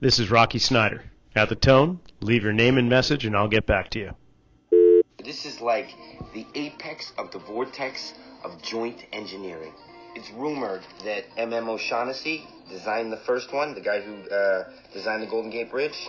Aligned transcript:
This 0.00 0.20
is 0.20 0.30
Rocky 0.30 0.60
Snyder. 0.60 1.02
At 1.34 1.48
the 1.48 1.56
tone, 1.56 1.98
leave 2.20 2.44
your 2.44 2.52
name 2.52 2.78
and 2.78 2.88
message 2.88 3.26
and 3.26 3.36
I'll 3.36 3.48
get 3.48 3.66
back 3.66 3.90
to 3.90 3.98
you. 3.98 4.14
This 5.24 5.44
is 5.44 5.60
like 5.60 5.92
the 6.32 6.46
apex 6.54 7.12
of 7.18 7.32
the 7.32 7.40
vortex 7.40 8.14
of 8.44 8.62
joint 8.62 9.04
engineering. 9.12 9.72
It's 10.14 10.30
rumored 10.30 10.82
that 11.04 11.24
M.M. 11.36 11.68
O'Shaughnessy 11.68 12.46
designed 12.70 13.12
the 13.12 13.16
first 13.16 13.52
one, 13.52 13.74
the 13.74 13.80
guy 13.80 14.00
who 14.00 14.22
uh, 14.30 14.70
designed 14.92 15.24
the 15.24 15.26
Golden 15.26 15.50
Gate 15.50 15.68
Bridge. 15.72 16.08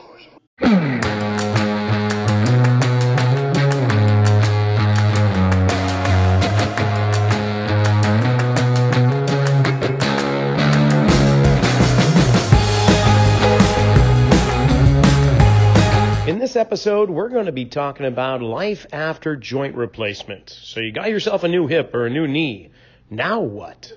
Episode, 16.60 17.10
we're 17.10 17.30
going 17.30 17.46
to 17.46 17.54
be 17.54 17.66
talking 17.66 18.06
about 18.06 18.42
life 18.42 18.86
after 18.92 19.38
joint 19.38 19.76
replacement. 19.76 20.50
So 20.50 20.82
you 20.82 20.92
got 20.92 21.10
yourself 21.10 21.44
a 21.44 21.48
new 21.48 21.68
hip 21.68 21.96
or 21.96 22.06
a 22.06 22.10
new 22.10 22.28
knee. 22.28 22.70
Now 23.10 23.40
what? 23.40 23.94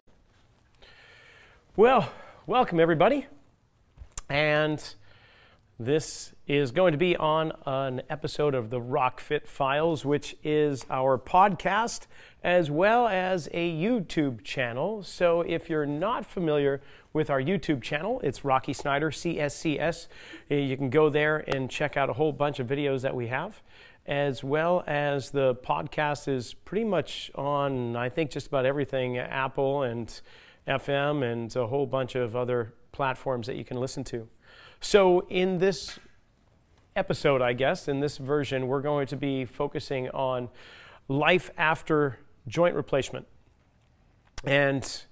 Well, 1.77 2.11
welcome 2.47 2.79
everybody. 2.79 3.27
And 4.31 4.83
this 5.79 6.32
is 6.47 6.73
going 6.73 6.91
to 6.91 6.99
be 6.99 7.17
on 7.17 7.53
an 7.67 8.03
episode 8.11 8.55
of 8.55 8.69
the 8.69 8.81
RockFit 8.81 9.47
Files, 9.47 10.05
which 10.05 10.37
is 10.43 10.85
our 10.91 11.17
podcast 11.17 12.07
as 12.43 12.69
well 12.69 13.07
as 13.07 13.49
a 13.53 13.73
YouTube 13.73 14.43
channel. 14.43 15.05
So 15.05 15.43
if 15.43 15.71
you're 15.71 15.87
not 15.87 16.27
familiar 16.27 16.81
with 17.13 17.31
our 17.31 17.41
YouTube 17.41 17.81
channel, 17.81 18.21
it's 18.25 18.45
Rocky 18.45 18.73
Snyder 18.73 19.13
CSCS. 19.13 20.09
You 20.49 20.77
can 20.77 20.91
go 20.91 21.09
there 21.09 21.45
and 21.47 21.71
check 21.71 21.97
out 21.97 22.11
a 22.11 22.15
whole 22.15 22.33
bunch 22.33 22.59
of 22.59 22.67
videos 22.67 23.03
that 23.03 23.15
we 23.15 23.29
have. 23.29 23.63
As 24.05 24.43
well 24.43 24.83
as 24.89 25.31
the 25.31 25.55
podcast 25.55 26.27
is 26.27 26.55
pretty 26.55 26.85
much 26.85 27.31
on, 27.37 27.95
I 27.95 28.09
think, 28.09 28.33
just 28.33 28.49
about 28.49 28.67
everything 28.67 29.17
Apple 29.17 29.85
and 29.85 30.21
FM 30.67 31.23
and 31.23 31.55
a 31.55 31.69
whole 31.69 31.87
bunch 31.87 32.17
of 32.17 32.35
other 32.35 32.75
platforms 32.91 33.47
that 33.47 33.55
you 33.55 33.65
can 33.65 33.77
listen 33.77 34.03
to. 34.05 34.27
So, 34.81 35.21
in 35.31 35.59
this 35.59 36.01
episode, 36.95 37.43
I 37.43 37.53
guess, 37.53 37.89
in 37.89 38.01
this 38.01 38.19
version, 38.19 38.67
we're 38.67 38.83
going 38.83 39.07
to 39.09 39.17
be 39.17 39.45
focusing 39.45 40.09
on 40.11 40.49
life 41.09 41.51
after 41.57 42.19
joint 42.47 42.75
replacement. 42.75 43.27
And 44.45 45.03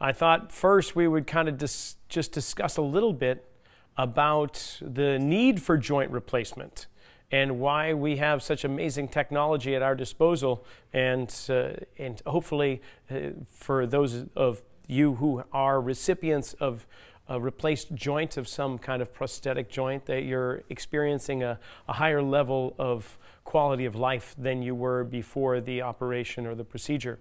I 0.00 0.12
thought 0.12 0.52
first 0.52 0.96
we 0.96 1.08
would 1.08 1.26
kind 1.26 1.48
of 1.48 1.58
dis- 1.58 1.96
just 2.08 2.32
discuss 2.32 2.76
a 2.76 2.82
little 2.82 3.12
bit 3.12 3.48
about 3.96 4.78
the 4.80 5.18
need 5.18 5.62
for 5.62 5.76
joint 5.78 6.10
replacement 6.10 6.86
and 7.30 7.58
why 7.58 7.94
we 7.94 8.16
have 8.16 8.42
such 8.42 8.64
amazing 8.64 9.08
technology 9.08 9.74
at 9.74 9.82
our 9.82 9.94
disposal, 9.94 10.64
and, 10.92 11.34
uh, 11.48 11.70
and 11.98 12.22
hopefully 12.26 12.80
uh, 13.10 13.30
for 13.50 13.86
those 13.86 14.26
of 14.36 14.62
you 14.86 15.14
who 15.14 15.42
are 15.52 15.80
recipients 15.80 16.52
of 16.54 16.86
a 17.28 17.40
replaced 17.40 17.94
joint 17.94 18.36
of 18.36 18.46
some 18.46 18.78
kind 18.78 19.00
of 19.00 19.12
prosthetic 19.12 19.70
joint, 19.70 20.06
that 20.06 20.24
you're 20.24 20.62
experiencing 20.68 21.42
a, 21.42 21.58
a 21.88 21.94
higher 21.94 22.22
level 22.22 22.74
of 22.78 23.18
quality 23.44 23.84
of 23.84 23.94
life 23.94 24.34
than 24.38 24.62
you 24.62 24.74
were 24.74 25.04
before 25.04 25.60
the 25.60 25.82
operation 25.82 26.46
or 26.46 26.54
the 26.54 26.64
procedure. 26.64 27.18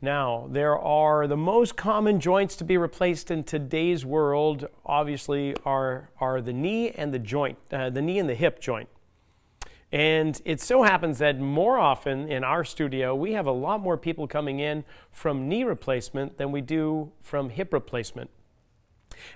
Now, 0.00 0.48
there 0.50 0.78
are 0.78 1.26
the 1.26 1.36
most 1.36 1.76
common 1.76 2.20
joints 2.20 2.54
to 2.56 2.64
be 2.64 2.76
replaced 2.76 3.32
in 3.32 3.42
today's 3.42 4.06
world, 4.06 4.68
obviously, 4.86 5.56
are, 5.64 6.10
are 6.20 6.40
the 6.40 6.52
knee 6.52 6.90
and 6.90 7.12
the 7.12 7.18
joint, 7.18 7.58
uh, 7.72 7.90
the 7.90 8.02
knee 8.02 8.20
and 8.20 8.28
the 8.28 8.36
hip 8.36 8.60
joint. 8.60 8.88
And 9.90 10.40
it 10.44 10.60
so 10.60 10.82
happens 10.82 11.18
that 11.18 11.40
more 11.40 11.78
often 11.78 12.30
in 12.30 12.44
our 12.44 12.62
studio, 12.62 13.14
we 13.14 13.32
have 13.32 13.46
a 13.46 13.52
lot 13.52 13.80
more 13.80 13.96
people 13.96 14.28
coming 14.28 14.60
in 14.60 14.84
from 15.10 15.48
knee 15.48 15.64
replacement 15.64 16.36
than 16.36 16.52
we 16.52 16.60
do 16.60 17.10
from 17.22 17.50
hip 17.50 17.72
replacement. 17.72 18.30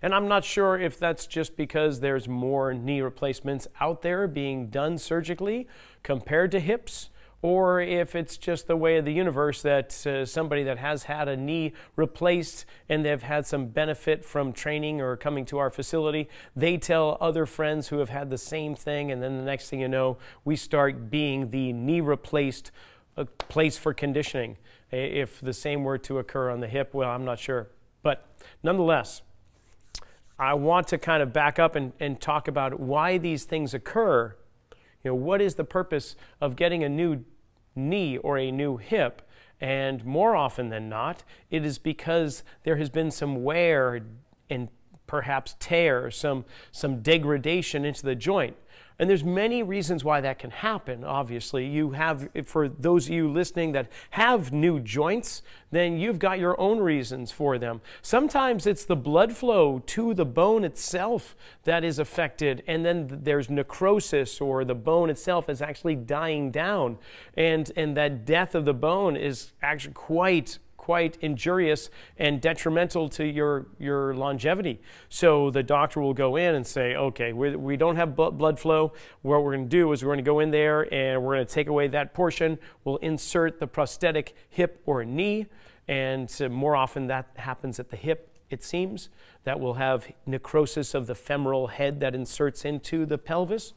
And 0.00 0.14
I'm 0.14 0.28
not 0.28 0.44
sure 0.44 0.78
if 0.78 0.98
that's 0.98 1.26
just 1.26 1.56
because 1.56 2.00
there's 2.00 2.28
more 2.28 2.74
knee 2.74 3.00
replacements 3.00 3.68
out 3.80 4.02
there 4.02 4.26
being 4.26 4.68
done 4.68 4.98
surgically 4.98 5.68
compared 6.02 6.50
to 6.52 6.60
hips, 6.60 7.10
or 7.42 7.80
if 7.80 8.14
it's 8.14 8.36
just 8.36 8.68
the 8.68 8.76
way 8.76 8.96
of 8.98 9.04
the 9.04 9.12
universe 9.12 9.62
that 9.62 10.06
uh, 10.06 10.24
somebody 10.24 10.62
that 10.62 10.78
has 10.78 11.04
had 11.04 11.26
a 11.26 11.36
knee 11.36 11.72
replaced 11.96 12.64
and 12.88 13.04
they've 13.04 13.22
had 13.22 13.44
some 13.44 13.66
benefit 13.66 14.24
from 14.24 14.52
training 14.52 15.00
or 15.00 15.16
coming 15.16 15.44
to 15.44 15.58
our 15.58 15.68
facility, 15.68 16.28
they 16.54 16.78
tell 16.78 17.18
other 17.20 17.44
friends 17.44 17.88
who 17.88 17.98
have 17.98 18.10
had 18.10 18.30
the 18.30 18.38
same 18.38 18.76
thing, 18.76 19.10
and 19.10 19.20
then 19.20 19.38
the 19.38 19.42
next 19.44 19.68
thing 19.68 19.80
you 19.80 19.88
know, 19.88 20.18
we 20.44 20.54
start 20.54 21.10
being 21.10 21.50
the 21.50 21.72
knee 21.72 22.00
replaced 22.00 22.70
uh, 23.16 23.24
place 23.48 23.76
for 23.76 23.92
conditioning. 23.92 24.56
If 24.92 25.40
the 25.40 25.52
same 25.52 25.82
were 25.82 25.98
to 25.98 26.18
occur 26.18 26.48
on 26.48 26.60
the 26.60 26.68
hip, 26.68 26.94
well, 26.94 27.10
I'm 27.10 27.24
not 27.24 27.40
sure. 27.40 27.70
But 28.02 28.24
nonetheless, 28.62 29.22
I 30.42 30.54
want 30.54 30.88
to 30.88 30.98
kind 30.98 31.22
of 31.22 31.32
back 31.32 31.60
up 31.60 31.76
and, 31.76 31.92
and 32.00 32.20
talk 32.20 32.48
about 32.48 32.80
why 32.80 33.16
these 33.16 33.44
things 33.44 33.74
occur. 33.74 34.34
You 35.04 35.12
know, 35.12 35.14
what 35.14 35.40
is 35.40 35.54
the 35.54 35.64
purpose 35.64 36.16
of 36.40 36.56
getting 36.56 36.82
a 36.82 36.88
new 36.88 37.24
knee 37.76 38.16
or 38.18 38.38
a 38.38 38.50
new 38.50 38.76
hip? 38.76 39.22
And 39.60 40.04
more 40.04 40.34
often 40.34 40.68
than 40.68 40.88
not, 40.88 41.22
it 41.48 41.64
is 41.64 41.78
because 41.78 42.42
there 42.64 42.76
has 42.76 42.90
been 42.90 43.12
some 43.12 43.44
wear 43.44 44.00
and 44.50 44.68
perhaps 45.06 45.54
tear, 45.60 46.10
some, 46.10 46.44
some 46.72 47.02
degradation 47.02 47.84
into 47.84 48.02
the 48.02 48.16
joint. 48.16 48.56
And 48.98 49.08
there's 49.08 49.24
many 49.24 49.62
reasons 49.62 50.04
why 50.04 50.20
that 50.20 50.38
can 50.38 50.50
happen. 50.50 51.04
Obviously, 51.04 51.66
you 51.66 51.92
have 51.92 52.28
for 52.44 52.68
those 52.68 53.06
of 53.06 53.14
you 53.14 53.30
listening 53.30 53.72
that 53.72 53.90
have 54.10 54.52
new 54.52 54.80
joints, 54.80 55.42
then 55.70 55.98
you've 55.98 56.18
got 56.18 56.38
your 56.38 56.58
own 56.60 56.78
reasons 56.78 57.32
for 57.32 57.58
them. 57.58 57.80
Sometimes 58.02 58.66
it's 58.66 58.84
the 58.84 58.96
blood 58.96 59.32
flow 59.32 59.82
to 59.86 60.14
the 60.14 60.26
bone 60.26 60.64
itself 60.64 61.34
that 61.64 61.84
is 61.84 61.98
affected, 61.98 62.62
and 62.66 62.84
then 62.84 63.20
there's 63.22 63.48
necrosis 63.48 64.40
or 64.40 64.64
the 64.64 64.74
bone 64.74 65.10
itself 65.10 65.48
is 65.48 65.62
actually 65.62 65.96
dying 65.96 66.50
down. 66.50 66.98
And 67.36 67.70
and 67.76 67.96
that 67.96 68.24
death 68.24 68.54
of 68.54 68.64
the 68.64 68.74
bone 68.74 69.16
is 69.16 69.52
actually 69.62 69.94
quite 69.94 70.58
quite 70.82 71.16
injurious 71.20 71.90
and 72.18 72.40
detrimental 72.40 73.08
to 73.08 73.24
your, 73.24 73.66
your 73.78 74.14
longevity. 74.14 74.80
So 75.08 75.48
the 75.48 75.62
doctor 75.62 76.00
will 76.00 76.12
go 76.12 76.34
in 76.34 76.56
and 76.56 76.66
say, 76.66 76.96
okay, 76.96 77.32
we, 77.32 77.54
we 77.54 77.76
don't 77.76 77.94
have 77.94 78.16
blood 78.16 78.58
flow. 78.58 78.92
What 79.22 79.44
we're 79.44 79.54
going 79.54 79.68
to 79.68 79.70
do 79.70 79.92
is 79.92 80.02
we're 80.02 80.08
going 80.08 80.24
to 80.24 80.28
go 80.28 80.40
in 80.40 80.50
there 80.50 80.92
and 80.92 81.22
we're 81.22 81.36
going 81.36 81.46
to 81.46 81.52
take 81.52 81.68
away 81.68 81.86
that 81.86 82.14
portion. 82.14 82.58
We'll 82.82 82.96
insert 82.96 83.60
the 83.60 83.68
prosthetic 83.68 84.34
hip 84.50 84.82
or 84.84 85.04
knee. 85.04 85.46
And 85.86 86.28
more 86.50 86.74
often 86.74 87.06
that 87.06 87.28
happens 87.36 87.78
at 87.78 87.90
the 87.90 87.96
hip, 87.96 88.36
it 88.50 88.64
seems. 88.64 89.08
That 89.44 89.60
will 89.60 89.74
have 89.74 90.10
necrosis 90.26 90.94
of 90.94 91.06
the 91.06 91.14
femoral 91.14 91.68
head 91.68 92.00
that 92.00 92.12
inserts 92.12 92.64
into 92.64 93.06
the 93.06 93.18
pelvis. 93.18 93.72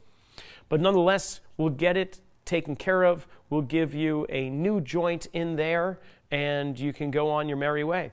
But 0.70 0.82
nonetheless, 0.82 1.42
we'll 1.56 1.70
get 1.70 1.98
it 1.98 2.20
taken 2.46 2.76
care 2.76 3.04
of. 3.04 3.28
We'll 3.50 3.62
give 3.62 3.94
you 3.94 4.26
a 4.30 4.50
new 4.50 4.82
joint 4.82 5.28
in 5.34 5.56
there 5.56 6.00
and 6.32 6.80
you 6.80 6.94
can 6.94 7.12
go 7.12 7.30
on 7.30 7.48
your 7.48 7.58
merry 7.58 7.84
way. 7.84 8.12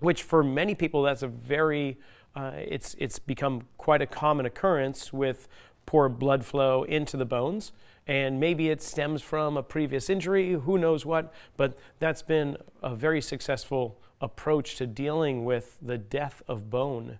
Which 0.00 0.22
for 0.22 0.42
many 0.42 0.74
people, 0.74 1.02
that's 1.02 1.22
a 1.22 1.28
very, 1.28 1.98
uh, 2.34 2.52
it's, 2.54 2.94
it's 2.98 3.18
become 3.18 3.62
quite 3.76 4.02
a 4.02 4.06
common 4.06 4.46
occurrence 4.46 5.12
with 5.12 5.48
poor 5.86 6.08
blood 6.08 6.44
flow 6.44 6.84
into 6.84 7.16
the 7.16 7.24
bones. 7.24 7.72
And 8.06 8.40
maybe 8.40 8.70
it 8.70 8.80
stems 8.80 9.22
from 9.22 9.56
a 9.56 9.62
previous 9.62 10.08
injury, 10.08 10.52
who 10.52 10.78
knows 10.78 11.04
what, 11.04 11.32
but 11.56 11.76
that's 11.98 12.22
been 12.22 12.56
a 12.82 12.94
very 12.94 13.20
successful 13.20 14.00
approach 14.20 14.76
to 14.76 14.86
dealing 14.86 15.44
with 15.44 15.78
the 15.82 15.98
death 15.98 16.42
of 16.48 16.70
bone. 16.70 17.18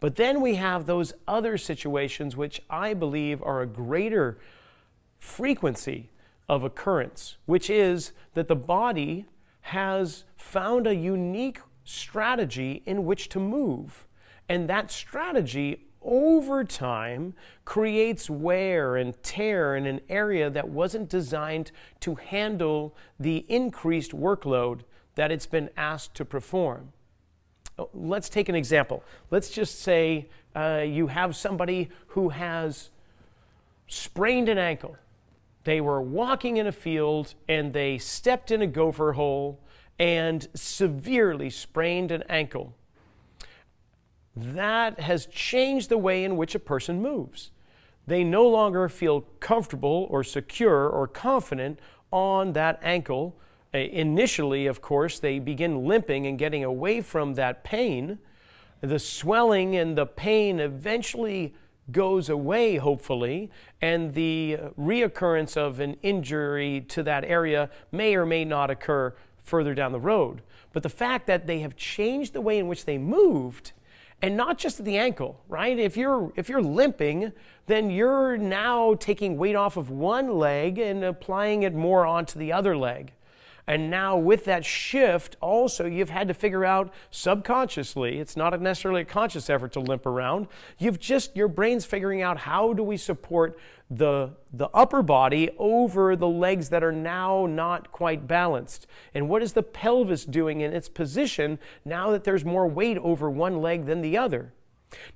But 0.00 0.16
then 0.16 0.40
we 0.40 0.54
have 0.54 0.86
those 0.86 1.12
other 1.28 1.58
situations 1.58 2.36
which 2.36 2.62
I 2.70 2.94
believe 2.94 3.42
are 3.42 3.60
a 3.60 3.66
greater 3.66 4.38
frequency 5.18 6.10
of 6.48 6.64
occurrence, 6.64 7.36
which 7.44 7.68
is 7.68 8.12
that 8.34 8.48
the 8.48 8.56
body 8.56 9.26
has 9.62 10.24
found 10.36 10.86
a 10.86 10.94
unique 10.94 11.60
strategy 11.84 12.82
in 12.86 13.04
which 13.04 13.28
to 13.30 13.40
move. 13.40 14.06
And 14.48 14.68
that 14.68 14.90
strategy 14.90 15.86
over 16.02 16.64
time 16.64 17.34
creates 17.64 18.30
wear 18.30 18.96
and 18.96 19.20
tear 19.22 19.76
in 19.76 19.86
an 19.86 20.00
area 20.08 20.48
that 20.50 20.68
wasn't 20.68 21.08
designed 21.08 21.70
to 22.00 22.14
handle 22.14 22.96
the 23.18 23.44
increased 23.48 24.12
workload 24.12 24.80
that 25.14 25.30
it's 25.30 25.46
been 25.46 25.68
asked 25.76 26.14
to 26.14 26.24
perform. 26.24 26.92
Oh, 27.78 27.90
let's 27.92 28.28
take 28.28 28.48
an 28.48 28.54
example. 28.54 29.04
Let's 29.30 29.50
just 29.50 29.80
say 29.80 30.28
uh, 30.54 30.84
you 30.86 31.08
have 31.08 31.36
somebody 31.36 31.90
who 32.08 32.30
has 32.30 32.90
sprained 33.86 34.48
an 34.48 34.58
ankle 34.58 34.96
they 35.64 35.80
were 35.80 36.00
walking 36.00 36.56
in 36.56 36.66
a 36.66 36.72
field 36.72 37.34
and 37.48 37.72
they 37.72 37.98
stepped 37.98 38.50
in 38.50 38.62
a 38.62 38.66
gopher 38.66 39.12
hole 39.12 39.60
and 39.98 40.48
severely 40.54 41.50
sprained 41.50 42.10
an 42.10 42.24
ankle. 42.28 42.74
that 44.34 45.00
has 45.00 45.26
changed 45.26 45.88
the 45.88 45.98
way 45.98 46.24
in 46.24 46.36
which 46.36 46.54
a 46.54 46.58
person 46.58 47.02
moves. 47.02 47.50
They 48.06 48.24
no 48.24 48.48
longer 48.48 48.88
feel 48.88 49.22
comfortable 49.40 50.06
or 50.08 50.24
secure 50.24 50.88
or 50.88 51.06
confident 51.06 51.78
on 52.10 52.54
that 52.54 52.78
ankle. 52.82 53.36
Uh, 53.74 53.78
initially, 53.78 54.66
of 54.66 54.80
course, 54.80 55.18
they 55.18 55.38
begin 55.38 55.84
limping 55.84 56.26
and 56.26 56.38
getting 56.38 56.64
away 56.64 57.02
from 57.02 57.34
that 57.34 57.62
pain. 57.62 58.18
The 58.80 58.98
swelling 58.98 59.76
and 59.76 59.96
the 59.98 60.06
pain 60.06 60.58
eventually 60.58 61.54
goes 61.92 62.28
away, 62.28 62.76
hopefully, 62.76 63.50
and 63.80 64.14
the 64.14 64.58
reoccurrence 64.78 65.56
of 65.56 65.80
an 65.80 65.96
injury 66.02 66.84
to 66.88 67.02
that 67.02 67.24
area 67.24 67.70
may 67.92 68.14
or 68.14 68.26
may 68.26 68.44
not 68.44 68.70
occur 68.70 69.14
further 69.42 69.74
down 69.74 69.92
the 69.92 70.00
road. 70.00 70.42
But 70.72 70.82
the 70.82 70.88
fact 70.88 71.26
that 71.26 71.46
they 71.46 71.60
have 71.60 71.76
changed 71.76 72.32
the 72.32 72.40
way 72.40 72.58
in 72.58 72.68
which 72.68 72.84
they 72.84 72.98
moved 72.98 73.72
and 74.22 74.36
not 74.36 74.58
just 74.58 74.78
at 74.78 74.84
the 74.84 74.98
ankle, 74.98 75.40
right? 75.48 75.78
If 75.78 75.96
you're 75.96 76.32
if 76.36 76.48
you're 76.48 76.62
limping, 76.62 77.32
then 77.66 77.90
you're 77.90 78.36
now 78.36 78.94
taking 78.94 79.38
weight 79.38 79.56
off 79.56 79.76
of 79.76 79.90
one 79.90 80.38
leg 80.38 80.78
and 80.78 81.02
applying 81.02 81.62
it 81.62 81.74
more 81.74 82.04
onto 82.04 82.38
the 82.38 82.52
other 82.52 82.76
leg. 82.76 83.12
And 83.66 83.90
now, 83.90 84.16
with 84.16 84.44
that 84.46 84.64
shift, 84.64 85.36
also, 85.40 85.84
you've 85.86 86.10
had 86.10 86.28
to 86.28 86.34
figure 86.34 86.64
out 86.64 86.92
subconsciously, 87.10 88.18
it's 88.18 88.36
not 88.36 88.58
necessarily 88.60 89.02
a 89.02 89.04
conscious 89.04 89.48
effort 89.48 89.72
to 89.72 89.80
limp 89.80 90.06
around. 90.06 90.48
You've 90.78 90.98
just, 90.98 91.36
your 91.36 91.48
brain's 91.48 91.84
figuring 91.84 92.22
out 92.22 92.38
how 92.38 92.72
do 92.72 92.82
we 92.82 92.96
support 92.96 93.58
the, 93.90 94.30
the 94.52 94.68
upper 94.68 95.02
body 95.02 95.50
over 95.58 96.16
the 96.16 96.28
legs 96.28 96.68
that 96.70 96.82
are 96.82 96.92
now 96.92 97.46
not 97.46 97.92
quite 97.92 98.26
balanced? 98.26 98.86
And 99.14 99.28
what 99.28 99.42
is 99.42 99.52
the 99.52 99.62
pelvis 99.62 100.24
doing 100.24 100.60
in 100.60 100.72
its 100.72 100.88
position 100.88 101.58
now 101.84 102.10
that 102.10 102.24
there's 102.24 102.44
more 102.44 102.66
weight 102.66 102.98
over 102.98 103.30
one 103.30 103.60
leg 103.60 103.86
than 103.86 104.00
the 104.00 104.16
other? 104.16 104.52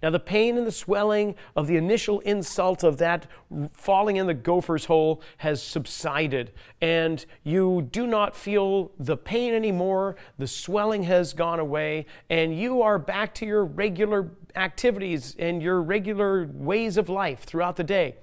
Now, 0.03 0.11
the 0.11 0.21
pain 0.21 0.56
and 0.56 0.67
the 0.67 0.73
swelling 0.73 1.35
of 1.56 1.67
the 1.67 1.76
initial 1.76 2.21
insult 2.21 2.85
of 2.85 2.99
that 2.99 3.26
falling 3.73 4.17
in 4.17 4.26
the 4.26 4.35
gopher's 4.35 4.85
hole 4.85 5.23
has 5.38 5.62
subsided, 5.62 6.53
and 6.81 7.25
you 7.43 7.88
do 7.91 8.06
not 8.06 8.37
feel 8.37 8.93
the 8.99 9.17
pain 9.17 9.55
anymore. 9.55 10.17
The 10.38 10.47
swelling 10.47 11.05
has 11.05 11.32
gone 11.32 11.59
away, 11.59 12.06
and 12.31 12.56
you 12.59 12.82
are 12.82 12.99
back 12.99 13.35
to 13.37 13.47
your 13.47 13.65
regular 13.65 14.31
activities 14.56 15.35
and 15.38 15.62
your 15.62 15.82
regular 15.82 16.47
ways 16.47 16.97
of 16.97 17.09
life 17.09 17.43
throughout 17.43 17.76
the 17.76 17.85
day. 17.85 18.17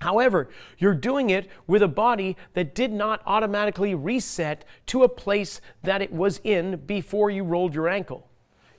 However, 0.00 0.50
you're 0.76 0.94
doing 0.94 1.30
it 1.30 1.48
with 1.66 1.82
a 1.82 1.88
body 1.88 2.36
that 2.52 2.74
did 2.74 2.92
not 2.92 3.22
automatically 3.24 3.94
reset 3.94 4.64
to 4.86 5.02
a 5.02 5.08
place 5.08 5.62
that 5.82 6.02
it 6.02 6.12
was 6.12 6.40
in 6.44 6.76
before 6.84 7.30
you 7.30 7.42
rolled 7.42 7.74
your 7.74 7.88
ankle. 7.88 8.28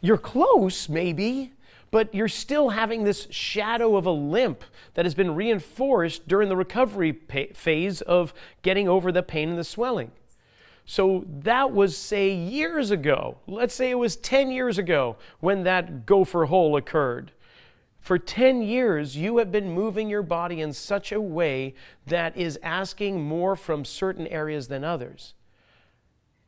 You're 0.02 0.20
close, 0.20 0.88
maybe, 0.88 1.54
but 1.96 2.14
you're 2.14 2.28
still 2.28 2.72
having 2.72 3.06
this 3.06 3.26
shadow 3.30 3.96
of 3.96 4.06
a 4.06 4.12
limp 4.12 4.66
that 4.96 5.06
has 5.06 5.16
been 5.16 5.34
reinforced 5.34 6.28
during 6.28 6.50
the 6.50 6.56
recovery 6.58 7.14
phase 7.54 8.02
of 8.02 8.34
getting 8.64 8.90
over 8.90 9.14
the 9.14 9.24
pain 9.24 9.48
and 9.48 9.58
the 9.58 9.64
swelling. 9.64 10.12
So 10.86 11.24
that 11.26 11.72
was, 11.72 11.98
say, 11.98 12.34
years 12.34 12.92
ago. 12.92 13.38
Let's 13.48 13.74
say 13.74 13.92
it 13.92 13.98
was 13.98 14.18
10 14.18 14.52
years 14.52 14.78
ago 14.78 15.16
when 15.40 15.64
that 15.64 16.06
gopher 16.06 16.48
hole 16.48 16.76
occurred. 16.76 17.32
For 17.98 18.20
10 18.20 18.62
years, 18.62 19.16
you 19.16 19.38
have 19.38 19.50
been 19.50 19.72
moving 19.72 20.10
your 20.10 20.22
body 20.22 20.60
in 20.60 20.74
such 20.74 21.14
a 21.14 21.22
way 21.22 21.76
that 22.08 22.36
is 22.36 22.60
asking 22.62 23.24
more 23.24 23.56
from 23.56 23.86
certain 23.86 24.28
areas 24.28 24.68
than 24.68 24.84
others 24.84 25.34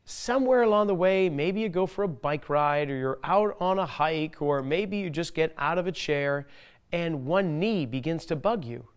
somewhere 0.08 0.62
along 0.62 0.86
the 0.86 0.94
way, 0.94 1.28
maybe 1.28 1.60
you 1.60 1.68
go 1.68 1.86
for 1.86 2.04
a 2.04 2.08
bike 2.08 2.48
ride 2.48 2.88
or 2.88 2.96
you're 2.96 3.18
out 3.24 3.54
on 3.60 3.78
a 3.78 3.84
hike 3.84 4.40
or 4.40 4.62
maybe 4.62 4.96
you 4.96 5.10
just 5.10 5.34
get 5.34 5.54
out 5.58 5.76
of 5.76 5.86
a 5.86 5.92
chair 5.92 6.46
and 6.92 7.26
one 7.26 7.58
knee 7.58 7.84
begins 7.84 8.24
to 8.24 8.34
bug 8.34 8.64
you. 8.64 8.88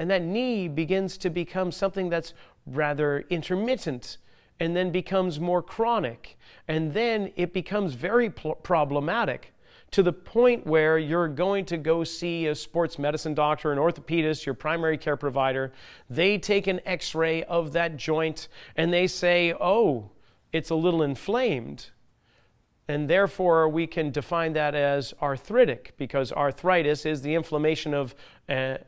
And 0.00 0.10
that 0.10 0.22
knee 0.22 0.66
begins 0.66 1.16
to 1.18 1.30
become 1.30 1.70
something 1.70 2.08
that's 2.08 2.34
rather 2.66 3.24
intermittent 3.30 4.18
and 4.58 4.74
then 4.74 4.90
becomes 4.90 5.38
more 5.38 5.62
chronic. 5.62 6.36
And 6.66 6.92
then 6.92 7.32
it 7.36 7.52
becomes 7.52 7.94
very 7.94 8.28
problematic 8.28 9.54
to 9.92 10.02
the 10.02 10.12
point 10.12 10.66
where 10.66 10.98
you're 10.98 11.28
going 11.28 11.66
to 11.66 11.76
go 11.76 12.02
see 12.02 12.48
a 12.48 12.54
sports 12.54 12.98
medicine 12.98 13.32
doctor, 13.32 13.70
an 13.70 13.78
orthopedist, 13.78 14.44
your 14.44 14.56
primary 14.56 14.98
care 14.98 15.16
provider. 15.16 15.72
They 16.10 16.36
take 16.36 16.66
an 16.66 16.80
x 16.84 17.14
ray 17.14 17.44
of 17.44 17.72
that 17.74 17.96
joint 17.96 18.48
and 18.76 18.92
they 18.92 19.06
say, 19.06 19.54
oh, 19.54 20.10
it's 20.52 20.70
a 20.70 20.74
little 20.74 21.02
inflamed. 21.02 21.90
And 22.88 23.08
therefore, 23.08 23.68
we 23.68 23.86
can 23.86 24.10
define 24.10 24.54
that 24.54 24.74
as 24.74 25.12
arthritic 25.20 25.92
because 25.98 26.32
arthritis 26.32 27.04
is 27.04 27.20
the 27.20 27.34
inflammation 27.34 27.92
of 27.92 28.14
uh, 28.48 28.78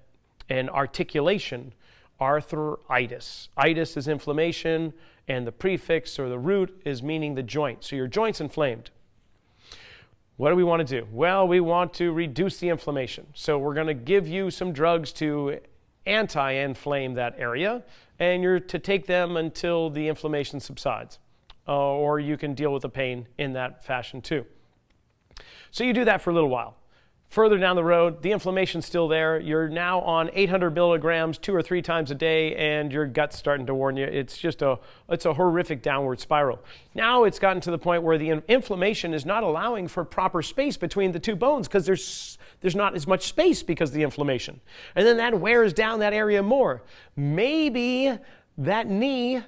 an 0.49 0.71
articulation. 0.71 1.75
Arthritis. 2.19 3.51
Itis 3.59 3.97
is 3.99 4.09
inflammation, 4.09 4.95
and 5.29 5.47
the 5.47 5.53
prefix 5.53 6.19
or 6.19 6.31
the 6.31 6.39
root 6.39 6.81
is 6.85 7.03
meaning 7.03 7.35
the 7.35 7.43
joint. 7.43 7.85
So 7.85 7.95
your 7.95 8.07
joint's 8.07 8.41
inflamed. 8.41 8.91
What 10.39 10.49
do 10.49 10.57
we 10.57 10.65
want 10.65 10.87
to 10.87 11.01
do? 11.01 11.07
Well, 11.13 11.47
we 11.47 11.61
want 11.61 11.93
to 11.95 12.13
reduce 12.13 12.57
the 12.57 12.71
inflammation. 12.71 13.27
So 13.35 13.59
we're 13.59 13.75
going 13.75 13.87
to 13.87 13.95
give 13.95 14.27
you 14.27 14.51
some 14.51 14.73
drugs 14.73 15.13
to 15.15 15.59
anti 16.07 16.53
inflame 16.53 17.13
that 17.15 17.35
area, 17.39 17.83
and 18.19 18.43
you're 18.43 18.61
to 18.61 18.79
take 18.79 19.07
them 19.07 19.37
until 19.37 19.91
the 19.91 20.09
inflammation 20.09 20.59
subsides 20.59 21.19
uh, 21.71 21.75
or 21.75 22.19
you 22.19 22.37
can 22.37 22.53
deal 22.53 22.73
with 22.73 22.83
the 22.83 22.89
pain 22.89 23.29
in 23.39 23.53
that 23.53 23.85
fashion 23.85 24.21
too. 24.21 24.45
So 25.71 25.85
you 25.85 25.93
do 25.93 26.05
that 26.05 26.21
for 26.21 26.31
a 26.31 26.35
little 26.35 26.51
while. 26.51 26.77
Further 27.29 27.59
down 27.59 27.77
the 27.77 27.85
road, 27.85 28.23
the 28.23 28.33
inflammation's 28.33 28.87
still 28.87 29.07
there. 29.07 29.39
You're 29.39 29.69
now 29.69 30.01
on 30.01 30.31
800 30.33 30.75
milligrams 30.75 31.39
two 31.39 31.55
or 31.55 31.63
three 31.63 31.81
times 31.81 32.11
a 32.11 32.15
day, 32.17 32.57
and 32.57 32.93
your 32.93 33.07
gut's 33.07 33.39
starting 33.39 33.67
to 33.67 33.75
warn 33.75 33.97
you. 33.97 34.05
It's 34.05 34.37
just 34.37 34.63
a 34.63 34.81
it's 35.09 35.27
a 35.27 35.35
horrific 35.35 35.81
downward 35.81 36.19
spiral. 36.19 36.59
Now 36.93 37.23
it's 37.23 37.39
gotten 37.39 37.61
to 37.63 37.71
the 37.71 37.79
point 37.79 38.03
where 38.03 38.19
the 38.19 38.43
inflammation 38.49 39.15
is 39.15 39.25
not 39.25 39.45
allowing 39.45 39.87
for 39.87 40.05
proper 40.05 40.43
space 40.43 40.77
between 40.77 41.13
the 41.13 41.21
two 41.21 41.37
bones 41.37 41.69
because 41.69 41.87
there's 41.87 42.37
there's 42.63 42.75
not 42.75 42.97
as 42.97 43.07
much 43.07 43.29
space 43.29 43.63
because 43.63 43.91
of 43.91 43.95
the 43.95 44.03
inflammation, 44.03 44.61
and 44.97 45.07
then 45.07 45.19
that 45.19 45.39
wears 45.39 45.73
down 45.73 46.01
that 46.01 46.13
area 46.13 46.43
more. 46.43 46.83
Maybe 47.15 48.13
that 48.59 48.89
knee 48.89 49.45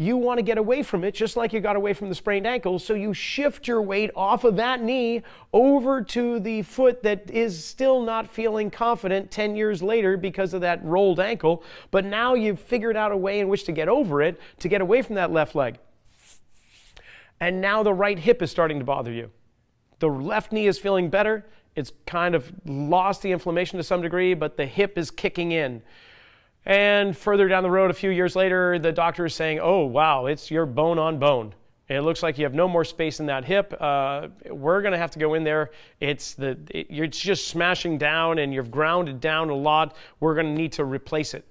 you 0.00 0.16
want 0.16 0.38
to 0.38 0.42
get 0.42 0.56
away 0.56 0.82
from 0.82 1.04
it 1.04 1.14
just 1.14 1.36
like 1.36 1.52
you 1.52 1.60
got 1.60 1.76
away 1.76 1.92
from 1.92 2.08
the 2.08 2.14
sprained 2.14 2.46
ankle. 2.46 2.78
So 2.78 2.94
you 2.94 3.12
shift 3.12 3.68
your 3.68 3.82
weight 3.82 4.10
off 4.16 4.44
of 4.44 4.56
that 4.56 4.82
knee 4.82 5.20
over 5.52 6.02
to 6.04 6.40
the 6.40 6.62
foot 6.62 7.02
that 7.02 7.30
is 7.30 7.62
still 7.62 8.00
not 8.00 8.26
feeling 8.26 8.70
confident 8.70 9.30
10 9.30 9.56
years 9.56 9.82
later 9.82 10.16
because 10.16 10.54
of 10.54 10.62
that 10.62 10.82
rolled 10.82 11.20
ankle. 11.20 11.62
But 11.90 12.06
now 12.06 12.32
you've 12.32 12.58
figured 12.58 12.96
out 12.96 13.12
a 13.12 13.16
way 13.16 13.40
in 13.40 13.48
which 13.48 13.64
to 13.64 13.72
get 13.72 13.90
over 13.90 14.22
it, 14.22 14.40
to 14.60 14.68
get 14.68 14.80
away 14.80 15.02
from 15.02 15.16
that 15.16 15.32
left 15.32 15.54
leg. 15.54 15.76
And 17.38 17.60
now 17.60 17.82
the 17.82 17.92
right 17.92 18.18
hip 18.18 18.40
is 18.40 18.50
starting 18.50 18.78
to 18.78 18.86
bother 18.86 19.12
you. 19.12 19.30
The 19.98 20.08
left 20.08 20.50
knee 20.50 20.66
is 20.66 20.78
feeling 20.78 21.10
better. 21.10 21.44
It's 21.76 21.92
kind 22.06 22.34
of 22.34 22.50
lost 22.64 23.20
the 23.20 23.32
inflammation 23.32 23.76
to 23.76 23.82
some 23.82 24.00
degree, 24.00 24.32
but 24.32 24.56
the 24.56 24.64
hip 24.64 24.96
is 24.96 25.10
kicking 25.10 25.52
in. 25.52 25.82
And 26.66 27.16
further 27.16 27.48
down 27.48 27.62
the 27.62 27.70
road, 27.70 27.90
a 27.90 27.94
few 27.94 28.10
years 28.10 28.36
later, 28.36 28.78
the 28.78 28.92
doctor 28.92 29.26
is 29.26 29.34
saying, 29.34 29.60
Oh, 29.60 29.84
wow, 29.86 30.26
it's 30.26 30.50
your 30.50 30.66
bone 30.66 30.98
on 30.98 31.18
bone. 31.18 31.54
It 31.90 32.02
looks 32.02 32.22
like 32.22 32.38
you 32.38 32.44
have 32.44 32.54
no 32.54 32.68
more 32.68 32.84
space 32.84 33.18
in 33.18 33.26
that 33.26 33.44
hip. 33.44 33.74
Uh, 33.80 34.28
we're 34.48 34.80
going 34.80 34.92
to 34.92 34.98
have 34.98 35.10
to 35.10 35.18
go 35.18 35.34
in 35.34 35.42
there. 35.42 35.72
It's 35.98 36.34
the 36.34 36.56
it, 36.70 36.88
you're 36.88 37.08
just 37.08 37.48
smashing 37.48 37.98
down 37.98 38.38
and 38.38 38.54
you've 38.54 38.70
grounded 38.70 39.20
down 39.20 39.50
a 39.50 39.54
lot. 39.54 39.96
We're 40.20 40.34
going 40.34 40.46
to 40.46 40.52
need 40.52 40.70
to 40.72 40.84
replace 40.84 41.34
it. 41.34 41.44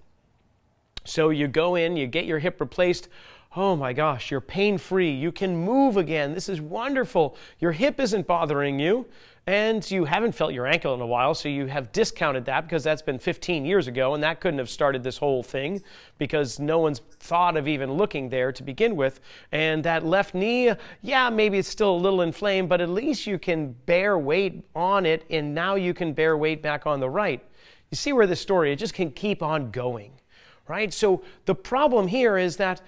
So 1.03 1.29
you 1.29 1.49
go 1.49 1.75
in, 1.75 1.97
you 1.97 2.07
get 2.07 2.23
your 2.25 2.39
hip 2.39 2.61
replaced. 2.61 3.09
Oh 3.55 3.75
my 3.75 3.91
gosh, 3.91 4.31
you're 4.31 4.39
pain 4.39 4.77
free. 4.77 5.11
You 5.11 5.33
can 5.33 5.57
move 5.57 5.97
again. 5.97 6.33
This 6.33 6.47
is 6.47 6.61
wonderful. 6.61 7.35
Your 7.59 7.73
hip 7.73 7.99
isn't 7.99 8.25
bothering 8.25 8.79
you 8.79 9.07
and 9.49 9.89
you 9.89 10.05
haven't 10.05 10.33
felt 10.33 10.53
your 10.53 10.67
ankle 10.67 10.93
in 10.93 11.01
a 11.01 11.07
while, 11.07 11.33
so 11.33 11.49
you 11.49 11.65
have 11.65 11.91
discounted 11.91 12.45
that 12.45 12.61
because 12.61 12.83
that's 12.83 13.01
been 13.01 13.17
15 13.17 13.65
years 13.65 13.87
ago, 13.87 14.13
and 14.13 14.21
that 14.21 14.39
couldn't 14.41 14.59
have 14.59 14.69
started 14.69 15.01
this 15.01 15.17
whole 15.17 15.41
thing 15.41 15.81
because 16.19 16.59
no 16.59 16.77
one's 16.77 16.99
thought 17.19 17.57
of 17.57 17.67
even 17.67 17.93
looking 17.93 18.29
there 18.29 18.51
to 18.51 18.61
begin 18.61 18.95
with. 18.95 19.21
And 19.51 19.83
that 19.85 20.05
left 20.05 20.35
knee, 20.35 20.73
yeah, 21.01 21.31
maybe 21.31 21.57
it's 21.57 21.67
still 21.67 21.95
a 21.95 21.97
little 21.97 22.21
inflamed, 22.21 22.69
but 22.69 22.79
at 22.79 22.89
least 22.89 23.25
you 23.25 23.39
can 23.39 23.71
bear 23.87 24.19
weight 24.19 24.63
on 24.75 25.07
it, 25.07 25.25
and 25.31 25.55
now 25.55 25.73
you 25.73 25.95
can 25.95 26.13
bear 26.13 26.37
weight 26.37 26.61
back 26.61 26.85
on 26.85 26.99
the 26.99 27.09
right. 27.09 27.43
You 27.89 27.95
see 27.95 28.13
where 28.13 28.27
this 28.27 28.39
story, 28.39 28.71
it 28.71 28.75
just 28.75 28.93
can 28.93 29.09
keep 29.09 29.41
on 29.41 29.71
going, 29.71 30.11
right? 30.67 30.93
So 30.93 31.23
the 31.45 31.55
problem 31.55 32.07
here 32.07 32.37
is 32.37 32.55
that 32.57 32.83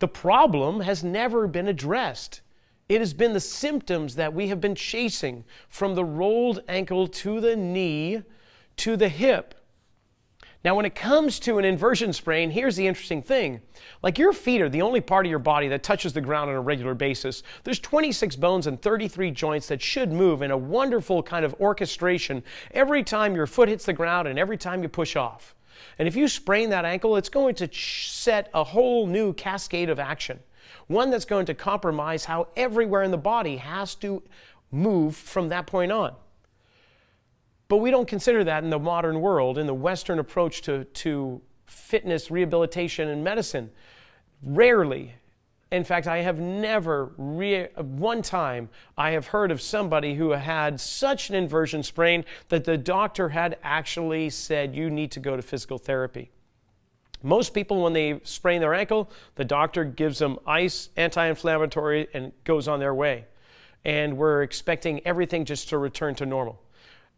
the 0.00 0.08
problem 0.08 0.80
has 0.80 1.02
never 1.02 1.46
been 1.46 1.68
addressed. 1.68 2.42
It 2.88 3.00
has 3.00 3.12
been 3.12 3.34
the 3.34 3.40
symptoms 3.40 4.14
that 4.14 4.32
we 4.32 4.48
have 4.48 4.60
been 4.60 4.74
chasing 4.74 5.44
from 5.68 5.94
the 5.94 6.04
rolled 6.04 6.62
ankle 6.68 7.06
to 7.08 7.40
the 7.40 7.54
knee 7.54 8.22
to 8.76 8.96
the 8.96 9.10
hip. 9.10 9.54
Now, 10.64 10.74
when 10.74 10.86
it 10.86 10.94
comes 10.94 11.38
to 11.40 11.58
an 11.58 11.64
inversion 11.64 12.12
sprain, 12.12 12.50
here's 12.50 12.76
the 12.76 12.86
interesting 12.86 13.22
thing. 13.22 13.60
Like 14.02 14.18
your 14.18 14.32
feet 14.32 14.60
are 14.60 14.68
the 14.68 14.82
only 14.82 15.00
part 15.00 15.24
of 15.24 15.30
your 15.30 15.38
body 15.38 15.68
that 15.68 15.84
touches 15.84 16.12
the 16.12 16.20
ground 16.20 16.50
on 16.50 16.56
a 16.56 16.60
regular 16.60 16.94
basis. 16.94 17.42
There's 17.62 17.78
26 17.78 18.34
bones 18.36 18.66
and 18.66 18.80
33 18.80 19.30
joints 19.30 19.68
that 19.68 19.80
should 19.80 20.10
move 20.10 20.42
in 20.42 20.50
a 20.50 20.56
wonderful 20.56 21.22
kind 21.22 21.44
of 21.44 21.54
orchestration 21.60 22.42
every 22.72 23.04
time 23.04 23.36
your 23.36 23.46
foot 23.46 23.68
hits 23.68 23.86
the 23.86 23.92
ground 23.92 24.26
and 24.26 24.38
every 24.38 24.56
time 24.56 24.82
you 24.82 24.88
push 24.88 25.14
off. 25.14 25.54
And 25.98 26.08
if 26.08 26.16
you 26.16 26.26
sprain 26.26 26.70
that 26.70 26.84
ankle, 26.84 27.16
it's 27.16 27.28
going 27.28 27.54
to 27.56 27.68
set 27.72 28.50
a 28.52 28.64
whole 28.64 29.06
new 29.06 29.32
cascade 29.34 29.90
of 29.90 30.00
action. 30.00 30.40
One 30.86 31.10
that's 31.10 31.24
going 31.24 31.46
to 31.46 31.54
compromise 31.54 32.24
how 32.24 32.48
everywhere 32.56 33.02
in 33.02 33.10
the 33.10 33.18
body 33.18 33.56
has 33.56 33.94
to 33.96 34.22
move 34.70 35.16
from 35.16 35.48
that 35.48 35.66
point 35.66 35.92
on. 35.92 36.14
But 37.68 37.78
we 37.78 37.90
don't 37.90 38.08
consider 38.08 38.44
that 38.44 38.64
in 38.64 38.70
the 38.70 38.78
modern 38.78 39.20
world, 39.20 39.58
in 39.58 39.66
the 39.66 39.74
Western 39.74 40.18
approach 40.18 40.62
to, 40.62 40.84
to 40.84 41.40
fitness, 41.66 42.30
rehabilitation, 42.30 43.08
and 43.08 43.22
medicine. 43.22 43.70
Rarely. 44.42 45.14
In 45.70 45.84
fact, 45.84 46.06
I 46.06 46.18
have 46.18 46.38
never, 46.38 47.12
re- 47.18 47.68
one 47.76 48.22
time, 48.22 48.70
I 48.96 49.10
have 49.10 49.26
heard 49.26 49.50
of 49.50 49.60
somebody 49.60 50.14
who 50.14 50.30
had 50.30 50.80
such 50.80 51.28
an 51.28 51.34
inversion 51.34 51.82
sprain 51.82 52.24
that 52.48 52.64
the 52.64 52.78
doctor 52.78 53.28
had 53.28 53.58
actually 53.62 54.30
said, 54.30 54.74
You 54.74 54.88
need 54.88 55.10
to 55.12 55.20
go 55.20 55.36
to 55.36 55.42
physical 55.42 55.76
therapy. 55.76 56.30
Most 57.22 57.52
people, 57.52 57.82
when 57.82 57.92
they 57.92 58.20
sprain 58.22 58.60
their 58.60 58.74
ankle, 58.74 59.10
the 59.34 59.44
doctor 59.44 59.84
gives 59.84 60.18
them 60.18 60.38
ice, 60.46 60.90
anti 60.96 61.26
inflammatory, 61.26 62.08
and 62.14 62.32
goes 62.44 62.68
on 62.68 62.78
their 62.78 62.94
way. 62.94 63.24
And 63.84 64.16
we're 64.16 64.42
expecting 64.42 65.04
everything 65.06 65.44
just 65.44 65.68
to 65.70 65.78
return 65.78 66.14
to 66.16 66.26
normal. 66.26 66.60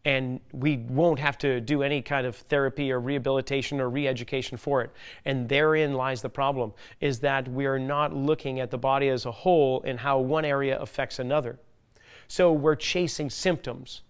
And 0.03 0.39
we 0.51 0.77
won't 0.77 1.19
have 1.19 1.37
to 1.39 1.61
do 1.61 1.83
any 1.83 2.01
kind 2.01 2.25
of 2.25 2.35
therapy 2.35 2.91
or 2.91 2.99
rehabilitation 2.99 3.79
or 3.79 3.89
re-education 3.89 4.57
for 4.57 4.81
it. 4.81 4.89
And 5.25 5.47
therein 5.47 5.93
lies 5.93 6.23
the 6.23 6.29
problem 6.29 6.73
is 6.99 7.19
that 7.19 7.47
we 7.47 7.67
are 7.67 7.77
not 7.77 8.15
looking 8.15 8.59
at 8.59 8.71
the 8.71 8.79
body 8.79 9.09
as 9.09 9.27
a 9.27 9.31
whole 9.31 9.83
and 9.85 9.99
how 9.99 10.19
one 10.19 10.45
area 10.45 10.79
affects 10.79 11.19
another. 11.19 11.59
So 12.27 12.51
we're 12.51 12.75
chasing 12.75 13.29
symptoms 13.29 14.01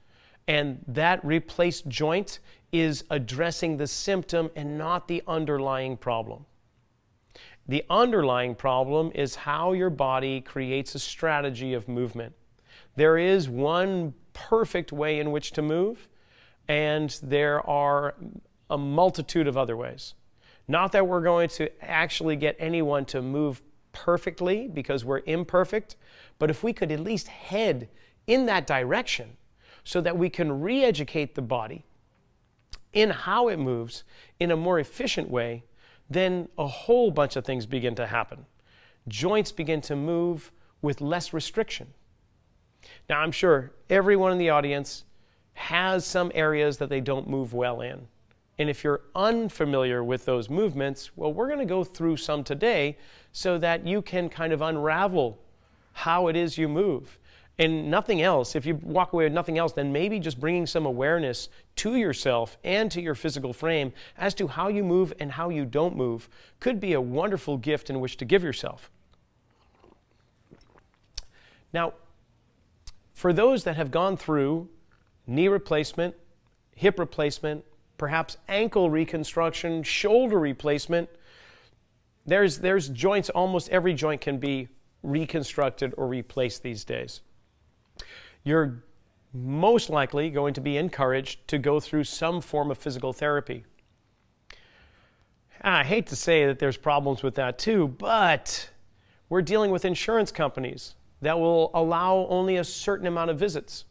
and 0.48 0.84
that 0.88 1.24
replaced 1.24 1.88
joint 1.88 2.40
is 2.72 3.04
addressing 3.10 3.78
the 3.78 3.88
symptom 3.88 4.50
and 4.56 4.78
not 4.78 5.08
the 5.08 5.22
underlying 5.28 5.98
problem 5.98 6.46
the 7.68 7.84
underlying 7.90 8.56
problem 8.56 9.12
is 9.14 9.36
how 9.36 9.72
your 9.74 9.90
body 9.90 10.42
creates 10.42 10.96
a 10.96 11.00
strategy 11.00 11.74
of 11.74 11.88
movement 11.88 12.34
there 12.96 13.18
is 13.18 13.48
one 13.48 14.14
perfect 14.34 14.92
way 14.92 15.20
in 15.20 15.32
which 15.32 15.52
to 15.52 15.62
move, 15.62 16.08
and 16.68 17.18
there 17.24 17.68
are 17.68 18.16
a 18.70 18.78
multitude 18.78 19.48
of 19.48 19.58
other 19.58 19.78
ways. 19.78 20.14
Not 20.68 20.92
that 20.94 21.08
we're 21.08 21.22
going 21.22 21.50
to 21.50 21.70
actually 21.84 22.36
get 22.36 22.56
anyone 22.60 23.06
to 23.06 23.22
move 23.22 23.62
perfectly 23.92 24.68
because 24.68 25.04
we're 25.04 25.22
imperfect, 25.26 25.98
but 26.40 26.50
if 26.50 26.64
we 26.64 26.72
could 26.72 26.92
at 26.92 27.00
least 27.00 27.28
head 27.28 27.90
in 28.28 28.46
that 28.46 28.68
direction 28.68 29.36
so 29.84 30.02
that 30.02 30.18
we 30.18 30.30
can 30.30 30.62
re 30.62 30.84
educate 30.84 31.36
the 31.36 31.42
body 31.42 31.86
in 32.94 33.10
how 33.10 33.48
it 33.48 33.58
moves 33.58 34.04
in 34.40 34.52
a 34.52 34.58
more 34.58 34.80
efficient 34.80 35.30
way, 35.30 35.64
then 36.10 36.48
a 36.58 36.68
whole 36.68 37.10
bunch 37.10 37.36
of 37.36 37.46
things 37.46 37.66
begin 37.66 37.96
to 37.96 38.06
happen. 38.06 38.46
Joints 39.08 39.52
begin 39.52 39.82
to 39.82 39.96
move 39.96 40.52
with 40.82 41.02
less 41.02 41.34
restriction. 41.34 41.88
Now, 43.10 43.20
I'm 43.20 43.32
sure 43.32 43.72
everyone 43.90 44.32
in 44.32 44.38
the 44.38 44.50
audience 44.50 45.06
has 45.54 46.06
some 46.06 46.32
areas 46.34 46.78
that 46.78 46.90
they 46.90 47.02
don't 47.02 47.30
move 47.30 47.54
well 47.54 47.82
in. 47.82 48.08
And 48.58 48.70
if 48.70 48.84
you're 48.84 49.02
unfamiliar 49.16 50.04
with 50.04 50.26
those 50.26 50.50
movements, 50.50 51.12
well, 51.16 51.34
we're 51.34 51.48
going 51.48 51.60
to 51.60 51.66
go 51.66 51.84
through 51.84 52.18
some 52.18 52.44
today 52.44 52.98
so 53.32 53.58
that 53.58 53.88
you 53.88 54.02
can 54.02 54.30
kind 54.30 54.54
of 54.54 54.62
unravel 54.62 55.40
how 55.94 56.28
it 56.28 56.36
is 56.36 56.58
you 56.58 56.68
move. 56.68 57.18
And 57.62 57.91
nothing 57.91 58.24
else, 58.24 58.56
if 58.56 58.65
you 58.65 58.74
walk 58.82 59.13
away 59.13 59.25
with 59.25 59.34
nothing 59.34 59.60
else, 59.60 59.72
then 59.74 59.94
maybe 59.94 60.20
just 60.20 60.39
bringing 60.39 60.65
some 60.65 60.88
awareness 60.88 61.48
to 61.75 61.96
yourself 61.96 62.58
and 62.63 62.89
to 62.89 63.00
your 63.00 63.13
physical 63.13 63.53
frame 63.53 63.94
as 64.18 64.34
to 64.34 64.48
how 64.48 64.68
you 64.68 64.84
move 64.84 65.13
and 65.20 65.32
how 65.32 65.50
you 65.50 65.63
don't 65.65 65.96
move 65.96 66.27
could 66.60 66.80
be 66.80 66.94
a 66.94 67.00
wonderful 67.00 67.58
gift 67.58 67.91
in 67.91 68.00
which 68.00 68.18
to 68.18 68.25
give 68.25 68.44
yourself. 68.44 68.89
Now, 71.72 71.94
for 73.13 73.32
those 73.32 73.63
that 73.65 73.75
have 73.75 73.91
gone 73.91 74.18
through 74.18 74.68
knee 75.27 75.48
replacement, 75.48 76.15
hip 76.75 76.98
replacement, 76.98 77.63
perhaps 78.00 78.38
ankle 78.48 78.89
reconstruction, 78.89 79.84
shoulder 79.84 80.39
replacement, 80.39 81.08
there's, 82.25 82.58
there's 82.58 82.89
joints, 82.89 83.30
almost 83.30 83.70
every 83.70 83.94
joint 83.94 84.20
can 84.20 84.39
be 84.39 84.68
reconstructed 85.03 85.94
or 85.96 86.08
replaced 86.08 86.63
these 86.63 86.84
days. 86.84 87.22
You're 88.43 88.84
most 89.34 89.89
likely 89.89 90.29
going 90.29 90.53
to 90.53 90.62
be 90.62 90.77
encouraged 90.77 91.48
to 91.48 91.58
go 91.58 91.79
through 91.79 92.03
some 92.03 92.41
form 92.41 92.72
of 92.72 92.77
physical 92.77 93.13
therapy. 93.13 93.63
Ah, 95.63 95.79
I 95.79 95.84
hate 95.84 96.08
to 96.08 96.15
say 96.15 96.46
that 96.48 96.60
there's 96.60 96.77
problems 96.77 97.24
with 97.24 97.36
that 97.36 97.60
too, 97.60 97.88
but 97.88 98.70
we're 99.29 99.41
dealing 99.41 99.72
with 99.72 99.86
insurance 99.86 100.31
companies 100.31 100.96
that 101.22 101.39
will 101.39 101.72
allow 101.74 102.25
only 102.29 102.58
a 102.58 102.63
certain 102.63 103.08
amount 103.08 103.29
of 103.29 103.39
visits. 103.39 103.86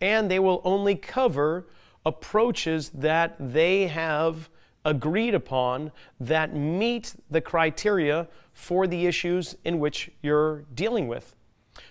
And 0.00 0.30
they 0.30 0.38
will 0.38 0.62
only 0.64 0.94
cover 0.94 1.66
approaches 2.06 2.90
that 2.90 3.34
they 3.38 3.88
have 3.88 4.48
agreed 4.84 5.34
upon 5.34 5.92
that 6.20 6.54
meet 6.54 7.14
the 7.30 7.40
criteria 7.40 8.28
for 8.52 8.86
the 8.86 9.06
issues 9.06 9.56
in 9.64 9.78
which 9.78 10.10
you're 10.22 10.62
dealing 10.74 11.08
with. 11.08 11.34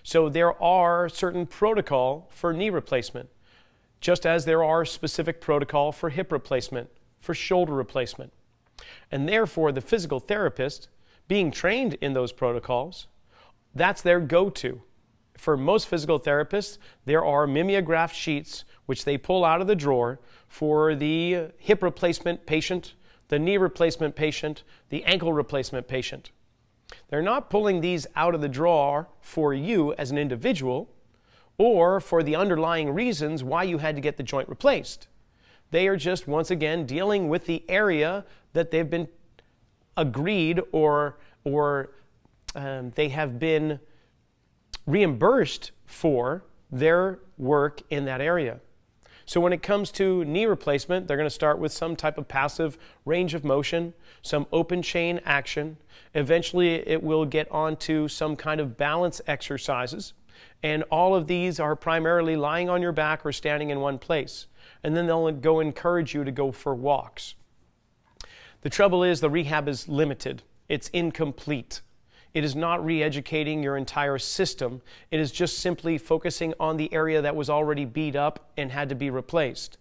So 0.07 0.29
there 0.29 0.53
are 0.63 1.09
certain 1.09 1.45
protocol 1.45 2.29
for 2.31 2.53
knee 2.53 2.69
replacement, 2.69 3.27
just 3.99 4.25
as 4.25 4.45
there 4.45 4.63
are 4.63 4.85
specific 4.85 5.41
protocol 5.41 5.91
for 5.91 6.11
hip 6.11 6.31
replacement, 6.31 6.89
for 7.19 7.33
shoulder 7.33 7.73
replacement. 7.73 8.31
And 9.11 9.27
therefore, 9.27 9.73
the 9.73 9.81
physical 9.81 10.21
therapist, 10.21 10.87
being 11.27 11.51
trained 11.51 11.95
in 11.95 12.13
those 12.13 12.31
protocols, 12.31 13.07
that's 13.75 14.01
their 14.01 14.21
go 14.21 14.49
to. 14.49 14.81
For 15.35 15.57
most 15.57 15.89
physical 15.89 16.21
therapists, 16.21 16.77
there 17.03 17.25
are 17.25 17.45
mimeograph 17.45 18.13
sheets 18.13 18.63
which 18.85 19.03
they 19.03 19.17
pull 19.17 19.43
out 19.43 19.59
of 19.59 19.67
the 19.67 19.75
drawer 19.75 20.21
for 20.47 20.95
the 20.95 21.49
hip 21.57 21.83
replacement 21.83 22.45
patient, 22.45 22.93
the 23.27 23.39
knee 23.39 23.57
replacement 23.57 24.15
patient, 24.15 24.63
the 24.87 25.03
ankle 25.03 25.33
replacement 25.33 25.89
patient. 25.89 26.31
They're 27.09 27.21
not 27.21 27.49
pulling 27.49 27.81
these 27.81 28.07
out 28.15 28.35
of 28.35 28.41
the 28.41 28.49
drawer 28.49 29.07
for 29.21 29.53
you 29.53 29.93
as 29.93 30.11
an 30.11 30.17
individual 30.17 30.89
or 31.57 31.99
for 31.99 32.23
the 32.23 32.35
underlying 32.35 32.89
reasons 32.91 33.43
why 33.43 33.63
you 33.63 33.77
had 33.79 33.95
to 33.95 34.01
get 34.01 34.17
the 34.17 34.23
joint 34.23 34.47
replaced. 34.49 35.07
They 35.71 35.87
are 35.87 35.97
just, 35.97 36.27
once 36.27 36.51
again, 36.51 36.85
dealing 36.85 37.29
with 37.29 37.45
the 37.45 37.63
area 37.67 38.25
that 38.53 38.71
they've 38.71 38.89
been 38.89 39.07
agreed 39.97 40.61
or, 40.71 41.17
or 41.43 41.91
um, 42.55 42.91
they 42.91 43.09
have 43.09 43.39
been 43.39 43.79
reimbursed 44.85 45.71
for 45.85 46.45
their 46.71 47.19
work 47.37 47.81
in 47.89 48.05
that 48.05 48.21
area. 48.21 48.59
So 49.27 49.41
when 49.41 49.51
it 49.51 49.61
comes 49.61 49.91
to 49.91 50.23
knee 50.23 50.45
replacement, 50.45 51.05
they're 51.05 51.17
going 51.17 51.27
to 51.27 51.29
start 51.29 51.59
with 51.59 51.73
some 51.73 51.97
type 51.97 52.17
of 52.17 52.29
passive 52.29 52.77
range 53.03 53.33
of 53.33 53.43
motion, 53.43 53.93
some 54.21 54.47
open 54.53 54.81
chain 54.81 55.19
action. 55.25 55.75
Eventually, 56.13 56.75
it 56.87 57.03
will 57.03 57.25
get 57.25 57.51
onto 57.51 58.07
some 58.07 58.37
kind 58.37 58.61
of 58.61 58.77
balance 58.77 59.19
exercises. 59.27 60.13
And 60.63 60.83
all 60.83 61.13
of 61.13 61.27
these 61.27 61.59
are 61.59 61.75
primarily 61.75 62.37
lying 62.37 62.69
on 62.69 62.81
your 62.81 62.93
back 62.93 63.25
or 63.25 63.33
standing 63.33 63.69
in 63.69 63.81
one 63.81 63.99
place. 63.99 64.47
And 64.81 64.95
then 64.95 65.07
they'll 65.07 65.29
go 65.33 65.59
encourage 65.59 66.13
you 66.13 66.23
to 66.23 66.31
go 66.31 66.53
for 66.53 66.73
walks. 66.73 67.35
The 68.61 68.69
trouble 68.69 69.03
is 69.03 69.19
the 69.19 69.29
rehab 69.29 69.67
is 69.67 69.89
limited. 69.89 70.43
It's 70.69 70.87
incomplete. 70.89 71.81
It 72.37 72.43
is 72.43 72.55
not 72.55 72.85
re 72.85 73.01
educating 73.01 73.63
your 73.63 73.77
entire 73.77 74.19
system. 74.19 74.83
It 75.09 75.19
is 75.19 75.31
just 75.31 75.57
simply 75.57 75.97
focusing 75.97 76.53
on 76.59 76.77
the 76.77 76.93
area 76.93 77.19
that 77.19 77.35
was 77.35 77.49
already 77.49 77.83
beat 77.83 78.15
up 78.15 78.51
and 78.55 78.71
had 78.71 78.89
to 78.89 78.95
be 78.95 79.09
replaced. 79.09 79.79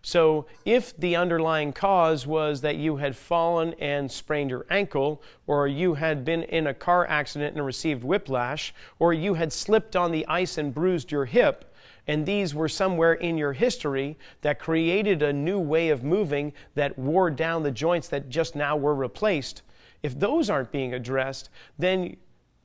So, 0.00 0.46
if 0.64 0.96
the 0.96 1.16
underlying 1.16 1.74
cause 1.74 2.26
was 2.26 2.62
that 2.62 2.76
you 2.76 2.96
had 2.96 3.14
fallen 3.14 3.74
and 3.78 4.10
sprained 4.10 4.48
your 4.48 4.64
ankle, 4.70 5.22
or 5.46 5.68
you 5.68 5.92
had 5.92 6.24
been 6.24 6.44
in 6.44 6.66
a 6.66 6.72
car 6.72 7.06
accident 7.08 7.56
and 7.56 7.66
received 7.66 8.04
whiplash, 8.04 8.72
or 8.98 9.12
you 9.12 9.34
had 9.34 9.52
slipped 9.52 9.94
on 9.94 10.12
the 10.12 10.26
ice 10.28 10.56
and 10.56 10.72
bruised 10.72 11.12
your 11.12 11.26
hip, 11.26 11.74
and 12.06 12.24
these 12.24 12.54
were 12.54 12.70
somewhere 12.70 13.12
in 13.12 13.36
your 13.36 13.52
history 13.52 14.16
that 14.40 14.58
created 14.58 15.22
a 15.22 15.30
new 15.30 15.60
way 15.60 15.90
of 15.90 16.02
moving 16.02 16.54
that 16.74 16.98
wore 16.98 17.30
down 17.30 17.64
the 17.64 17.70
joints 17.70 18.08
that 18.08 18.30
just 18.30 18.56
now 18.56 18.78
were 18.78 18.94
replaced, 18.94 19.60
if 20.02 20.18
those 20.18 20.50
aren't 20.50 20.72
being 20.72 20.94
addressed, 20.94 21.50
then 21.78 22.16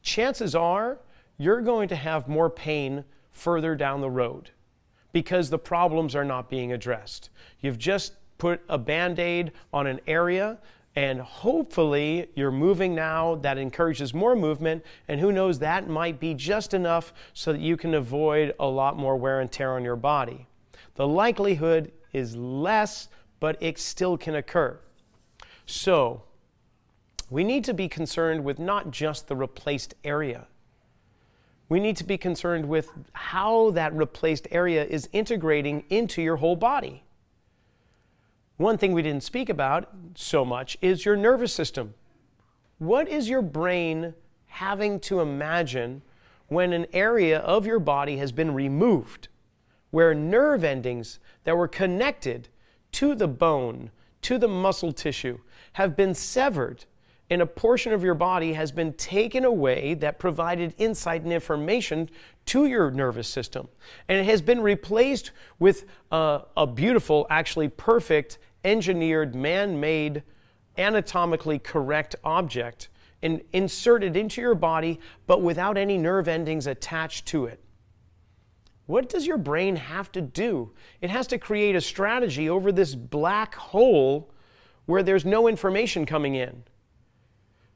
chances 0.02 0.56
are 0.56 1.00
you're 1.38 1.62
going 1.62 1.88
to 1.90 1.96
have 1.96 2.28
more 2.28 2.50
pain 2.50 3.04
further 3.32 3.76
down 3.76 4.02
the 4.02 4.10
road 4.10 4.52
because 5.14 5.50
the 5.50 5.60
problems 5.60 6.16
are 6.16 6.26
not 6.26 6.50
being 6.50 6.74
addressed. 6.74 7.30
You've 7.62 7.78
just 7.78 8.14
put 8.38 8.62
a 8.70 8.78
band 8.78 9.20
aid 9.20 9.52
on 9.74 9.88
an 9.88 10.00
area, 10.08 10.58
and 10.96 11.20
hopefully 11.20 12.28
you're 12.36 12.52
moving 12.52 12.96
now. 12.96 13.36
That 13.36 13.58
encourages 13.58 14.14
more 14.14 14.36
movement, 14.36 14.84
and 15.08 15.20
who 15.20 15.32
knows, 15.32 15.60
that 15.60 15.88
might 15.88 16.20
be 16.20 16.34
just 16.34 16.74
enough 16.74 17.14
so 17.34 17.52
that 17.54 17.62
you 17.62 17.78
can 17.78 17.94
avoid 17.94 18.54
a 18.60 18.66
lot 18.66 18.98
more 18.98 19.16
wear 19.16 19.40
and 19.40 19.52
tear 19.52 19.74
on 19.74 19.84
your 19.84 19.96
body. 19.96 20.48
The 20.96 21.08
likelihood 21.08 21.92
is 22.14 22.36
less, 22.36 23.10
but 23.40 23.58
it 23.62 23.78
still 23.78 24.18
can 24.18 24.36
occur. 24.36 24.80
So, 25.68 26.24
we 27.30 27.44
need 27.44 27.64
to 27.66 27.74
be 27.74 27.90
concerned 27.90 28.44
with 28.44 28.60
not 28.60 28.92
just 28.92 29.28
the 29.28 29.36
replaced 29.36 29.96
area. 30.04 30.48
We 31.70 31.80
need 31.80 31.98
to 31.98 32.06
be 32.06 32.18
concerned 32.18 32.68
with 32.68 32.90
how 33.12 33.72
that 33.72 33.94
replaced 33.94 34.48
area 34.52 34.86
is 34.86 35.10
integrating 35.12 35.84
into 35.90 36.22
your 36.22 36.38
whole 36.38 36.56
body. 36.56 37.04
One 38.56 38.78
thing 38.78 38.94
we 38.94 39.02
didn't 39.02 39.24
speak 39.24 39.50
about 39.50 39.90
so 40.16 40.46
much 40.46 40.78
is 40.82 41.06
your 41.06 41.18
nervous 41.18 41.54
system. 41.54 41.94
What 42.80 43.10
is 43.10 43.28
your 43.28 43.42
brain 43.42 44.14
having 44.48 45.00
to 45.02 45.20
imagine 45.20 46.02
when 46.48 46.72
an 46.72 46.88
area 46.94 47.40
of 47.40 47.66
your 47.66 47.80
body 47.80 48.18
has 48.18 48.32
been 48.32 48.54
removed, 48.54 49.28
where 49.92 50.14
nerve 50.14 50.64
endings 50.64 51.20
that 51.44 51.58
were 51.58 51.68
connected 51.68 52.48
to 52.94 53.14
the 53.14 53.28
bone, 53.28 53.92
to 54.22 54.38
the 54.38 54.48
muscle 54.48 54.94
tissue, 54.94 55.40
have 55.74 55.98
been 55.98 56.16
severed 56.16 56.86
and 57.30 57.42
a 57.42 57.46
portion 57.46 57.92
of 57.92 58.04
your 58.04 58.14
body 58.14 58.54
has 58.54 58.72
been 58.72 58.94
taken 58.94 59.44
away 59.44 59.94
that 59.96 60.18
provided 60.18 60.74
insight 60.78 61.24
and 61.24 61.34
information 61.34 62.10
to 62.46 62.66
your 62.66 62.90
nervous 62.90 63.28
system. 63.28 63.68
And 64.08 64.18
it 64.18 64.26
has 64.26 64.42
been 64.42 64.62
replaced 64.62 65.32
with 65.60 65.86
a, 66.12 66.42
a 66.56 66.66
beautiful, 66.66 67.28
actually 67.30 67.68
perfect, 67.68 68.38
engineered, 68.64 69.36
man 69.36 69.80
made, 69.80 70.24
anatomically 70.78 71.60
correct 71.60 72.16
object 72.24 72.90
and 73.22 73.42
inserted 73.52 74.16
into 74.16 74.42
your 74.42 74.56
body, 74.56 75.00
but 75.26 75.42
without 75.42 75.78
any 75.78 75.98
nerve 75.98 76.28
endings 76.28 76.68
attached 76.68 77.26
to 77.26 77.46
it. 77.46 77.60
What 78.86 79.10
does 79.10 79.28
your 79.28 79.38
brain 79.38 79.76
have 79.76 80.12
to 80.14 80.22
do? 80.22 80.72
It 81.02 81.10
has 81.10 81.28
to 81.28 81.38
create 81.38 81.76
a 81.76 81.82
strategy 81.82 82.50
over 82.50 82.72
this 82.72 82.96
black 82.96 83.56
hole 83.56 84.32
where 84.86 85.04
there's 85.04 85.26
no 85.26 85.48
information 85.48 86.06
coming 86.06 86.36
in. 86.36 86.64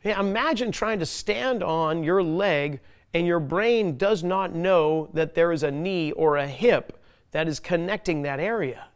Hey, 0.01 0.13
imagine 0.13 0.72
trying 0.72 1.00
to 1.00 1.05
stand 1.05 1.63
on 1.63 2.03
your 2.03 2.24
leg 2.24 2.79
and 3.13 3.27
your 3.27 3.39
brain 3.39 3.98
does 3.98 4.24
not 4.24 4.53
know 4.55 5.10
that 5.13 5.36
there 5.36 5.51
is 5.51 5.63
a 5.63 5.72
knee 5.72 6.12
or 6.13 6.38
a 6.38 6.48
hip 6.48 7.00
that 7.31 7.48
is 7.48 7.60
connecting 7.60 8.24
that 8.24 8.39
area. 8.39 8.88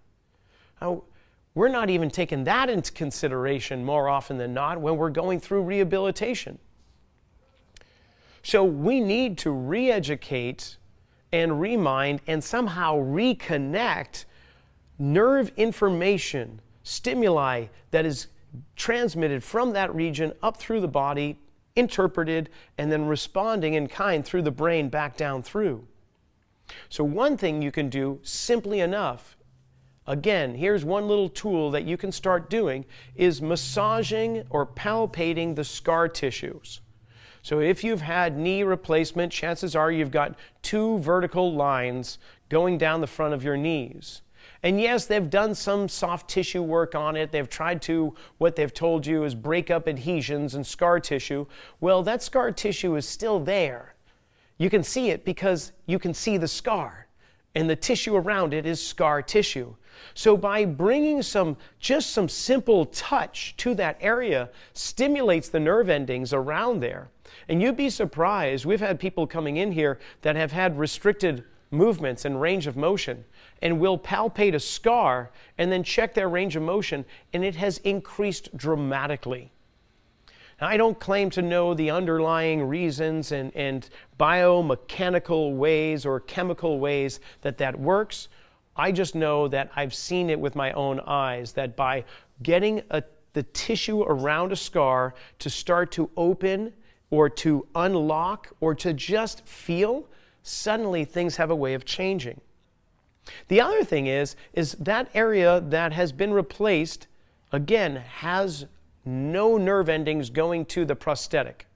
Now, 0.81 1.03
we're 1.53 1.69
not 1.69 1.89
even 1.89 2.09
taking 2.09 2.43
that 2.45 2.69
into 2.69 2.91
consideration 2.91 3.85
more 3.85 4.09
often 4.09 4.38
than 4.38 4.53
not 4.53 4.81
when 4.81 4.97
we're 4.97 5.09
going 5.09 5.39
through 5.39 5.62
rehabilitation. 5.62 6.59
So 8.43 8.63
we 8.63 9.00
need 9.00 9.38
to 9.39 9.51
re 9.51 9.91
educate 9.91 10.77
and 11.31 11.59
remind 11.59 12.21
and 12.27 12.43
somehow 12.43 12.97
reconnect 12.97 14.25
nerve 14.97 15.51
information, 15.55 16.62
stimuli 16.83 17.67
that 17.91 18.05
is 18.05 18.27
transmitted 18.75 19.43
from 19.43 19.74
that 19.74 19.93
region 19.93 20.33
up 20.41 20.57
through 20.57 20.81
the 20.81 20.88
body, 20.88 21.38
interpreted, 21.75 22.50
and 22.77 22.91
then 22.91 23.05
responding 23.05 23.74
in 23.74 23.88
kind 23.88 24.25
through 24.25 24.41
the 24.41 24.51
brain 24.51 24.89
back 24.89 25.17
down 25.17 25.43
through. 25.43 25.88
So, 26.89 27.03
one 27.03 27.38
thing 27.38 27.62
you 27.62 27.71
can 27.71 27.89
do 27.89 28.19
simply 28.24 28.79
enough, 28.79 29.38
again, 30.07 30.55
here's 30.55 30.83
one 30.83 31.07
little 31.07 31.29
tool 31.29 31.71
that 31.71 31.85
you 31.85 31.97
can 31.97 32.12
start 32.12 32.50
doing, 32.50 32.85
is 33.15 33.41
massaging 33.41 34.43
or 34.50 34.65
palpating 34.65 35.55
the 35.55 35.63
scar 35.63 36.07
tissues. 36.07 36.81
So, 37.41 37.59
if 37.59 37.83
you've 37.83 38.01
had 38.01 38.38
knee 38.38 38.63
replacement, 38.63 39.31
chances 39.31 39.75
are 39.75 39.91
you've 39.91 40.12
got 40.12 40.35
two 40.63 40.97
vertical 41.00 41.53
lines 41.53 42.17
going 42.50 42.77
down 42.77 43.01
the 43.01 43.07
front 43.07 43.33
of 43.33 43.43
your 43.43 43.57
knees. 43.57 44.22
And 44.65 44.81
yes, 44.81 45.05
they've 45.05 45.29
done 45.29 45.53
some 45.53 45.87
soft 45.87 46.27
tissue 46.27 46.63
work 46.63 46.95
on 46.95 47.15
it. 47.15 47.31
They've 47.31 47.47
tried 47.47 47.83
to, 47.83 48.15
what 48.39 48.55
they've 48.55 48.73
told 48.73 49.05
you 49.05 49.23
is 49.23 49.35
break 49.35 49.69
up 49.69 49.87
adhesions 49.87 50.55
and 50.55 50.65
scar 50.65 50.99
tissue. 50.99 51.45
Well, 51.81 52.01
that 52.01 52.23
scar 52.23 52.51
tissue 52.51 52.95
is 52.95 53.07
still 53.07 53.39
there. 53.39 53.93
You 54.57 54.71
can 54.71 54.81
see 54.81 55.11
it 55.11 55.23
because 55.23 55.71
you 55.85 55.99
can 55.99 56.15
see 56.15 56.37
the 56.37 56.47
scar, 56.47 57.05
and 57.53 57.69
the 57.69 57.75
tissue 57.75 58.15
around 58.15 58.55
it 58.55 58.65
is 58.65 58.83
scar 58.83 59.21
tissue. 59.21 59.75
So 60.15 60.35
by 60.35 60.65
bringing 60.65 61.21
some 61.21 61.57
just 61.79 62.09
some 62.09 62.27
simple 62.27 62.87
touch 62.87 63.53
to 63.57 63.75
that 63.75 63.99
area 64.01 64.49
stimulates 64.73 65.47
the 65.47 65.59
nerve 65.59 65.89
endings 65.89 66.33
around 66.33 66.79
there. 66.79 67.09
And 67.47 67.61
you'd 67.61 67.77
be 67.77 67.91
surprised, 67.91 68.65
we've 68.65 68.79
had 68.79 68.99
people 68.99 69.27
coming 69.27 69.57
in 69.57 69.73
here 69.73 69.99
that 70.23 70.35
have 70.35 70.53
had 70.53 70.79
restricted 70.79 71.43
movements 71.69 72.25
and 72.25 72.41
range 72.41 72.65
of 72.65 72.75
motion 72.75 73.25
and 73.61 73.79
will 73.79 73.98
palpate 73.98 74.53
a 74.53 74.59
scar 74.59 75.31
and 75.57 75.72
then 75.72 75.83
check 75.83 76.13
their 76.13 76.29
range 76.29 76.55
of 76.55 76.63
motion, 76.63 77.05
and 77.33 77.44
it 77.44 77.55
has 77.55 77.77
increased 77.79 78.55
dramatically. 78.57 79.51
Now, 80.61 80.68
I 80.68 80.77
don't 80.77 81.00
claim 81.00 81.29
to 81.31 81.41
know 81.41 81.74
the 81.74 81.89
underlying 81.89 82.63
reasons 82.63 83.31
and, 83.31 83.53
and 83.55 83.89
biomechanical 84.20 85.55
ways 85.55 86.05
or 86.05 86.22
chemical 86.22 86.79
ways 86.79 87.20
that 87.41 87.57
that 87.57 87.77
works. 87.77 88.29
I 88.77 88.91
just 88.91 89.15
know 89.15 89.48
that 89.50 89.72
I've 89.75 89.94
seen 89.94 90.29
it 90.29 90.39
with 90.39 90.55
my 90.55 90.72
own 90.74 91.00
eyes 91.01 91.53
that 91.53 91.75
by 91.75 92.05
getting 92.44 92.83
a, 92.89 93.03
the 93.33 93.44
tissue 93.44 94.03
around 94.03 94.51
a 94.51 94.55
scar 94.55 95.13
to 95.39 95.50
start 95.50 95.91
to 95.94 96.09
open 96.15 96.74
or 97.09 97.29
to 97.29 97.68
unlock 97.75 98.50
or 98.61 98.75
to 98.75 98.94
just 98.94 99.46
feel, 99.46 100.07
suddenly 100.44 101.05
things 101.05 101.35
have 101.35 101.51
a 101.51 101.55
way 101.55 101.74
of 101.74 101.85
changing. 101.85 102.39
The 103.48 103.61
other 103.61 103.83
thing 103.83 104.07
is, 104.07 104.35
is 104.53 104.74
that 104.74 105.09
area 105.14 105.61
that 105.61 105.94
has 105.94 106.11
been 106.11 106.33
replaced, 106.33 107.07
again, 107.51 107.98
has 107.98 108.66
no 109.05 109.57
nerve 109.57 109.90
endings 109.90 110.29
going 110.29 110.66
to 110.66 110.85
the 110.85 110.96
prosthetic. 110.96 111.68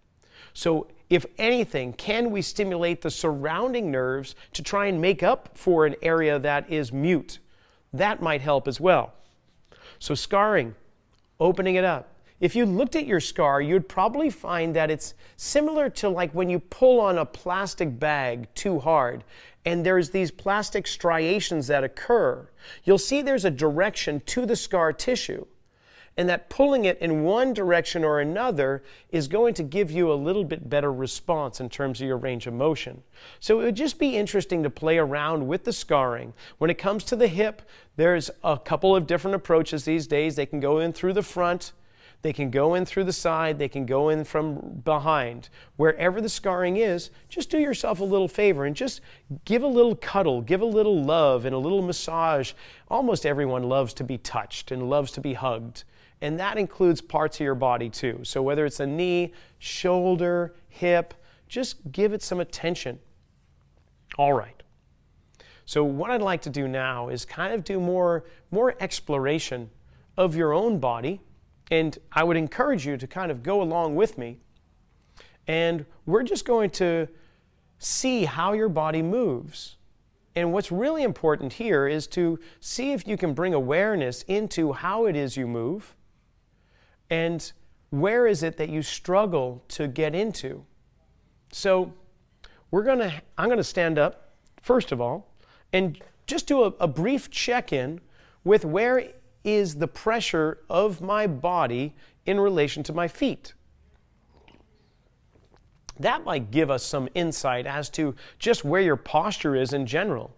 So 0.54 0.88
if 1.10 1.26
anything, 1.38 1.94
can 1.94 2.32
we 2.32 2.42
stimulate 2.42 3.02
the 3.02 3.10
surrounding 3.10 3.92
nerves 3.92 4.36
to 4.54 4.64
try 4.64 4.88
and 4.88 5.02
make 5.02 5.24
up 5.24 5.58
for 5.58 5.86
an 5.86 5.96
area 6.02 6.38
that 6.40 6.70
is 6.70 6.92
mute? 6.92 7.40
That 7.94 8.22
might 8.22 8.42
help 8.42 8.68
as 8.68 8.80
well. 8.80 9.14
So 9.98 10.16
scarring, 10.16 10.76
opening 11.40 11.76
it 11.76 11.84
up. 11.84 12.14
If 12.40 12.56
you 12.56 12.66
looked 12.66 12.96
at 12.96 13.06
your 13.06 13.20
scar, 13.20 13.62
you'd 13.62 13.90
probably 13.90 14.30
find 14.30 14.76
that 14.76 14.90
it's 14.90 15.14
similar 15.36 15.90
to 15.92 16.10
like 16.10 16.32
when 16.34 16.50
you 16.50 16.60
pull 16.60 17.02
on 17.02 17.18
a 17.18 17.26
plastic 17.26 18.00
bag 18.00 18.48
too 18.56 18.80
hard 18.80 19.24
and 19.66 19.86
there's 19.86 20.12
these 20.12 20.32
plastic 20.32 20.88
striations 20.88 21.68
that 21.68 21.84
occur. 21.84 22.50
You'll 22.86 22.98
see 22.98 23.22
there's 23.22 23.46
a 23.46 23.52
direction 23.52 24.22
to 24.28 24.46
the 24.46 24.56
scar 24.56 24.94
tissue 24.94 25.46
and 26.20 26.28
that 26.28 26.50
pulling 26.50 26.84
it 26.84 26.98
in 27.00 27.24
one 27.24 27.54
direction 27.54 28.04
or 28.04 28.20
another 28.20 28.84
is 29.10 29.30
going 29.30 29.54
to 29.54 29.64
give 29.64 29.90
you 29.90 30.12
a 30.12 30.16
little 30.16 30.44
bit 30.44 30.70
better 30.70 30.92
response 30.92 31.62
in 31.62 31.70
terms 31.70 32.02
of 32.02 32.08
your 32.08 32.18
range 32.18 32.46
of 32.46 32.54
motion. 32.54 33.02
So 33.40 33.62
it 33.62 33.64
would 33.64 33.76
just 33.76 33.98
be 33.98 34.18
interesting 34.18 34.62
to 34.64 34.70
play 34.70 34.98
around 34.98 35.48
with 35.48 35.64
the 35.64 35.72
scarring. 35.72 36.34
When 36.58 36.70
it 36.70 36.78
comes 36.78 37.06
to 37.06 37.16
the 37.16 37.28
hip, 37.28 37.62
there's 37.96 38.30
a 38.44 38.58
couple 38.58 38.96
of 38.96 39.08
different 39.08 39.36
approaches 39.36 39.86
these 39.86 40.08
days. 40.08 40.36
They 40.36 40.46
can 40.46 40.60
go 40.60 40.80
in 40.80 40.92
through 40.92 41.14
the 41.14 41.24
front, 41.24 41.72
they 42.22 42.34
can 42.34 42.52
go 42.52 42.76
in 42.76 42.86
through 42.86 43.06
the 43.06 43.14
side, 43.14 43.58
they 43.58 43.70
can 43.70 43.86
go 43.86 44.10
in 44.10 44.26
from 44.26 44.82
behind. 44.84 45.50
Wherever 45.78 46.20
the 46.20 46.28
scarring 46.28 46.78
is, 46.78 47.12
just 47.30 47.50
do 47.50 47.58
yourself 47.58 48.02
a 48.02 48.04
little 48.04 48.28
favor 48.28 48.66
and 48.66 48.76
just 48.76 49.00
give 49.46 49.64
a 49.64 49.68
little 49.68 49.96
cuddle, 49.96 50.42
give 50.42 50.62
a 50.62 50.66
little 50.66 51.02
love 51.02 51.46
and 51.46 51.56
a 51.56 51.58
little 51.58 51.82
massage. 51.82 52.52
Almost 52.90 53.26
everyone 53.26 53.64
loves 53.64 53.94
to 53.96 54.04
be 54.04 54.18
touched 54.18 54.72
and 54.72 54.90
loves 54.90 55.12
to 55.14 55.22
be 55.22 55.34
hugged. 55.34 55.86
And 56.22 56.38
that 56.40 56.58
includes 56.58 57.00
parts 57.00 57.38
of 57.38 57.46
your 57.46 57.56
body 57.56 57.90
too. 57.90 58.20
So 58.24 58.42
whether 58.42 58.66
it's 58.66 58.82
a 58.82 58.88
knee, 58.88 59.34
shoulder, 59.60 60.56
hip, 60.68 61.14
just 61.48 61.78
give 61.94 62.12
it 62.12 62.22
some 62.22 62.42
attention. 62.42 63.00
All 64.18 64.34
right. 64.34 64.62
So 65.64 65.86
what 65.86 66.12
I'd 66.12 66.22
like 66.22 66.42
to 66.42 66.50
do 66.50 66.68
now 66.68 67.08
is 67.08 67.24
kind 67.24 67.54
of 67.54 67.64
do 67.64 67.80
more, 67.80 68.26
more 68.52 68.76
exploration 68.82 69.70
of 70.18 70.36
your 70.36 70.52
own 70.52 70.80
body 70.80 71.22
and 71.72 71.98
I 72.12 72.24
would 72.24 72.38
encourage 72.38 72.86
you 72.86 72.98
to 72.98 73.08
kind 73.08 73.32
of 73.32 73.44
go 73.44 73.62
along 73.62 73.96
with 73.96 74.18
me. 74.18 74.40
And 75.48 75.86
we're 76.06 76.24
just 76.24 76.46
going 76.46 76.70
to 76.72 77.08
see 77.80 78.26
how 78.26 78.54
your 78.54 78.70
body 78.70 79.02
moves. 79.02 79.78
And 80.36 80.54
what's 80.54 80.72
really 80.72 81.04
important 81.04 81.54
here 81.54 81.88
is 81.88 82.08
to 82.08 82.40
see 82.60 82.92
if 82.92 83.08
you 83.08 83.18
can 83.18 83.34
bring 83.34 83.54
awareness 83.54 84.24
into 84.24 84.74
how 84.74 85.06
it 85.06 85.16
is 85.16 85.36
you 85.36 85.48
move 85.48 85.96
and 87.10 87.52
where 87.90 88.28
is 88.28 88.44
it 88.44 88.58
that 88.58 88.70
you 88.70 88.82
struggle 88.82 89.64
to 89.70 89.88
get 89.88 90.14
into. 90.14 90.64
So, 91.52 91.94
we're 92.72 92.84
to 93.00 93.12
I'm 93.38 93.50
to 93.58 93.64
stand 93.64 93.98
up 93.98 94.36
first 94.62 94.92
of 94.92 95.02
all 95.02 95.34
and 95.74 96.00
just 96.28 96.46
do 96.46 96.64
a, 96.64 96.68
a 96.80 96.88
brief 96.88 97.32
check-in 97.32 98.00
with 98.44 98.64
where 98.64 99.12
is 99.56 99.76
the 99.76 99.88
pressure 99.88 100.60
of 100.70 101.02
my 101.02 101.28
body 101.28 101.96
in 102.26 102.40
relation 102.40 102.84
to 102.84 102.94
my 102.94 103.08
feet? 103.08 103.54
That 106.00 106.24
might 106.24 106.52
give 106.52 106.72
us 106.72 106.84
some 106.84 107.10
insight 107.14 107.66
as 107.66 107.90
to 107.92 108.16
just 108.40 108.64
where 108.64 108.82
your 108.82 108.96
posture 108.96 109.56
is 109.56 109.74
in 109.74 109.86
general. 109.86 110.34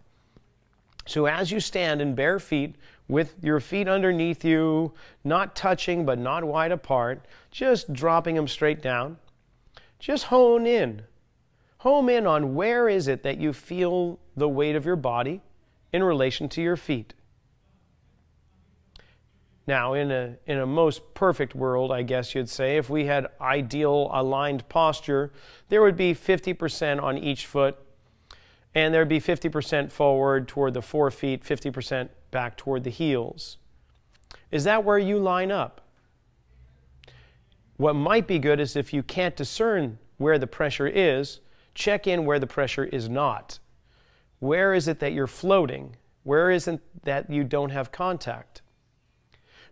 So, 1.06 1.26
as 1.26 1.52
you 1.52 1.60
stand 1.60 2.02
in 2.02 2.16
bare 2.16 2.40
feet 2.40 2.76
with 3.08 3.36
your 3.42 3.60
feet 3.60 3.88
underneath 3.88 4.46
you, 4.46 4.94
not 5.24 5.56
touching 5.56 6.06
but 6.06 6.18
not 6.18 6.44
wide 6.44 6.72
apart, 6.72 7.26
just 7.52 7.92
dropping 7.94 8.36
them 8.36 8.48
straight 8.48 8.82
down, 8.82 9.18
just 10.00 10.26
hone 10.26 10.66
in. 10.66 11.04
Home 11.80 12.10
in 12.10 12.28
on 12.28 12.56
where 12.56 12.88
is 12.88 13.08
it 13.08 13.24
that 13.24 13.40
you 13.40 13.54
feel 13.54 14.20
the 14.36 14.50
weight 14.50 14.76
of 14.76 14.86
your 14.86 14.96
body 14.96 15.42
in 15.92 16.04
relation 16.04 16.48
to 16.50 16.62
your 16.62 16.78
feet. 16.78 17.14
Now, 19.68 19.94
in 19.94 20.12
a, 20.12 20.36
in 20.48 20.58
a 20.60 20.66
most 20.66 21.14
perfect 21.14 21.54
world, 21.54 21.92
I 21.92 22.02
guess 22.02 22.34
you'd 22.34 22.50
say, 22.50 22.78
if 22.78 22.90
we 22.90 23.06
had 23.06 23.28
ideal 23.40 24.10
aligned 24.12 24.68
posture, 24.70 25.32
there 25.70 25.82
would 25.82 25.96
be 25.96 26.16
50% 26.16 27.02
on 27.02 27.18
each 27.18 27.46
foot, 27.46 27.78
and 28.74 28.94
there'd 28.94 29.08
be 29.08 29.20
50% 29.20 29.92
forward 29.92 30.48
toward 30.48 30.74
the 30.74 30.82
forefeet, 30.82 31.44
50% 31.44 32.10
back 32.32 32.58
toward 32.58 32.84
the 32.84 32.90
heels. 32.90 33.58
Is 34.50 34.64
that 34.64 34.84
where 34.84 34.98
you 34.98 35.20
line 35.20 35.52
up? 35.52 35.82
What 37.78 37.94
might 37.94 38.28
be 38.28 38.40
good 38.40 38.60
is 38.60 38.76
if 38.76 38.94
you 38.94 39.04
can't 39.04 39.36
discern 39.36 39.98
where 40.18 40.38
the 40.38 40.48
pressure 40.48 40.88
is, 40.88 41.40
check 41.74 42.08
in 42.08 42.26
where 42.26 42.40
the 42.40 42.48
pressure 42.48 42.86
is 42.86 43.10
not. 43.10 43.60
Where 44.40 44.74
is 44.74 44.88
it 44.88 45.00
that 45.00 45.14
you're 45.14 45.28
floating? 45.28 45.96
Where 46.24 46.52
is 46.52 46.68
it 46.68 46.80
that 47.04 47.30
you 47.30 47.44
don't 47.44 47.70
have 47.70 47.92
contact? 47.92 48.62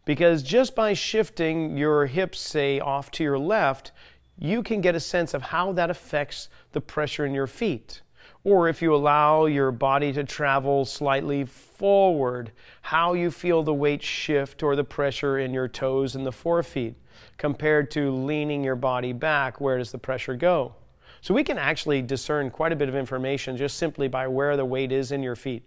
Because 0.10 0.42
just 0.42 0.74
by 0.74 0.94
shifting 0.94 1.78
your 1.78 2.08
hips, 2.08 2.40
say, 2.40 2.80
off 2.80 3.12
to 3.12 3.24
your 3.24 3.38
left, 3.38 3.92
you 4.40 4.64
can 4.64 4.82
get 4.82 4.96
a 4.96 5.00
sense 5.00 5.36
of 5.36 5.44
how 5.44 5.72
that 5.74 5.92
affects 5.92 6.50
the 6.72 6.82
pressure 6.82 7.28
in 7.28 7.36
your 7.36 7.46
feet. 7.46 8.02
Or 8.44 8.68
if 8.68 8.82
you 8.82 8.96
allow 8.96 9.46
your 9.46 9.72
body 9.72 10.12
to 10.14 10.24
travel 10.24 10.84
slightly 10.84 11.46
forward, 11.46 12.52
how 12.82 13.14
you 13.14 13.30
feel 13.30 13.62
the 13.62 13.72
weight 13.72 14.02
shift 14.02 14.64
or 14.64 14.76
the 14.76 14.84
pressure 14.84 15.38
in 15.38 15.54
your 15.54 15.68
toes 15.68 16.16
and 16.16 16.26
the 16.26 16.32
forefeet 16.32 16.96
compared 17.38 17.92
to 17.92 18.10
leaning 18.10 18.64
your 18.64 18.76
body 18.76 19.14
back, 19.14 19.62
where 19.62 19.78
does 19.78 19.92
the 19.92 20.00
pressure 20.00 20.36
go? 20.36 20.74
So 21.22 21.36
we 21.36 21.44
can 21.44 21.60
actually 21.60 22.02
discern 22.02 22.50
quite 22.50 22.72
a 22.72 22.76
bit 22.76 22.90
of 22.90 22.96
information 22.96 23.58
just 23.58 23.78
simply 23.78 24.08
by 24.08 24.28
where 24.28 24.58
the 24.58 24.66
weight 24.66 24.92
is 24.92 25.12
in 25.12 25.22
your 25.22 25.36
feet. 25.36 25.62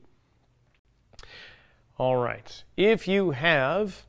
All 1.97 2.17
right. 2.17 2.65
If 2.77 3.07
you 3.07 3.31
have 3.31 4.03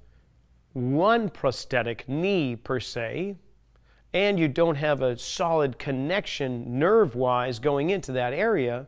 one 0.74 1.30
prosthetic 1.30 2.08
knee 2.10 2.56
per 2.56 2.80
se, 2.80 3.36
and 4.14 4.40
you 4.40 4.48
don't 4.48 4.76
have 4.76 5.02
a 5.02 5.18
solid 5.18 5.80
connection 5.80 6.78
nerve 6.80 7.16
wise 7.16 7.60
going 7.60 7.90
into 7.90 8.12
that 8.12 8.34
area, 8.34 8.86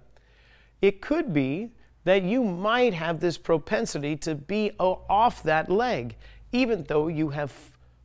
it 0.82 1.02
could 1.02 1.34
be 1.34 1.72
that 2.04 2.24
you 2.24 2.44
might 2.44 2.94
have 2.94 3.20
this 3.20 3.38
propensity 3.38 4.16
to 4.16 4.36
be 4.36 4.72
off 4.80 5.42
that 5.44 5.70
leg, 5.70 6.16
even 6.52 6.84
though 6.84 7.08
you 7.08 7.30
have 7.30 7.52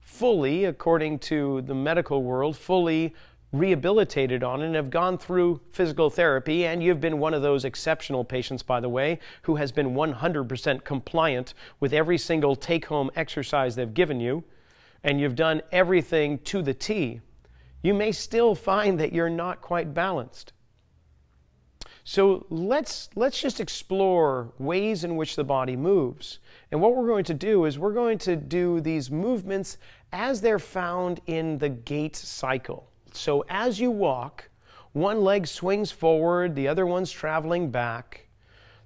fully, 0.01 0.65
according 0.65 1.19
to 1.19 1.63
the 1.63 1.75
medical 1.75 2.23
world, 2.23 2.57
fully 2.57 3.15
rehabilitated 3.53 4.45
on 4.45 4.63
and 4.63 4.75
have 4.75 4.91
gone 4.91 5.19
through 5.19 5.61
physical 5.73 6.09
therapy, 6.09 6.67
and 6.67 6.83
you've 6.83 7.01
been 7.01 7.19
one 7.19 7.35
of 7.35 7.43
those 7.43 7.65
exceptional 7.65 8.25
patients, 8.25 8.63
by 8.63 8.79
the 8.81 8.89
way, 8.89 9.19
who 9.43 9.57
has 9.57 9.73
been 9.73 9.95
100% 9.95 10.85
compliant 10.85 11.55
with 11.81 11.93
every 11.93 12.19
single 12.19 12.55
take 12.55 12.87
home 12.87 13.11
exercise 13.17 13.75
they've 13.75 13.95
given 13.95 14.21
you, 14.21 14.45
and 15.03 15.21
you've 15.21 15.35
done 15.35 15.63
everything 15.73 16.39
to 16.39 16.63
the 16.63 16.75
T, 16.75 17.21
you 17.83 17.95
may 17.95 18.13
still 18.13 18.55
find 18.55 19.01
that 19.01 19.13
you're 19.13 19.31
not 19.31 19.61
quite 19.61 19.95
balanced. 19.95 20.53
So 22.05 22.47
let's, 22.51 23.09
let's 23.15 23.41
just 23.41 23.61
explore 23.61 24.53
ways 24.59 25.05
in 25.05 25.17
which 25.17 25.37
the 25.37 25.45
body 25.45 25.77
moves. 25.77 26.39
And 26.71 26.81
what 26.81 26.95
we're 26.95 27.07
going 27.07 27.25
to 27.25 27.35
do 27.35 27.65
is 27.65 27.79
we're 27.79 27.93
going 27.93 28.19
to 28.19 28.37
do 28.37 28.81
these 28.81 29.11
movements 29.11 29.79
as 30.13 30.41
they're 30.41 30.59
found 30.59 31.21
in 31.27 31.59
the 31.59 31.69
gait 31.69 32.17
cycle. 32.17 32.90
So 33.17 33.45
as 33.49 33.81
you 33.81 33.91
walk, 33.91 34.49
one 34.93 35.23
leg 35.23 35.47
swings 35.47 35.91
forward, 35.91 36.55
the 36.55 36.69
other 36.69 36.87
one's 36.87 37.11
traveling 37.11 37.71
back. 37.71 38.29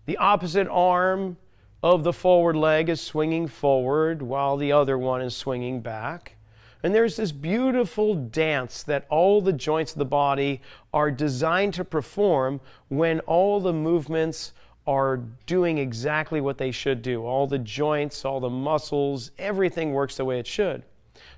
The 0.07 0.17
opposite 0.17 0.69
arm 0.69 1.37
of 1.83 2.03
the 2.03 2.13
forward 2.13 2.57
leg 2.57 2.89
is 2.89 3.01
swinging 3.01 3.47
forward 3.47 4.23
while 4.23 4.57
the 4.57 4.73
other 4.73 4.97
one 4.97 5.21
is 5.21 5.37
swinging 5.37 5.81
back. 5.83 6.37
And 6.83 6.95
there's 6.95 7.17
this 7.17 7.31
beautiful 7.31 8.15
dance 8.15 8.83
that 8.85 9.07
all 9.11 9.43
the 9.43 9.53
joints 9.53 9.93
of 9.93 9.99
the 9.99 10.07
body 10.07 10.63
are 10.95 11.11
designed 11.11 11.75
to 11.75 11.85
perform 11.85 12.61
when 12.89 13.21
all 13.21 13.61
the 13.61 13.73
movements 13.73 14.53
are 14.87 15.19
doing 15.47 15.77
exactly 15.77 16.41
what 16.41 16.57
they 16.57 16.71
should 16.71 17.03
do. 17.03 17.25
All 17.25 17.47
the 17.47 17.59
joints, 17.59 18.25
all 18.25 18.41
the 18.41 18.51
muscles, 18.51 19.31
everything 19.39 19.93
works 19.93 20.17
the 20.17 20.25
way 20.25 20.39
it 20.39 20.47
should. 20.47 20.83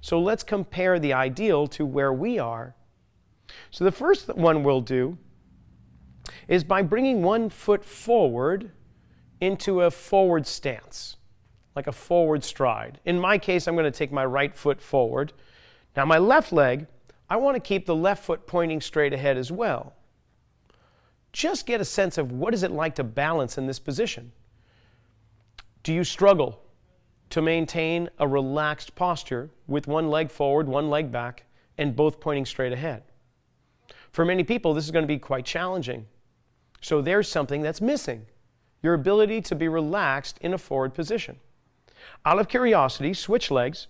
So 0.00 0.20
let's 0.20 0.44
compare 0.44 1.00
the 1.00 1.12
ideal 1.12 1.66
to 1.68 1.84
where 1.84 2.12
we 2.12 2.38
are. 2.38 2.75
So 3.70 3.84
the 3.84 3.92
first 3.92 4.28
one 4.34 4.62
we'll 4.62 4.80
do 4.80 5.18
is 6.48 6.64
by 6.64 6.82
bringing 6.82 7.22
one 7.22 7.48
foot 7.48 7.84
forward 7.84 8.70
into 9.40 9.82
a 9.82 9.90
forward 9.90 10.46
stance, 10.46 11.16
like 11.74 11.86
a 11.86 11.92
forward 11.92 12.42
stride. 12.42 13.00
In 13.04 13.18
my 13.18 13.38
case, 13.38 13.66
I'm 13.66 13.74
going 13.74 13.84
to 13.84 13.96
take 13.96 14.12
my 14.12 14.24
right 14.24 14.54
foot 14.54 14.80
forward. 14.80 15.32
Now, 15.96 16.04
my 16.04 16.18
left 16.18 16.52
leg, 16.52 16.86
I 17.28 17.36
want 17.36 17.56
to 17.56 17.60
keep 17.60 17.86
the 17.86 17.94
left 17.94 18.24
foot 18.24 18.46
pointing 18.46 18.80
straight 18.80 19.12
ahead 19.12 19.36
as 19.36 19.50
well. 19.50 19.94
Just 21.32 21.66
get 21.66 21.80
a 21.80 21.84
sense 21.84 22.18
of 22.18 22.32
what 22.32 22.54
is 22.54 22.62
it 22.62 22.70
like 22.70 22.94
to 22.94 23.04
balance 23.04 23.58
in 23.58 23.66
this 23.66 23.78
position. 23.78 24.32
Do 25.82 25.92
you 25.92 26.02
struggle 26.02 26.62
to 27.30 27.42
maintain 27.42 28.08
a 28.18 28.26
relaxed 28.26 28.94
posture 28.94 29.50
with 29.66 29.86
one 29.86 30.08
leg 30.08 30.30
forward, 30.30 30.68
one 30.68 30.90
leg 30.90 31.10
back, 31.10 31.44
and 31.78 31.94
both 31.94 32.20
pointing 32.20 32.46
straight 32.46 32.72
ahead. 32.72 33.02
For 34.16 34.24
many 34.24 34.44
people, 34.44 34.72
this 34.72 34.86
is 34.86 34.90
going 34.90 35.02
to 35.02 35.06
be 35.06 35.18
quite 35.18 35.44
challenging. 35.44 36.06
So 36.80 37.02
there's 37.02 37.28
something 37.28 37.60
that's 37.60 37.82
missing 37.82 38.24
your 38.82 38.94
ability 38.94 39.42
to 39.42 39.54
be 39.54 39.68
relaxed 39.68 40.38
in 40.40 40.54
a 40.54 40.58
forward 40.58 40.94
position. 40.94 41.36
Out 42.24 42.38
of 42.38 42.48
curiosity, 42.48 43.12
switch 43.12 43.50
legs 43.50 43.88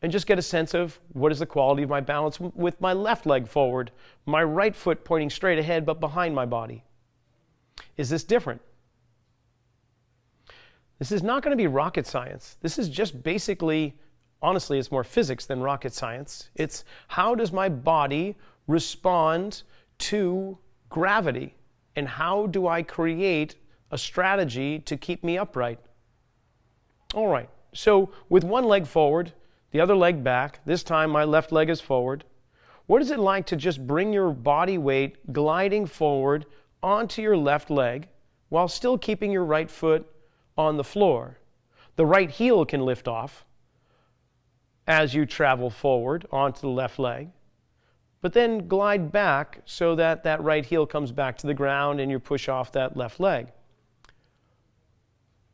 and 0.00 0.12
just 0.12 0.28
get 0.28 0.38
a 0.38 0.42
sense 0.42 0.74
of 0.74 1.00
what 1.12 1.32
is 1.32 1.40
the 1.40 1.44
quality 1.44 1.82
of 1.82 1.90
my 1.90 2.00
balance 2.00 2.38
with 2.38 2.80
my 2.80 2.92
left 2.92 3.26
leg 3.26 3.48
forward, 3.48 3.90
my 4.26 4.44
right 4.44 4.76
foot 4.76 5.04
pointing 5.04 5.28
straight 5.28 5.58
ahead 5.58 5.84
but 5.84 5.98
behind 5.98 6.32
my 6.32 6.46
body. 6.46 6.84
Is 7.96 8.08
this 8.08 8.22
different? 8.22 8.60
This 11.00 11.10
is 11.10 11.24
not 11.24 11.42
going 11.42 11.50
to 11.50 11.60
be 11.60 11.66
rocket 11.66 12.06
science. 12.06 12.58
This 12.60 12.78
is 12.78 12.88
just 12.88 13.24
basically, 13.24 13.98
honestly, 14.40 14.78
it's 14.78 14.92
more 14.92 15.02
physics 15.02 15.46
than 15.46 15.62
rocket 15.62 15.92
science. 15.92 16.50
It's 16.54 16.84
how 17.08 17.34
does 17.34 17.50
my 17.50 17.68
body 17.68 18.36
respond 18.68 19.64
to 19.98 20.56
gravity? 20.88 21.56
And 21.96 22.06
how 22.06 22.46
do 22.46 22.68
I 22.68 22.84
create 22.84 23.56
a 23.90 23.98
strategy 23.98 24.78
to 24.78 24.96
keep 24.96 25.24
me 25.24 25.36
upright? 25.36 25.80
All 27.14 27.26
right, 27.26 27.50
so 27.72 28.12
with 28.28 28.44
one 28.44 28.64
leg 28.64 28.86
forward, 28.86 29.32
the 29.72 29.80
other 29.80 29.96
leg 29.96 30.22
back, 30.22 30.60
this 30.64 30.84
time 30.84 31.10
my 31.10 31.24
left 31.24 31.50
leg 31.50 31.68
is 31.68 31.80
forward. 31.80 32.24
What 32.86 33.02
is 33.02 33.10
it 33.10 33.18
like 33.18 33.46
to 33.46 33.56
just 33.56 33.84
bring 33.84 34.12
your 34.12 34.30
body 34.30 34.78
weight 34.78 35.32
gliding 35.32 35.86
forward 35.86 36.46
onto 36.82 37.22
your 37.22 37.36
left 37.36 37.70
leg 37.70 38.08
while 38.48 38.68
still 38.68 38.96
keeping 38.96 39.30
your 39.30 39.44
right 39.44 39.70
foot 39.70 40.06
on 40.56 40.76
the 40.76 40.84
floor. 40.84 41.38
The 41.96 42.06
right 42.06 42.30
heel 42.30 42.64
can 42.64 42.84
lift 42.84 43.08
off 43.08 43.44
as 44.86 45.14
you 45.14 45.26
travel 45.26 45.70
forward 45.70 46.26
onto 46.32 46.60
the 46.60 46.68
left 46.68 46.98
leg, 46.98 47.30
but 48.20 48.32
then 48.32 48.66
glide 48.66 49.12
back 49.12 49.62
so 49.64 49.94
that 49.94 50.24
that 50.24 50.42
right 50.42 50.64
heel 50.64 50.86
comes 50.86 51.12
back 51.12 51.36
to 51.38 51.46
the 51.46 51.54
ground 51.54 52.00
and 52.00 52.10
you 52.10 52.18
push 52.18 52.48
off 52.48 52.72
that 52.72 52.96
left 52.96 53.20
leg. 53.20 53.48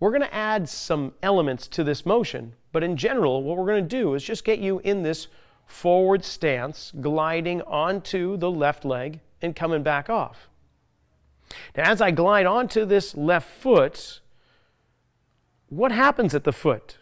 We're 0.00 0.10
going 0.10 0.22
to 0.22 0.34
add 0.34 0.68
some 0.68 1.14
elements 1.22 1.66
to 1.68 1.84
this 1.84 2.04
motion, 2.04 2.54
but 2.72 2.82
in 2.82 2.96
general, 2.96 3.42
what 3.42 3.56
we're 3.56 3.66
going 3.66 3.88
to 3.88 3.96
do 3.96 4.14
is 4.14 4.22
just 4.22 4.44
get 4.44 4.58
you 4.58 4.80
in 4.80 5.02
this 5.02 5.28
forward 5.66 6.24
stance, 6.24 6.92
gliding 7.00 7.62
onto 7.62 8.36
the 8.36 8.50
left 8.50 8.84
leg 8.84 9.20
and 9.40 9.56
coming 9.56 9.82
back 9.82 10.10
off. 10.10 10.48
Now, 11.76 11.90
as 11.90 12.00
I 12.00 12.10
glide 12.10 12.46
onto 12.46 12.84
this 12.84 13.16
left 13.16 13.48
foot, 13.48 14.20
what 15.68 15.92
happens 15.92 16.34
at 16.34 16.44
the 16.44 16.52
foot? 16.52 16.98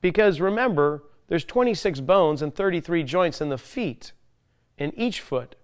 Because 0.00 0.40
remember, 0.40 1.04
there's 1.28 1.44
26 1.44 2.00
bones 2.00 2.42
and 2.42 2.54
33 2.54 3.02
joints 3.02 3.40
in 3.40 3.48
the 3.48 3.58
feet, 3.58 4.12
in 4.80 4.92
each 4.98 5.20
foot, 5.20 5.54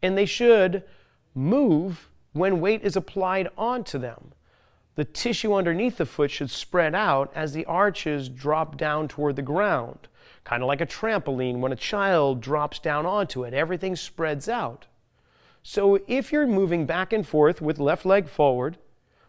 and 0.00 0.16
they 0.16 0.26
should 0.26 0.84
move 1.34 2.08
when 2.32 2.60
weight 2.60 2.82
is 2.82 2.94
applied 2.94 3.48
onto 3.56 3.98
them. 3.98 4.32
the 4.94 5.04
tissue 5.04 5.54
underneath 5.54 5.96
the 5.96 6.06
foot 6.06 6.30
should 6.30 6.50
spread 6.50 6.94
out 6.94 7.32
as 7.34 7.52
the 7.52 7.64
arches 7.64 8.28
drop 8.28 8.76
down 8.76 9.08
toward 9.08 9.36
the 9.36 9.42
ground, 9.42 10.08
kind 10.44 10.62
of 10.62 10.66
like 10.66 10.80
a 10.80 10.86
trampoline 10.86 11.60
when 11.60 11.72
a 11.72 11.76
child 11.76 12.40
drops 12.40 12.78
down 12.78 13.06
onto 13.06 13.44
it. 13.44 13.54
Everything 13.54 13.96
spreads 13.96 14.48
out. 14.48 14.86
So 15.62 16.00
if 16.06 16.32
you're 16.32 16.46
moving 16.46 16.86
back 16.86 17.12
and 17.12 17.26
forth 17.26 17.62
with 17.62 17.78
left 17.78 18.04
leg 18.04 18.28
forward, 18.28 18.76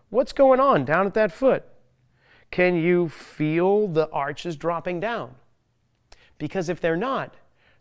what's 0.09 0.33
going 0.33 0.59
on 0.59 0.83
down 0.83 1.05
at 1.05 1.13
that 1.13 1.31
foot? 1.31 1.63
Can 2.51 2.75
you 2.75 3.07
feel 3.07 3.87
the 3.87 4.09
arches 4.09 4.57
dropping 4.57 4.99
down? 4.99 5.35
Because 6.37 6.67
if 6.69 6.81
they're 6.81 6.97
not, 6.97 7.35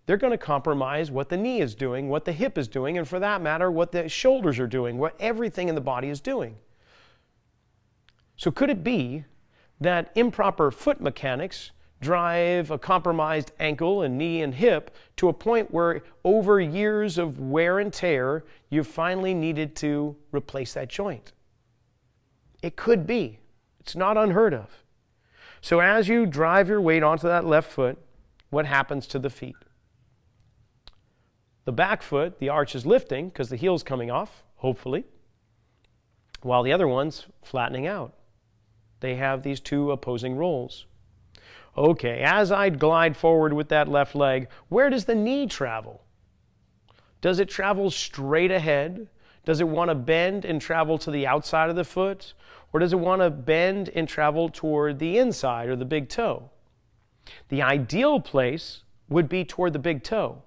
they're 0.07 0.17
going 0.17 0.33
to 0.33 0.39
compromise 0.39 1.11
what 1.11 1.29
the 1.29 1.37
knee 1.37 1.61
is 1.61 1.75
doing, 1.75 2.09
what 2.09 2.25
the 2.25 2.33
hip 2.33 2.59
is 2.59 2.67
doing, 2.67 2.99
and 2.99 3.07
for 3.07 3.21
that 3.21 3.41
matter, 3.41 3.71
what 3.71 3.93
the 3.93 4.09
shoulders 4.09 4.59
are 4.59 4.67
doing, 4.67 4.99
what 4.99 5.15
everything 5.21 5.69
in 5.69 5.75
the 5.75 5.81
body 5.81 6.09
is 6.09 6.21
doing. 6.21 6.57
So, 8.37 8.51
could 8.51 8.71
it 8.71 8.83
be 8.83 9.25
that 9.81 10.11
improper 10.17 10.71
foot 10.71 11.01
mechanics 11.01 11.71
drive 12.01 12.73
a 12.73 12.79
compromised 12.79 13.53
ankle 13.61 14.03
and 14.03 14.19
knee 14.19 14.43
and 14.43 14.53
hip 14.53 14.97
to 15.17 15.29
a 15.29 15.33
point 15.33 15.73
where, 15.73 16.03
over 16.25 16.61
years 16.61 17.17
of 17.19 17.39
wear 17.39 17.79
and 17.79 17.93
tear, 17.93 18.45
you 18.71 18.83
finally 18.83 19.35
needed 19.35 19.77
to 19.77 20.17
replace 20.33 20.75
that 20.75 20.89
joint? 20.89 21.33
It 22.61 22.75
could 22.75 23.07
be. 23.07 23.39
It's 23.79 23.95
not 23.95 24.17
unheard 24.17 24.55
of. 24.55 24.83
So, 25.61 25.79
as 25.79 26.09
you 26.09 26.27
drive 26.27 26.69
your 26.69 26.81
weight 26.81 27.05
onto 27.05 27.29
that 27.29 27.45
left 27.45 27.71
foot, 27.71 27.97
what 28.51 28.67
happens 28.67 29.07
to 29.09 29.21
the 29.21 29.31
feet? 29.31 29.55
The 31.65 31.73
back 31.73 32.03
foot, 32.03 32.39
the 32.39 32.49
arch 32.49 32.75
is 32.75 32.85
lifting 32.85 33.29
because 33.29 33.49
the 33.49 33.57
heel's 33.57 33.83
coming 33.83 34.11
off, 34.11 34.43
hopefully, 34.57 35.05
while 36.43 36.63
the 36.63 36.73
other 36.73 36.89
one's 36.89 37.27
flattening 37.43 37.87
out. 37.87 38.15
They 39.01 39.17
have 39.17 39.43
these 39.43 39.61
two 39.61 39.93
opposing 39.93 40.37
roles. 40.37 40.87
Okay, 41.77 42.21
as 42.21 42.53
I 42.53 42.69
glide 42.69 43.17
forward 43.17 43.53
with 43.53 43.69
that 43.69 43.89
left 43.89 44.15
leg, 44.15 44.49
where 44.69 44.91
does 44.91 45.05
the 45.05 45.15
knee 45.15 45.47
travel? 45.47 46.03
Does 47.21 47.39
it 47.39 47.49
travel 47.49 47.91
straight 47.91 48.51
ahead? 48.51 49.09
Does 49.45 49.61
it 49.61 49.69
want 49.69 49.89
to 49.89 49.95
bend 49.95 50.45
and 50.45 50.61
travel 50.61 50.99
to 50.99 51.11
the 51.11 51.27
outside 51.27 51.71
of 51.71 51.77
the 51.77 51.85
foot? 51.85 52.35
Or 52.73 52.81
does 52.81 52.93
it 52.93 52.99
want 52.99 53.23
to 53.23 53.31
bend 53.31 53.91
and 53.95 54.09
travel 54.09 54.49
toward 54.49 54.99
the 54.99 55.19
inside 55.19 55.69
or 55.69 55.77
the 55.77 55.85
big 55.85 56.09
toe? 56.09 56.51
The 57.49 57.63
ideal 57.63 58.21
place 58.21 58.83
would 59.09 59.29
be 59.29 59.45
toward 59.45 59.73
the 59.73 59.79
big 59.79 60.03
toe. 60.03 60.43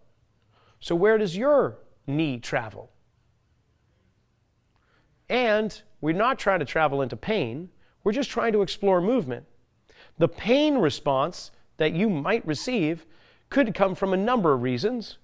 So, 0.79 0.95
where 0.95 1.17
does 1.17 1.35
your 1.35 1.77
knee 2.07 2.39
travel? 2.39 2.91
And 5.29 5.81
we're 6.01 6.15
not 6.15 6.37
trying 6.37 6.59
to 6.59 6.65
travel 6.65 7.01
into 7.01 7.15
pain, 7.15 7.69
we're 8.03 8.11
just 8.11 8.29
trying 8.29 8.53
to 8.53 8.61
explore 8.61 9.01
movement. 9.01 9.45
The 10.17 10.27
pain 10.27 10.77
response 10.77 11.51
that 11.77 11.93
you 11.93 12.09
might 12.09 12.45
receive 12.45 13.05
could 13.49 13.73
come 13.73 13.95
from 13.95 14.13
a 14.13 14.17
number 14.17 14.53
of 14.53 14.61
reasons. 14.61 15.17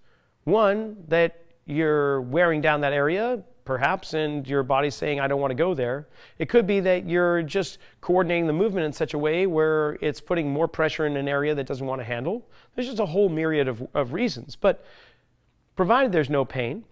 One, 0.44 0.98
that 1.08 1.46
you're 1.66 2.22
wearing 2.22 2.62
down 2.62 2.82
that 2.82 2.94
area, 2.94 3.44
perhaps, 3.64 4.14
and 4.14 4.48
your 4.48 4.64
body's 4.64 4.96
saying, 4.96 5.20
I 5.20 5.28
don't 5.28 5.40
want 5.40 5.52
to 5.52 5.56
go 5.56 5.74
there. 5.74 6.08
It 6.40 6.50
could 6.50 6.66
be 6.66 6.80
that 6.82 7.08
you're 7.08 7.44
just 7.44 7.78
coordinating 8.02 8.48
the 8.48 8.54
movement 8.54 8.86
in 8.86 8.92
such 8.92 9.14
a 9.14 9.18
way 9.18 9.48
where 9.48 9.98
it's 10.02 10.20
putting 10.20 10.50
more 10.50 10.68
pressure 10.68 11.06
in 11.06 11.16
an 11.16 11.28
area 11.28 11.54
that 11.56 11.68
doesn't 11.68 11.86
want 11.86 12.02
to 12.02 12.06
handle. 12.06 12.48
There's 12.76 12.88
just 12.88 13.00
a 13.00 13.06
whole 13.06 13.30
myriad 13.30 13.68
of, 13.68 13.88
of 13.94 14.14
reasons. 14.14 14.56
But 14.56 14.84
provided 15.76 16.12
there's 16.12 16.30
no 16.30 16.46
pain, 16.46 16.84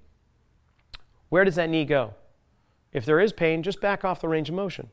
where 1.29 1.45
does 1.45 1.55
that 1.55 1.69
knee 1.69 1.85
go? 1.85 2.13
If 2.91 3.05
there 3.05 3.19
is 3.19 3.33
pain, 3.33 3.61
just 3.61 3.81
back 3.81 4.03
off 4.03 4.21
the 4.21 4.27
range 4.27 4.49
of 4.49 4.55
motion. 4.55 4.89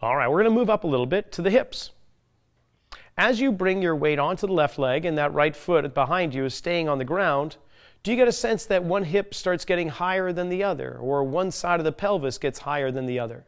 All 0.00 0.16
right, 0.16 0.28
we're 0.28 0.42
going 0.42 0.52
to 0.52 0.58
move 0.58 0.70
up 0.70 0.84
a 0.84 0.88
little 0.88 1.06
bit 1.06 1.32
to 1.32 1.42
the 1.42 1.50
hips. 1.50 1.90
As 3.16 3.40
you 3.40 3.50
bring 3.50 3.82
your 3.82 3.96
weight 3.96 4.18
onto 4.18 4.46
the 4.46 4.52
left 4.52 4.78
leg 4.78 5.04
and 5.04 5.18
that 5.18 5.34
right 5.34 5.54
foot 5.54 5.92
behind 5.92 6.34
you 6.34 6.44
is 6.44 6.54
staying 6.54 6.88
on 6.88 6.98
the 6.98 7.04
ground, 7.04 7.56
do 8.02 8.12
you 8.12 8.16
get 8.16 8.28
a 8.28 8.32
sense 8.32 8.64
that 8.66 8.84
one 8.84 9.04
hip 9.04 9.34
starts 9.34 9.64
getting 9.64 9.88
higher 9.88 10.32
than 10.32 10.48
the 10.48 10.62
other, 10.62 10.96
or 11.00 11.24
one 11.24 11.50
side 11.50 11.80
of 11.80 11.84
the 11.84 11.92
pelvis 11.92 12.38
gets 12.38 12.60
higher 12.60 12.92
than 12.92 13.06
the 13.06 13.18
other? 13.18 13.44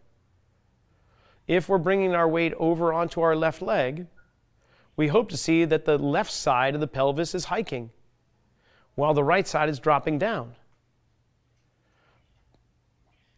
If 1.47 1.69
we're 1.69 1.79
bringing 1.79 2.15
our 2.15 2.29
weight 2.29 2.53
over 2.59 2.93
onto 2.93 3.21
our 3.21 3.37
left 3.37 3.63
leg, 3.63 4.07
we 5.01 5.09
hope 5.09 5.31
to 5.31 5.37
see 5.39 5.65
that 5.65 5.87
the 5.87 5.97
left 5.97 6.31
side 6.31 6.75
of 6.75 6.81
the 6.83 6.87
pelvis 6.87 7.35
is 7.35 7.47
hiking, 7.47 7.89
while 8.97 9.15
the 9.15 9.25
right 9.25 9.49
side 9.49 9.71
is 9.71 9.79
dropping 9.79 10.19
down. 10.19 10.55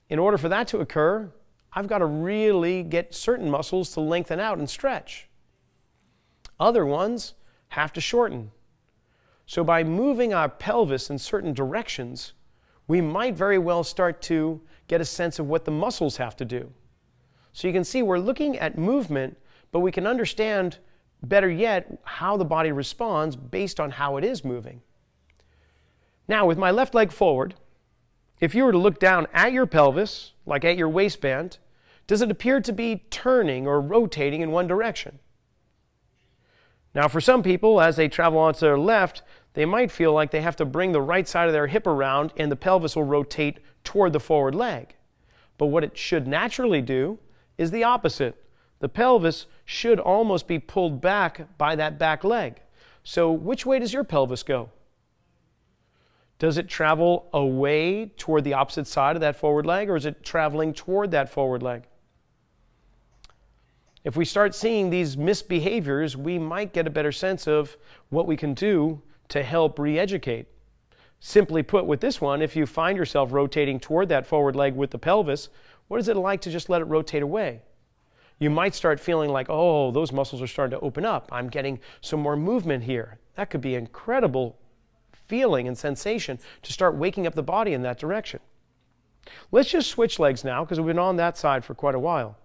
In 0.09 0.19
order 0.19 0.37
for 0.37 0.49
that 0.49 0.67
to 0.69 0.81
occur, 0.81 1.31
I've 1.73 1.87
got 1.87 1.99
to 1.99 2.07
really 2.07 2.83
get 2.83 3.15
certain 3.15 3.49
muscles 3.49 3.93
to 3.93 4.01
lengthen 4.01 4.41
out 4.41 4.59
and 4.59 4.69
stretch. 4.69 5.29
Other 6.59 6.85
ones 6.85 7.35
have 7.69 7.93
to 7.93 8.01
shorten. 8.01 8.51
So, 9.47 9.63
by 9.63 9.85
moving 9.85 10.35
our 10.35 10.49
pelvis 10.49 11.11
in 11.11 11.19
certain 11.19 11.53
directions, 11.55 12.33
we 12.89 13.01
might 13.01 13.37
very 13.37 13.59
well 13.59 13.85
start 13.85 14.21
to 14.23 14.61
get 14.89 15.01
a 15.01 15.05
sense 15.05 15.39
of 15.39 15.47
what 15.47 15.65
the 15.65 15.71
muscles 15.71 16.17
have 16.17 16.37
to 16.39 16.45
do. 16.45 16.73
So, 17.53 17.69
you 17.69 17.73
can 17.73 17.85
see 17.85 18.03
we're 18.03 18.19
looking 18.19 18.59
at 18.59 18.77
movement, 18.77 19.39
but 19.71 19.79
we 19.79 19.93
can 19.93 20.09
understand 20.09 20.79
better 21.23 21.51
yet 21.51 21.99
how 22.05 22.37
the 22.37 22.45
body 22.45 22.73
responds 22.73 23.37
based 23.37 23.79
on 23.79 23.93
how 23.93 24.17
it 24.17 24.25
is 24.25 24.45
moving. 24.45 24.83
Now, 26.29 26.47
with 26.47 26.59
my 26.59 26.71
left 26.71 26.95
leg 26.95 27.13
forward, 27.13 27.55
if 28.41 28.55
you 28.55 28.65
were 28.65 28.73
to 28.73 28.79
look 28.79 28.99
down 28.99 29.27
at 29.33 29.53
your 29.53 29.67
pelvis, 29.67 30.33
like 30.47 30.65
at 30.65 30.77
your 30.77 30.89
waistband, 30.89 31.59
does 32.07 32.23
it 32.23 32.31
appear 32.31 32.61
to 32.61 32.73
be 32.73 33.05
turning 33.11 33.67
or 33.67 33.81
rotating 33.81 34.41
in 34.41 34.51
one 34.51 34.67
direction? 34.67 35.21
Now, 36.95 37.09
for 37.09 37.21
some 37.21 37.43
people, 37.43 37.81
as 37.81 37.97
they 37.97 38.09
travel 38.09 38.39
onto 38.39 38.61
their 38.61 38.79
left, 38.79 39.23
they 39.55 39.65
might 39.65 39.91
feel 39.91 40.13
like 40.13 40.31
they 40.31 40.43
have 40.43 40.57
to 40.57 40.65
bring 40.65 40.93
the 40.93 41.01
right 41.01 41.27
side 41.27 41.47
of 41.47 41.53
their 41.53 41.69
hip 41.69 41.87
around 41.87 42.33
and 42.37 42.51
the 42.51 42.57
pelvis 42.57 42.97
will 42.97 43.05
rotate 43.05 43.59
toward 43.85 44.13
the 44.13 44.21
forward 44.21 44.55
leg. 44.55 44.95
But 45.59 45.67
what 45.67 45.85
it 45.85 45.97
should 45.97 46.27
naturally 46.27 46.83
do 46.83 47.19
is 47.59 47.71
the 47.71 47.85
opposite. 47.85 48.42
The 48.83 48.89
pelvis 48.89 49.47
should 49.65 50.01
almost 50.01 50.49
be 50.49 50.59
pulled 50.59 51.01
back 51.01 51.57
by 51.57 51.77
that 51.77 52.01
back 52.01 52.25
leg. 52.25 52.61
So, 53.05 53.31
which 53.31 53.65
way 53.65 53.79
does 53.79 53.93
your 53.93 54.03
pelvis 54.03 54.43
go? 54.43 54.71
Does 56.41 56.59
it 56.59 56.69
travel 56.69 57.29
away 57.33 58.07
toward 58.17 58.43
the 58.43 58.55
opposite 58.55 58.89
side 58.89 59.15
of 59.15 59.21
that 59.21 59.37
forward 59.37 59.67
leg, 59.67 59.89
or 59.89 59.95
is 59.95 60.05
it 60.05 60.25
traveling 60.25 60.75
toward 60.75 61.13
that 61.13 61.31
forward 61.31 61.63
leg? 61.63 61.85
If 64.03 64.17
we 64.17 64.25
start 64.25 64.53
seeing 64.53 64.91
these 64.91 65.15
misbehaviors, 65.15 66.17
we 66.17 66.37
might 66.37 66.73
get 66.73 66.89
a 66.89 66.91
better 66.91 67.13
sense 67.13 67.47
of 67.47 67.77
what 68.09 68.27
we 68.27 68.37
can 68.37 68.53
do 68.53 69.01
to 69.29 69.45
help 69.45 69.79
re 69.79 69.97
educate. 69.97 70.49
Simply 71.21 71.63
put, 71.63 71.87
with 71.87 72.01
this 72.01 72.21
one, 72.21 72.43
if 72.43 72.57
you 72.57 72.67
find 72.67 72.99
yourself 72.99 73.33
rotating 73.33 73.79
toward 73.79 74.09
that 74.09 74.27
forward 74.27 74.57
leg 74.57 74.75
with 74.75 74.91
the 74.91 74.99
pelvis, 74.99 75.51
what 75.87 76.01
is 76.01 76.09
it 76.09 76.17
like 76.17 76.41
to 76.41 76.51
just 76.51 76.69
let 76.69 76.83
it 76.83 76.87
rotate 76.87 77.23
away? 77.23 77.63
You 78.43 78.51
might 78.51 78.75
start 78.75 78.99
feeling 78.99 79.31
like, 79.31 79.47
oh, 79.49 79.93
those 79.93 80.11
muscles 80.11 80.43
are 80.43 80.49
starting 80.49 80.77
to 80.77 80.85
open 80.85 81.05
up. 81.05 81.29
I'm 81.31 81.49
getting 81.49 81.79
some 82.01 82.19
more 82.19 82.37
movement 82.37 82.83
here. 82.83 83.21
That 83.37 83.51
could 83.51 83.61
be 83.61 83.77
incredible 83.77 84.59
feeling 85.13 85.69
and 85.69 85.79
sensation 85.79 86.41
to 86.63 86.73
start 86.73 86.97
waking 86.97 87.25
up 87.25 87.37
the 87.37 87.45
body 87.45 87.73
in 87.73 87.83
that 87.83 88.01
direction. 88.01 88.41
Let's 89.53 89.71
just 89.71 89.91
switch 89.91 90.19
legs 90.19 90.43
now 90.43 90.65
because 90.65 90.81
we've 90.81 90.89
been 90.89 90.99
on 90.99 91.15
that 91.19 91.39
side 91.39 91.65
for 91.65 91.77
quite 91.77 91.95
a 91.95 92.01
while. 92.01 92.37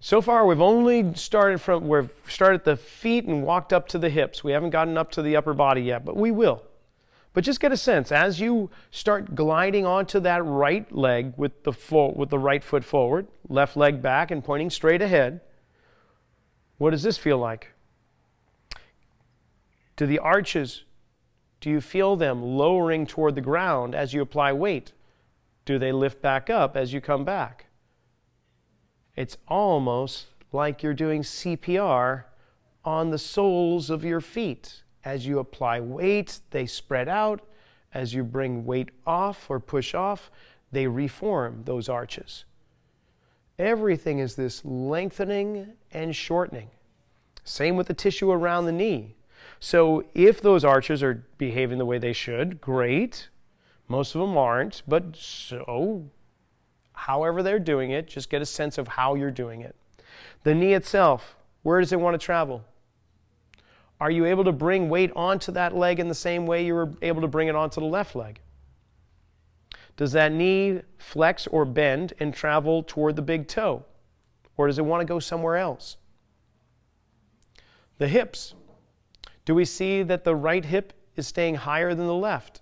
So 0.00 0.20
far, 0.20 0.44
we've 0.44 0.60
only 0.60 1.14
started 1.14 1.60
from 1.60 1.86
we've 1.86 2.10
started 2.26 2.64
the 2.64 2.76
feet 2.76 3.26
and 3.26 3.44
walked 3.44 3.72
up 3.72 3.86
to 3.90 3.98
the 3.98 4.10
hips. 4.10 4.42
We 4.42 4.50
haven't 4.50 4.70
gotten 4.70 4.98
up 4.98 5.12
to 5.12 5.22
the 5.22 5.36
upper 5.36 5.54
body 5.54 5.82
yet, 5.82 6.04
but 6.04 6.16
we 6.16 6.32
will. 6.32 6.64
But 7.34 7.44
just 7.44 7.60
get 7.60 7.72
a 7.72 7.76
sense 7.76 8.12
as 8.12 8.40
you 8.40 8.70
start 8.90 9.34
gliding 9.34 9.86
onto 9.86 10.20
that 10.20 10.44
right 10.44 10.90
leg 10.92 11.32
with 11.36 11.64
the 11.64 11.72
full, 11.72 12.12
with 12.14 12.28
the 12.28 12.38
right 12.38 12.62
foot 12.62 12.84
forward, 12.84 13.26
left 13.48 13.76
leg 13.76 14.02
back 14.02 14.30
and 14.30 14.44
pointing 14.44 14.68
straight 14.68 15.00
ahead. 15.00 15.40
What 16.76 16.90
does 16.90 17.02
this 17.02 17.16
feel 17.16 17.38
like? 17.38 17.72
Do 19.96 20.06
the 20.06 20.18
arches, 20.18 20.84
do 21.60 21.70
you 21.70 21.80
feel 21.80 22.16
them 22.16 22.42
lowering 22.42 23.06
toward 23.06 23.34
the 23.34 23.40
ground 23.40 23.94
as 23.94 24.12
you 24.12 24.20
apply 24.20 24.52
weight? 24.52 24.92
Do 25.64 25.78
they 25.78 25.92
lift 25.92 26.20
back 26.20 26.50
up 26.50 26.76
as 26.76 26.92
you 26.92 27.00
come 27.00 27.24
back? 27.24 27.66
It's 29.16 29.36
almost 29.46 30.26
like 30.50 30.82
you're 30.82 30.92
doing 30.92 31.22
CPR 31.22 32.24
on 32.84 33.10
the 33.10 33.18
soles 33.18 33.90
of 33.90 34.04
your 34.04 34.20
feet. 34.20 34.82
As 35.04 35.26
you 35.26 35.38
apply 35.38 35.80
weight, 35.80 36.40
they 36.50 36.66
spread 36.66 37.08
out. 37.08 37.40
As 37.94 38.14
you 38.14 38.24
bring 38.24 38.64
weight 38.64 38.90
off 39.06 39.50
or 39.50 39.60
push 39.60 39.94
off, 39.94 40.30
they 40.70 40.86
reform 40.86 41.62
those 41.64 41.88
arches. 41.88 42.44
Everything 43.58 44.18
is 44.18 44.34
this 44.34 44.64
lengthening 44.64 45.74
and 45.92 46.16
shortening. 46.16 46.70
Same 47.44 47.76
with 47.76 47.88
the 47.88 47.94
tissue 47.94 48.30
around 48.30 48.64
the 48.64 48.72
knee. 48.72 49.14
So 49.60 50.04
if 50.14 50.40
those 50.40 50.64
arches 50.64 51.02
are 51.02 51.24
behaving 51.38 51.78
the 51.78 51.84
way 51.84 51.98
they 51.98 52.12
should, 52.12 52.60
great. 52.60 53.28
Most 53.88 54.14
of 54.14 54.20
them 54.20 54.38
aren't, 54.38 54.82
but 54.88 55.16
so, 55.16 56.08
however 56.94 57.42
they're 57.42 57.58
doing 57.58 57.90
it, 57.90 58.06
just 58.06 58.30
get 58.30 58.40
a 58.40 58.46
sense 58.46 58.78
of 58.78 58.88
how 58.88 59.14
you're 59.14 59.30
doing 59.30 59.60
it. 59.60 59.76
The 60.44 60.54
knee 60.54 60.72
itself, 60.72 61.36
where 61.62 61.80
does 61.80 61.92
it 61.92 62.00
want 62.00 62.14
to 62.14 62.24
travel? 62.24 62.64
Are 64.02 64.10
you 64.10 64.24
able 64.24 64.42
to 64.42 64.50
bring 64.50 64.88
weight 64.88 65.12
onto 65.14 65.52
that 65.52 65.76
leg 65.76 66.00
in 66.00 66.08
the 66.08 66.14
same 66.16 66.44
way 66.44 66.66
you 66.66 66.74
were 66.74 66.90
able 67.02 67.20
to 67.20 67.28
bring 67.28 67.46
it 67.46 67.54
onto 67.54 67.80
the 67.80 67.86
left 67.86 68.16
leg? 68.16 68.40
Does 69.96 70.10
that 70.10 70.32
knee 70.32 70.80
flex 70.98 71.46
or 71.46 71.64
bend 71.64 72.12
and 72.18 72.34
travel 72.34 72.82
toward 72.82 73.14
the 73.14 73.22
big 73.22 73.46
toe? 73.46 73.84
Or 74.56 74.66
does 74.66 74.80
it 74.80 74.84
want 74.84 75.02
to 75.02 75.04
go 75.04 75.20
somewhere 75.20 75.56
else? 75.56 75.98
The 77.98 78.08
hips. 78.08 78.54
Do 79.44 79.54
we 79.54 79.64
see 79.64 80.02
that 80.02 80.24
the 80.24 80.34
right 80.34 80.64
hip 80.64 80.94
is 81.14 81.28
staying 81.28 81.54
higher 81.54 81.94
than 81.94 82.08
the 82.08 82.12
left? 82.12 82.60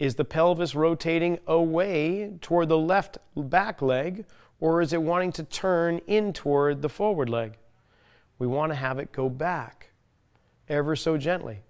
Is 0.00 0.16
the 0.16 0.24
pelvis 0.24 0.74
rotating 0.74 1.38
away 1.46 2.32
toward 2.40 2.68
the 2.68 2.78
left 2.78 3.18
back 3.36 3.80
leg, 3.80 4.24
or 4.58 4.80
is 4.80 4.92
it 4.92 5.02
wanting 5.02 5.30
to 5.30 5.44
turn 5.44 6.00
in 6.08 6.32
toward 6.32 6.82
the 6.82 6.88
forward 6.88 7.28
leg? 7.28 7.58
We 8.42 8.48
want 8.48 8.72
to 8.72 8.76
have 8.76 8.98
it 8.98 9.12
go 9.12 9.28
back 9.28 9.90
ever 10.68 10.96
so 10.96 11.16
gently. 11.16 11.60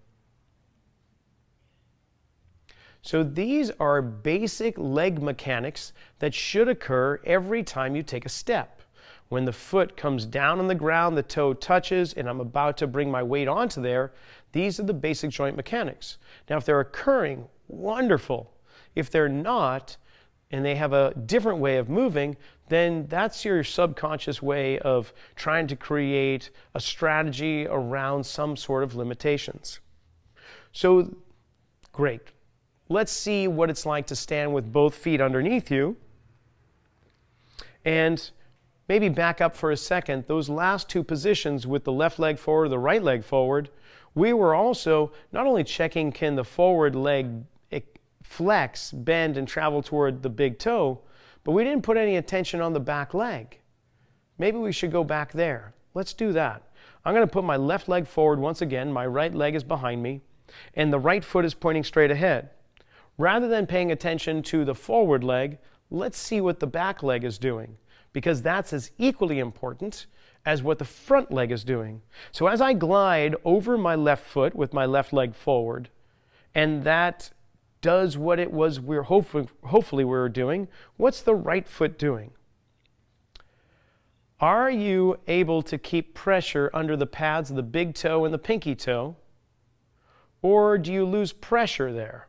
So 3.02 3.22
these 3.22 3.70
are 3.78 4.00
basic 4.00 4.78
leg 4.78 5.20
mechanics 5.20 5.92
that 6.20 6.32
should 6.32 6.68
occur 6.68 7.20
every 7.26 7.62
time 7.62 7.94
you 7.94 8.02
take 8.02 8.24
a 8.24 8.30
step. 8.30 8.80
When 9.28 9.44
the 9.44 9.52
foot 9.52 9.98
comes 9.98 10.24
down 10.24 10.60
on 10.60 10.66
the 10.66 10.74
ground, 10.74 11.14
the 11.14 11.22
toe 11.22 11.52
touches, 11.52 12.14
and 12.14 12.26
I'm 12.26 12.40
about 12.40 12.78
to 12.78 12.86
bring 12.86 13.10
my 13.10 13.22
weight 13.22 13.48
onto 13.48 13.82
there, 13.82 14.14
these 14.52 14.80
are 14.80 14.84
the 14.84 14.94
basic 14.94 15.28
joint 15.28 15.56
mechanics. 15.56 16.16
Now, 16.48 16.56
if 16.56 16.64
they're 16.64 16.80
occurring, 16.80 17.48
wonderful. 17.68 18.50
If 18.94 19.10
they're 19.10 19.28
not, 19.28 19.98
and 20.52 20.64
they 20.64 20.74
have 20.76 20.92
a 20.92 21.14
different 21.26 21.58
way 21.58 21.78
of 21.78 21.88
moving, 21.88 22.36
then 22.68 23.06
that's 23.08 23.44
your 23.44 23.64
subconscious 23.64 24.40
way 24.42 24.78
of 24.80 25.12
trying 25.34 25.66
to 25.66 25.76
create 25.76 26.50
a 26.74 26.80
strategy 26.80 27.66
around 27.66 28.24
some 28.24 28.56
sort 28.56 28.84
of 28.84 28.94
limitations. 28.94 29.80
So, 30.72 31.16
great. 31.92 32.20
Let's 32.88 33.12
see 33.12 33.48
what 33.48 33.70
it's 33.70 33.86
like 33.86 34.06
to 34.08 34.16
stand 34.16 34.52
with 34.52 34.70
both 34.70 34.94
feet 34.94 35.20
underneath 35.20 35.70
you. 35.70 35.96
And 37.84 38.30
maybe 38.88 39.08
back 39.08 39.40
up 39.40 39.56
for 39.56 39.70
a 39.70 39.76
second. 39.76 40.26
Those 40.26 40.48
last 40.48 40.88
two 40.88 41.02
positions 41.02 41.66
with 41.66 41.84
the 41.84 41.92
left 41.92 42.18
leg 42.18 42.38
forward, 42.38 42.68
the 42.68 42.78
right 42.78 43.02
leg 43.02 43.24
forward, 43.24 43.70
we 44.14 44.32
were 44.32 44.54
also 44.54 45.12
not 45.32 45.46
only 45.46 45.64
checking 45.64 46.12
can 46.12 46.36
the 46.36 46.44
forward 46.44 46.94
leg 46.94 47.44
flex, 48.32 48.90
bend, 48.90 49.36
and 49.36 49.46
travel 49.46 49.82
toward 49.82 50.22
the 50.22 50.30
big 50.30 50.58
toe, 50.58 51.00
but 51.44 51.52
we 51.52 51.64
didn't 51.64 51.82
put 51.82 51.98
any 51.98 52.16
attention 52.16 52.60
on 52.60 52.72
the 52.72 52.80
back 52.80 53.12
leg. 53.12 53.58
Maybe 54.38 54.56
we 54.56 54.72
should 54.72 54.90
go 54.90 55.04
back 55.04 55.32
there. 55.32 55.74
Let's 55.94 56.14
do 56.14 56.32
that. 56.32 56.62
I'm 57.04 57.14
going 57.14 57.26
to 57.26 57.32
put 57.32 57.44
my 57.44 57.56
left 57.56 57.88
leg 57.88 58.06
forward 58.06 58.38
once 58.38 58.62
again. 58.62 58.90
My 58.90 59.06
right 59.06 59.34
leg 59.34 59.54
is 59.54 59.64
behind 59.64 60.02
me, 60.02 60.22
and 60.74 60.90
the 60.90 60.98
right 60.98 61.22
foot 61.22 61.44
is 61.44 61.52
pointing 61.52 61.84
straight 61.84 62.10
ahead. 62.10 62.50
Rather 63.18 63.48
than 63.48 63.66
paying 63.66 63.92
attention 63.92 64.42
to 64.44 64.64
the 64.64 64.74
forward 64.74 65.22
leg, 65.22 65.58
let's 65.90 66.16
see 66.16 66.40
what 66.40 66.58
the 66.58 66.66
back 66.66 67.02
leg 67.02 67.24
is 67.24 67.36
doing, 67.36 67.76
because 68.14 68.40
that's 68.40 68.72
as 68.72 68.92
equally 68.96 69.38
important 69.38 70.06
as 70.46 70.62
what 70.62 70.78
the 70.78 70.84
front 70.84 71.30
leg 71.30 71.52
is 71.52 71.64
doing. 71.64 72.00
So 72.32 72.46
as 72.46 72.62
I 72.62 72.72
glide 72.72 73.36
over 73.44 73.76
my 73.76 73.94
left 73.94 74.24
foot 74.24 74.54
with 74.54 74.72
my 74.72 74.86
left 74.86 75.12
leg 75.12 75.34
forward, 75.34 75.90
and 76.54 76.82
that 76.84 77.30
does 77.82 78.16
what 78.16 78.38
it 78.38 78.50
was 78.50 78.80
we're 78.80 79.02
hopefully, 79.02 79.46
hopefully 79.64 80.04
we 80.04 80.16
are 80.16 80.28
doing, 80.28 80.68
what's 80.96 81.20
the 81.20 81.34
right 81.34 81.68
foot 81.68 81.98
doing? 81.98 82.30
Are 84.40 84.70
you 84.70 85.18
able 85.28 85.62
to 85.62 85.76
keep 85.76 86.14
pressure 86.14 86.70
under 86.72 86.96
the 86.96 87.06
pads 87.06 87.50
of 87.50 87.56
the 87.56 87.62
big 87.62 87.94
toe 87.94 88.24
and 88.24 88.32
the 88.32 88.38
pinky 88.38 88.74
toe? 88.74 89.16
Or 90.40 90.78
do 90.78 90.92
you 90.92 91.04
lose 91.04 91.32
pressure 91.32 91.92
there? 91.92 92.28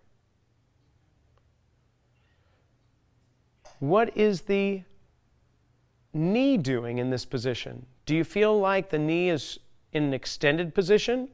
What 3.79 4.15
is 4.15 4.41
the 4.41 4.83
knee 6.13 6.57
doing 6.57 6.99
in 6.99 7.09
this 7.09 7.25
position? 7.25 7.85
Do 8.05 8.15
you 8.15 8.23
feel 8.23 8.59
like 8.59 8.89
the 8.89 8.99
knee 8.99 9.29
is 9.29 9.59
in 9.91 10.03
an 10.03 10.13
extended 10.13 10.75
position 10.75 11.29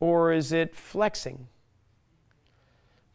or 0.00 0.32
is 0.32 0.52
it 0.52 0.74
flexing? 0.74 1.46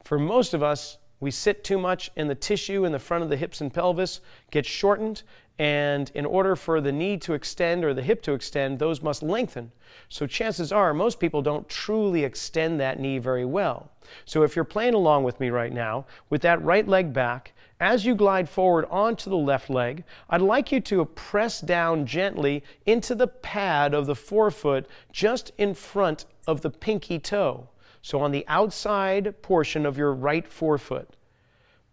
For 0.03 0.19
most 0.19 0.53
of 0.53 0.63
us, 0.63 0.97
we 1.19 1.31
sit 1.31 1.63
too 1.63 1.77
much 1.77 2.09
and 2.15 2.29
the 2.29 2.35
tissue 2.35 2.85
in 2.85 2.91
the 2.91 2.99
front 2.99 3.23
of 3.23 3.29
the 3.29 3.37
hips 3.37 3.61
and 3.61 3.73
pelvis 3.73 4.21
gets 4.51 4.67
shortened 4.67 5.23
and 5.59 6.09
in 6.15 6.25
order 6.25 6.55
for 6.55 6.79
the 6.79 6.91
knee 6.93 7.17
to 7.17 7.33
extend 7.33 7.83
or 7.83 7.93
the 7.93 8.01
hip 8.01 8.21
to 8.21 8.31
extend, 8.31 8.79
those 8.79 9.01
must 9.01 9.21
lengthen. 9.21 9.73
So 10.07 10.25
chances 10.25 10.71
are 10.71 10.93
most 10.93 11.19
people 11.19 11.41
don't 11.41 11.67
truly 11.67 12.23
extend 12.23 12.79
that 12.79 12.97
knee 12.97 13.19
very 13.19 13.43
well. 13.43 13.91
So 14.23 14.43
if 14.43 14.55
you're 14.55 14.63
playing 14.63 14.93
along 14.93 15.25
with 15.25 15.37
me 15.41 15.49
right 15.49 15.73
now, 15.73 16.05
with 16.29 16.41
that 16.43 16.63
right 16.63 16.87
leg 16.87 17.11
back, 17.11 17.51
as 17.81 18.05
you 18.05 18.15
glide 18.15 18.49
forward 18.49 18.85
onto 18.89 19.29
the 19.29 19.37
left 19.37 19.69
leg, 19.69 20.05
I'd 20.29 20.41
like 20.41 20.71
you 20.71 20.79
to 20.81 21.03
press 21.03 21.59
down 21.59 22.05
gently 22.05 22.63
into 22.85 23.13
the 23.13 23.27
pad 23.27 23.93
of 23.93 24.05
the 24.05 24.15
forefoot 24.15 24.85
just 25.11 25.51
in 25.57 25.73
front 25.73 26.25
of 26.47 26.61
the 26.61 26.69
pinky 26.69 27.19
toe. 27.19 27.68
So 28.01 28.21
on 28.21 28.31
the 28.31 28.45
outside 28.47 29.41
portion 29.41 29.85
of 29.85 29.97
your 29.97 30.13
right 30.13 30.47
forefoot, 30.47 31.15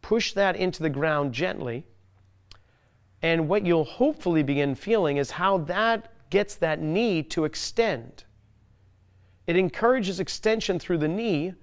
push 0.03 0.33
that 0.33 0.57
into 0.57 0.83
the 0.83 0.91
ground 0.91 1.33
gently. 1.33 1.85
And 3.23 3.49
what 3.49 3.67
you'll 3.67 3.85
hopefully 3.85 4.43
begin 4.43 4.75
feeling 4.75 5.17
is 5.17 5.33
how 5.33 5.59
that 5.59 6.13
gets 6.31 6.55
that 6.57 6.81
knee 6.81 7.23
to 7.25 7.45
extend. 7.45 8.25
It 9.47 9.57
encourages 9.57 10.21
extension 10.21 10.79
through 10.79 10.99
the 10.99 11.09
knee, 11.09 11.55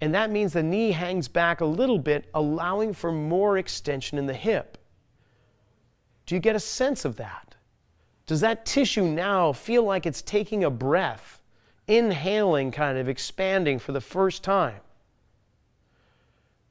and 0.00 0.14
that 0.14 0.30
means 0.30 0.52
the 0.52 0.62
knee 0.62 0.92
hangs 0.92 1.28
back 1.28 1.60
a 1.60 1.66
little 1.66 1.98
bit, 1.98 2.28
allowing 2.34 2.92
for 2.92 3.10
more 3.12 3.58
extension 3.58 4.18
in 4.18 4.26
the 4.26 4.34
hip. 4.34 4.78
Do 6.26 6.34
you 6.34 6.40
get 6.40 6.56
a 6.56 6.60
sense 6.60 7.04
of 7.04 7.16
that? 7.16 7.54
Does 8.26 8.40
that 8.42 8.66
tissue 8.66 9.04
now 9.04 9.52
feel 9.52 9.84
like 9.84 10.04
it's 10.04 10.20
taking 10.22 10.64
a 10.64 10.70
breath? 10.70 11.37
Inhaling, 11.88 12.70
kind 12.70 12.98
of 12.98 13.08
expanding 13.08 13.78
for 13.78 13.92
the 13.92 14.00
first 14.00 14.44
time. 14.44 14.80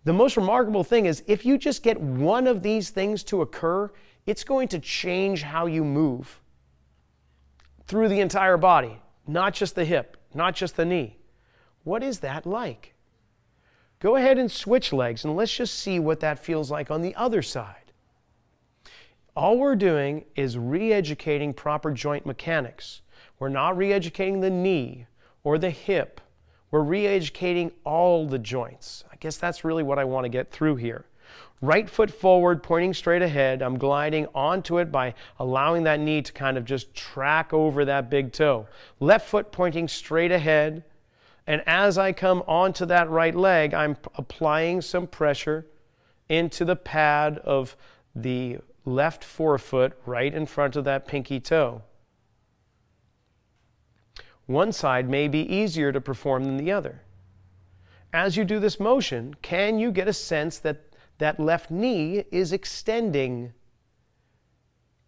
The 0.05 0.13
most 0.13 0.37
remarkable 0.37 0.85
thing 0.85 1.05
is 1.05 1.23
if 1.27 1.45
you 1.45 1.57
just 1.57 1.83
get 1.83 1.99
one 1.99 2.47
of 2.47 2.63
these 2.63 2.91
things 2.91 3.23
to 3.25 3.41
occur, 3.41 3.91
it's 4.25 4.45
going 4.45 4.69
to 4.69 4.79
change 4.79 5.41
how 5.41 5.65
you 5.65 5.83
move 5.83 6.39
through 7.87 8.07
the 8.07 8.21
entire 8.21 8.57
body, 8.57 9.01
not 9.27 9.53
just 9.53 9.75
the 9.75 9.83
hip, 9.83 10.15
not 10.33 10.55
just 10.55 10.77
the 10.77 10.85
knee. 10.85 11.17
What 11.83 12.03
is 12.03 12.19
that 12.19 12.45
like? 12.45 12.93
Go 13.99 14.15
ahead 14.15 14.37
and 14.37 14.51
switch 14.51 14.93
legs 14.93 15.25
and 15.25 15.35
let's 15.35 15.55
just 15.55 15.75
see 15.75 15.99
what 15.99 16.19
that 16.19 16.39
feels 16.39 16.69
like 16.69 16.91
on 16.91 17.01
the 17.01 17.15
other 17.15 17.41
side. 17.41 17.91
All 19.35 19.57
we're 19.57 19.75
doing 19.75 20.25
is 20.35 20.57
re 20.57 20.93
educating 20.93 21.53
proper 21.53 21.91
joint 21.91 22.25
mechanics. 22.25 23.01
We're 23.39 23.49
not 23.49 23.77
re 23.77 23.93
educating 23.93 24.41
the 24.41 24.49
knee 24.49 25.05
or 25.43 25.57
the 25.57 25.69
hip. 25.69 26.21
We're 26.71 26.81
re 26.81 27.07
educating 27.07 27.71
all 27.83 28.27
the 28.27 28.39
joints. 28.39 29.03
I 29.11 29.15
guess 29.17 29.37
that's 29.37 29.63
really 29.63 29.83
what 29.83 29.99
I 29.99 30.03
want 30.03 30.25
to 30.25 30.29
get 30.29 30.51
through 30.51 30.77
here. 30.77 31.05
Right 31.61 31.89
foot 31.89 32.11
forward, 32.11 32.61
pointing 32.61 32.93
straight 32.93 33.21
ahead. 33.21 33.61
I'm 33.63 33.79
gliding 33.79 34.27
onto 34.35 34.77
it 34.77 34.91
by 34.91 35.15
allowing 35.39 35.83
that 35.83 35.99
knee 35.99 36.21
to 36.21 36.31
kind 36.31 36.57
of 36.57 36.65
just 36.65 36.93
track 36.93 37.51
over 37.51 37.83
that 37.85 38.09
big 38.09 38.31
toe. 38.31 38.67
Left 38.99 39.27
foot 39.27 39.51
pointing 39.51 39.87
straight 39.87 40.31
ahead. 40.31 40.83
And 41.47 41.63
as 41.65 41.97
I 41.97 42.11
come 42.11 42.43
onto 42.47 42.85
that 42.85 43.09
right 43.09 43.33
leg, 43.33 43.73
I'm 43.73 43.97
applying 44.15 44.81
some 44.81 45.07
pressure 45.07 45.65
into 46.29 46.65
the 46.65 46.75
pad 46.75 47.39
of 47.39 47.75
the 48.13 48.57
left 48.85 49.23
forefoot 49.23 49.93
right 50.05 50.33
in 50.33 50.45
front 50.45 50.75
of 50.75 50.83
that 50.83 51.07
pinky 51.07 51.39
toe. 51.39 51.81
One 54.47 54.71
side 54.71 55.09
may 55.09 55.27
be 55.27 55.41
easier 55.53 55.91
to 55.91 56.01
perform 56.01 56.45
than 56.45 56.57
the 56.57 56.71
other. 56.71 57.01
As 58.13 58.37
you 58.37 58.45
do 58.45 58.59
this 58.59 58.79
motion, 58.79 59.35
can 59.41 59.77
you 59.77 59.91
get 59.91 60.07
a 60.07 60.13
sense 60.13 60.57
that 60.59 60.83
that 61.17 61.39
left 61.39 61.69
knee 61.69 62.23
is 62.31 62.53
extending? 62.53 63.53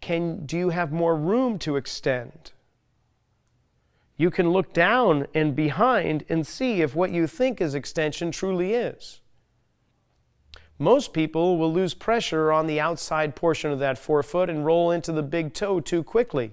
Can, 0.00 0.44
do 0.44 0.58
you 0.58 0.70
have 0.70 0.92
more 0.92 1.16
room 1.16 1.58
to 1.60 1.76
extend? 1.76 2.52
You 4.16 4.30
can 4.30 4.50
look 4.50 4.74
down 4.74 5.26
and 5.34 5.56
behind 5.56 6.24
and 6.28 6.46
see 6.46 6.82
if 6.82 6.94
what 6.94 7.10
you 7.10 7.26
think 7.26 7.60
is 7.60 7.74
extension 7.74 8.30
truly 8.30 8.74
is. 8.74 9.20
Most 10.78 11.14
people 11.14 11.56
will 11.56 11.72
lose 11.72 11.94
pressure 11.94 12.52
on 12.52 12.66
the 12.66 12.80
outside 12.80 13.34
portion 13.34 13.70
of 13.70 13.78
that 13.78 13.98
forefoot 13.98 14.50
and 14.50 14.66
roll 14.66 14.90
into 14.90 15.12
the 15.12 15.22
big 15.22 15.54
toe 15.54 15.80
too 15.80 16.02
quickly 16.02 16.52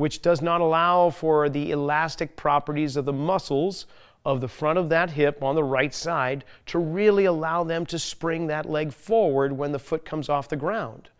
which 0.00 0.22
does 0.22 0.40
not 0.40 0.62
allow 0.62 1.10
for 1.10 1.50
the 1.50 1.72
elastic 1.72 2.34
properties 2.34 2.96
of 2.96 3.04
the 3.04 3.12
muscles 3.12 3.84
of 4.24 4.40
the 4.40 4.48
front 4.48 4.78
of 4.78 4.88
that 4.88 5.10
hip 5.10 5.42
on 5.42 5.54
the 5.54 5.62
right 5.62 5.92
side 5.92 6.42
to 6.64 6.78
really 6.78 7.26
allow 7.26 7.62
them 7.62 7.84
to 7.84 7.98
spring 7.98 8.46
that 8.46 8.64
leg 8.64 8.90
forward 8.94 9.52
when 9.52 9.72
the 9.72 9.78
foot 9.78 10.02
comes 10.02 10.30
off 10.30 10.48
the 10.48 10.56
ground. 10.56 11.10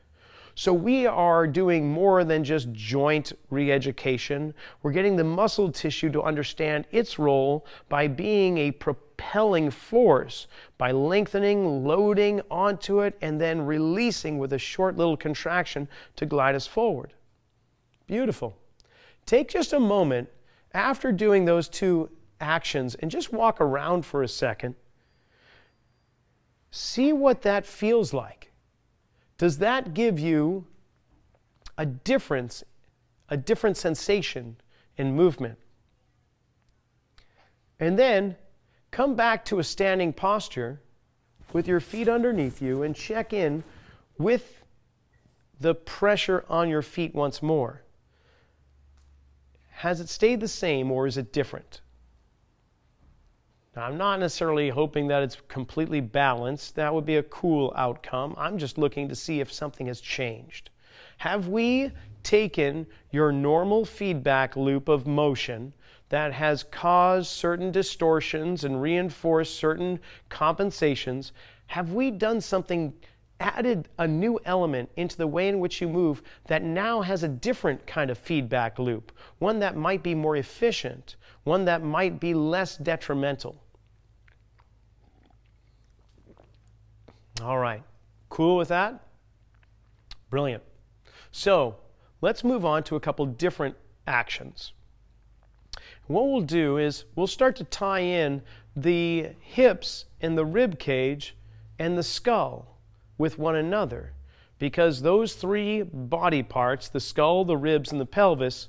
So 0.54 0.72
we 0.72 1.04
are 1.04 1.46
doing 1.46 1.92
more 1.92 2.24
than 2.24 2.42
just 2.42 2.72
joint 2.72 3.34
re-education. 3.50 4.54
We're 4.82 4.92
getting 4.92 5.16
the 5.16 5.24
muscle 5.24 5.70
tissue 5.70 6.10
to 6.12 6.22
understand 6.22 6.86
its 6.90 7.18
role 7.18 7.66
by 7.90 8.08
being 8.08 8.56
a 8.56 8.70
propelling 8.70 9.70
force, 9.70 10.46
by 10.78 10.92
lengthening, 10.92 11.84
loading 11.84 12.40
onto 12.50 13.00
it, 13.00 13.18
and 13.20 13.38
then 13.38 13.60
releasing 13.60 14.38
with 14.38 14.54
a 14.54 14.58
short 14.58 14.96
little 14.96 15.18
contraction 15.18 15.86
to 16.16 16.24
glide 16.24 16.54
us 16.54 16.66
forward. 16.66 17.12
Beautiful. 18.06 18.56
Take 19.26 19.48
just 19.48 19.72
a 19.72 19.80
moment 19.80 20.28
after 20.72 21.12
doing 21.12 21.44
those 21.44 21.68
two 21.68 22.10
actions 22.40 22.94
and 22.96 23.10
just 23.10 23.32
walk 23.32 23.60
around 23.60 24.04
for 24.04 24.22
a 24.22 24.28
second. 24.28 24.74
See 26.70 27.12
what 27.12 27.42
that 27.42 27.66
feels 27.66 28.12
like. 28.12 28.50
Does 29.38 29.58
that 29.58 29.94
give 29.94 30.18
you 30.18 30.66
a 31.76 31.86
difference, 31.86 32.62
a 33.28 33.36
different 33.36 33.76
sensation 33.76 34.56
in 34.96 35.14
movement? 35.14 35.58
And 37.78 37.98
then 37.98 38.36
come 38.90 39.14
back 39.14 39.44
to 39.46 39.58
a 39.58 39.64
standing 39.64 40.12
posture 40.12 40.80
with 41.52 41.66
your 41.66 41.80
feet 41.80 42.08
underneath 42.08 42.60
you 42.60 42.82
and 42.82 42.94
check 42.94 43.32
in 43.32 43.64
with 44.18 44.62
the 45.58 45.74
pressure 45.74 46.44
on 46.48 46.68
your 46.68 46.82
feet 46.82 47.14
once 47.14 47.42
more. 47.42 47.82
Has 49.80 49.98
it 49.98 50.10
stayed 50.10 50.40
the 50.40 50.46
same 50.48 50.92
or 50.92 51.06
is 51.06 51.16
it 51.16 51.32
different? 51.32 51.80
Now, 53.74 53.84
I'm 53.84 53.96
not 53.96 54.20
necessarily 54.20 54.68
hoping 54.68 55.08
that 55.08 55.22
it's 55.22 55.38
completely 55.48 56.02
balanced. 56.02 56.76
That 56.76 56.92
would 56.92 57.06
be 57.06 57.16
a 57.16 57.22
cool 57.22 57.72
outcome. 57.74 58.34
I'm 58.36 58.58
just 58.58 58.76
looking 58.76 59.08
to 59.08 59.16
see 59.16 59.40
if 59.40 59.50
something 59.50 59.86
has 59.86 60.02
changed. 60.02 60.68
Have 61.16 61.48
we 61.48 61.92
taken 62.22 62.86
your 63.10 63.32
normal 63.32 63.86
feedback 63.86 64.54
loop 64.54 64.90
of 64.90 65.06
motion 65.06 65.72
that 66.10 66.34
has 66.34 66.62
caused 66.62 67.28
certain 67.28 67.72
distortions 67.72 68.64
and 68.64 68.82
reinforced 68.82 69.56
certain 69.56 69.98
compensations? 70.28 71.32
Have 71.68 71.94
we 71.94 72.10
done 72.10 72.42
something 72.42 72.92
added 73.40 73.88
a 73.98 74.06
new 74.06 74.38
element 74.44 74.90
into 74.96 75.16
the 75.16 75.26
way 75.26 75.48
in 75.48 75.58
which 75.58 75.80
you 75.80 75.88
move 75.88 76.22
that 76.46 76.62
now 76.62 77.00
has 77.00 77.22
a 77.22 77.28
different 77.28 77.86
kind 77.86 78.10
of 78.10 78.18
feedback 78.18 78.78
loop, 78.78 79.10
one 79.38 79.58
that 79.58 79.76
might 79.76 80.02
be 80.02 80.14
more 80.14 80.36
efficient, 80.36 81.16
one 81.44 81.64
that 81.64 81.82
might 81.82 82.20
be 82.20 82.34
less 82.34 82.76
detrimental. 82.76 83.60
All 87.42 87.58
right, 87.58 87.82
cool 88.28 88.58
with 88.58 88.68
that? 88.68 89.02
Brilliant. 90.28 90.62
So 91.32 91.76
let's 92.20 92.44
move 92.44 92.64
on 92.64 92.82
to 92.84 92.96
a 92.96 93.00
couple 93.00 93.24
different 93.24 93.76
actions. 94.06 94.72
What 96.06 96.26
we'll 96.28 96.40
do 96.42 96.76
is 96.76 97.04
we'll 97.14 97.26
start 97.26 97.56
to 97.56 97.64
tie 97.64 98.00
in 98.00 98.42
the 98.76 99.30
hips 99.40 100.04
and 100.20 100.36
the 100.36 100.44
rib 100.44 100.78
cage 100.78 101.36
and 101.78 101.96
the 101.96 102.02
skull 102.02 102.79
with 103.20 103.38
one 103.38 103.54
another 103.54 104.14
because 104.58 105.02
those 105.02 105.34
three 105.34 105.82
body 105.82 106.42
parts, 106.42 106.88
the 106.88 106.98
skull, 106.98 107.44
the 107.44 107.56
ribs, 107.56 107.92
and 107.92 108.00
the 108.00 108.06
pelvis, 108.06 108.68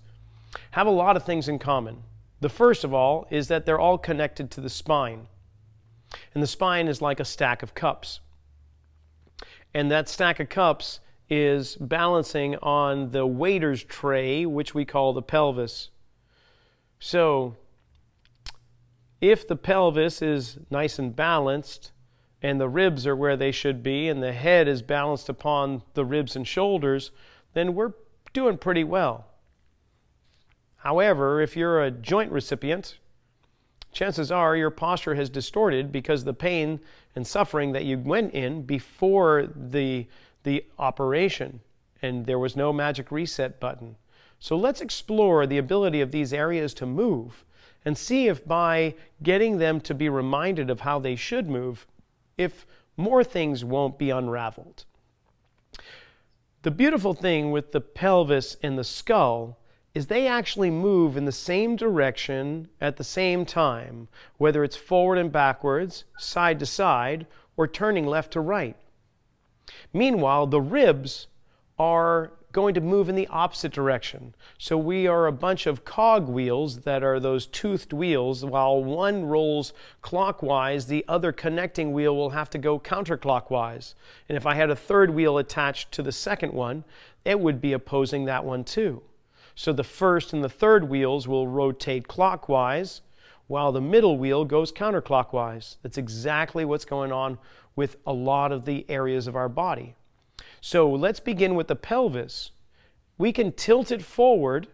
have 0.71 0.85
a 0.85 0.91
lot 0.91 1.15
of 1.15 1.23
things 1.23 1.47
in 1.47 1.57
common. 1.57 2.03
The 2.41 2.49
first 2.49 2.83
of 2.83 2.93
all 2.93 3.25
is 3.31 3.47
that 3.47 3.65
they're 3.65 3.79
all 3.79 3.97
connected 3.97 4.51
to 4.51 4.61
the 4.61 4.69
spine. 4.69 5.27
And 6.33 6.43
the 6.43 6.47
spine 6.47 6.89
is 6.89 7.01
like 7.01 7.21
a 7.21 7.25
stack 7.25 7.63
of 7.63 7.73
cups. 7.73 8.19
And 9.73 9.89
that 9.89 10.09
stack 10.09 10.41
of 10.41 10.49
cups 10.49 10.99
is 11.29 11.77
balancing 11.77 12.57
on 12.57 13.11
the 13.11 13.25
waiter's 13.25 13.85
tray, 13.85 14.45
which 14.45 14.75
we 14.75 14.83
call 14.83 15.13
the 15.13 15.21
pelvis. 15.21 15.89
So, 16.99 17.55
if 19.21 19.47
the 19.47 19.55
pelvis 19.55 20.21
is 20.21 20.57
nice 20.69 20.99
and 20.99 21.15
balanced, 21.15 21.91
and 22.41 22.59
the 22.59 22.69
ribs 22.69 23.05
are 23.05 23.15
where 23.15 23.37
they 23.37 23.51
should 23.51 23.83
be, 23.83 24.09
and 24.09 24.21
the 24.21 24.33
head 24.33 24.67
is 24.67 24.81
balanced 24.81 25.29
upon 25.29 25.83
the 25.93 26.05
ribs 26.05 26.35
and 26.35 26.47
shoulders, 26.47 27.11
then 27.53 27.75
we're 27.75 27.93
doing 28.33 28.57
pretty 28.57 28.83
well. 28.83 29.25
However, 30.77 31.41
if 31.41 31.55
you're 31.55 31.83
a 31.83 31.91
joint 31.91 32.31
recipient, 32.31 32.97
chances 33.91 34.31
are 34.31 34.55
your 34.55 34.71
posture 34.71 35.15
has 35.15 35.29
distorted 35.29 35.91
because 35.91 36.23
the 36.23 36.33
pain 36.33 36.79
and 37.15 37.27
suffering 37.27 37.73
that 37.73 37.85
you 37.85 37.99
went 37.99 38.33
in 38.33 38.63
before 38.63 39.47
the, 39.55 40.07
the 40.43 40.65
operation, 40.79 41.59
and 42.01 42.25
there 42.25 42.39
was 42.39 42.55
no 42.55 42.73
magic 42.73 43.11
reset 43.11 43.59
button. 43.59 43.95
So 44.39 44.57
let's 44.57 44.81
explore 44.81 45.45
the 45.45 45.59
ability 45.59 46.01
of 46.01 46.11
these 46.11 46.33
areas 46.33 46.73
to 46.75 46.87
move 46.87 47.45
and 47.85 47.95
see 47.95 48.27
if 48.27 48.45
by 48.47 48.95
getting 49.21 49.57
them 49.57 49.79
to 49.81 49.93
be 49.93 50.09
reminded 50.09 50.69
of 50.71 50.79
how 50.79 50.97
they 50.97 51.15
should 51.15 51.47
move, 51.47 51.85
if 52.41 52.65
more 52.97 53.23
things 53.23 53.63
won't 53.63 53.97
be 53.97 54.09
unraveled. 54.09 54.85
The 56.63 56.71
beautiful 56.71 57.13
thing 57.13 57.51
with 57.51 57.71
the 57.71 57.81
pelvis 57.81 58.57
and 58.61 58.77
the 58.77 58.83
skull 58.83 59.57
is 59.93 60.07
they 60.07 60.27
actually 60.27 60.69
move 60.69 61.17
in 61.17 61.25
the 61.25 61.31
same 61.31 61.75
direction 61.75 62.69
at 62.79 62.97
the 62.97 63.03
same 63.03 63.45
time, 63.45 64.07
whether 64.37 64.63
it's 64.63 64.75
forward 64.75 65.17
and 65.17 65.31
backwards, 65.31 66.05
side 66.17 66.59
to 66.59 66.65
side, 66.65 67.25
or 67.57 67.67
turning 67.67 68.05
left 68.05 68.31
to 68.33 68.39
right. 68.39 68.77
Meanwhile, 69.93 70.47
the 70.47 70.61
ribs 70.61 71.27
are 71.77 72.31
going 72.51 72.73
to 72.73 72.81
move 72.81 73.09
in 73.09 73.15
the 73.15 73.27
opposite 73.27 73.71
direction. 73.71 74.33
So 74.57 74.77
we 74.77 75.07
are 75.07 75.27
a 75.27 75.31
bunch 75.31 75.67
of 75.67 75.85
cog 75.85 76.27
wheels 76.27 76.79
that 76.81 77.03
are 77.03 77.19
those 77.19 77.45
toothed 77.47 77.93
wheels. 77.93 78.43
While 78.43 78.83
one 78.83 79.25
rolls 79.25 79.73
clockwise, 80.01 80.87
the 80.87 81.05
other 81.07 81.31
connecting 81.31 81.93
wheel 81.93 82.15
will 82.15 82.31
have 82.31 82.49
to 82.51 82.57
go 82.57 82.79
counterclockwise. 82.79 83.93
And 84.27 84.37
if 84.37 84.45
I 84.45 84.55
had 84.55 84.69
a 84.69 84.75
third 84.75 85.09
wheel 85.11 85.37
attached 85.37 85.91
to 85.93 86.03
the 86.03 86.11
second 86.11 86.53
one, 86.53 86.83
it 87.23 87.39
would 87.39 87.61
be 87.61 87.73
opposing 87.73 88.25
that 88.25 88.43
one 88.43 88.63
too. 88.63 89.01
So 89.55 89.73
the 89.73 89.83
first 89.83 90.33
and 90.33 90.43
the 90.43 90.49
third 90.49 90.89
wheels 90.89 91.27
will 91.27 91.47
rotate 91.47 92.07
clockwise 92.07 93.01
while 93.47 93.71
the 93.71 93.81
middle 93.81 94.17
wheel 94.17 94.45
goes 94.45 94.71
counterclockwise. 94.71 95.75
That's 95.83 95.97
exactly 95.97 96.65
what's 96.65 96.85
going 96.85 97.11
on 97.11 97.37
with 97.75 97.97
a 98.05 98.13
lot 98.13 98.51
of 98.51 98.65
the 98.65 98.85
areas 98.89 99.27
of 99.27 99.35
our 99.35 99.49
body. 99.49 99.95
So 100.63 100.91
let's 100.91 101.19
begin 101.19 101.55
with 101.55 101.67
the 101.67 101.75
pelvis. 101.75 102.51
We 103.17 103.33
can 103.33 103.51
tilt 103.51 103.91
it 103.91 104.03
forward 104.03 104.67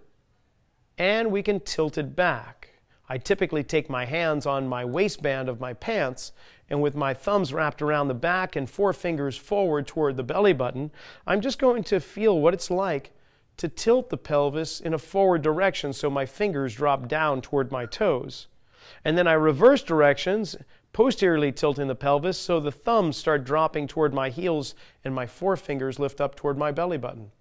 and 0.98 1.32
we 1.32 1.42
can 1.42 1.62
tilt 1.62 1.98
it 1.98 2.14
back. 2.14 2.74
I 3.08 3.18
typically 3.18 3.64
take 3.64 3.90
my 3.90 4.04
hands 4.04 4.46
on 4.46 4.68
my 4.68 4.84
waistband 4.84 5.48
of 5.48 5.62
my 5.62 5.74
pants 5.74 6.34
and 6.70 6.82
with 6.82 6.94
my 6.94 7.14
thumbs 7.14 7.54
wrapped 7.54 7.82
around 7.82 8.10
the 8.10 8.14
back 8.14 8.58
and 8.58 8.70
four 8.70 8.92
fingers 8.92 9.38
forward 9.38 9.88
toward 9.88 10.18
the 10.18 10.24
belly 10.24 10.52
button, 10.52 10.92
I'm 11.26 11.40
just 11.40 11.58
going 11.58 11.84
to 11.86 12.02
feel 12.02 12.42
what 12.42 12.54
it's 12.54 12.70
like 12.70 13.14
to 13.56 13.70
tilt 13.70 14.10
the 14.10 14.18
pelvis 14.18 14.82
in 14.82 14.94
a 14.94 15.00
forward 15.00 15.42
direction 15.42 15.94
so 15.94 16.10
my 16.10 16.26
fingers 16.26 16.76
drop 16.76 17.08
down 17.08 17.42
toward 17.42 17.72
my 17.72 17.86
toes. 17.86 18.48
And 19.06 19.18
then 19.18 19.28
I 19.28 19.34
reverse 19.34 19.84
directions 19.84 20.58
posteriorly 20.94 21.52
tilting 21.52 21.88
the 21.88 21.96
pelvis 21.96 22.38
so 22.38 22.60
the 22.60 22.72
thumbs 22.72 23.18
start 23.18 23.44
dropping 23.44 23.88
toward 23.88 24.14
my 24.14 24.30
heels 24.30 24.76
and 25.04 25.14
my 25.14 25.26
forefingers 25.26 26.00
lift 26.00 26.20
up 26.20 26.36
toward 26.36 26.58
my 26.58 26.72
belly 26.72 26.98
button. 26.98 27.32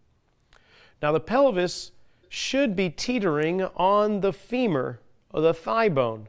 Now 1.00 1.12
the 1.12 1.20
pelvis 1.20 1.92
should 2.28 2.74
be 2.76 2.90
teetering 2.90 3.62
on 3.62 4.20
the 4.20 4.32
femur 4.32 5.00
or 5.32 5.40
the 5.40 5.54
thigh 5.54 5.88
bone. 5.88 6.28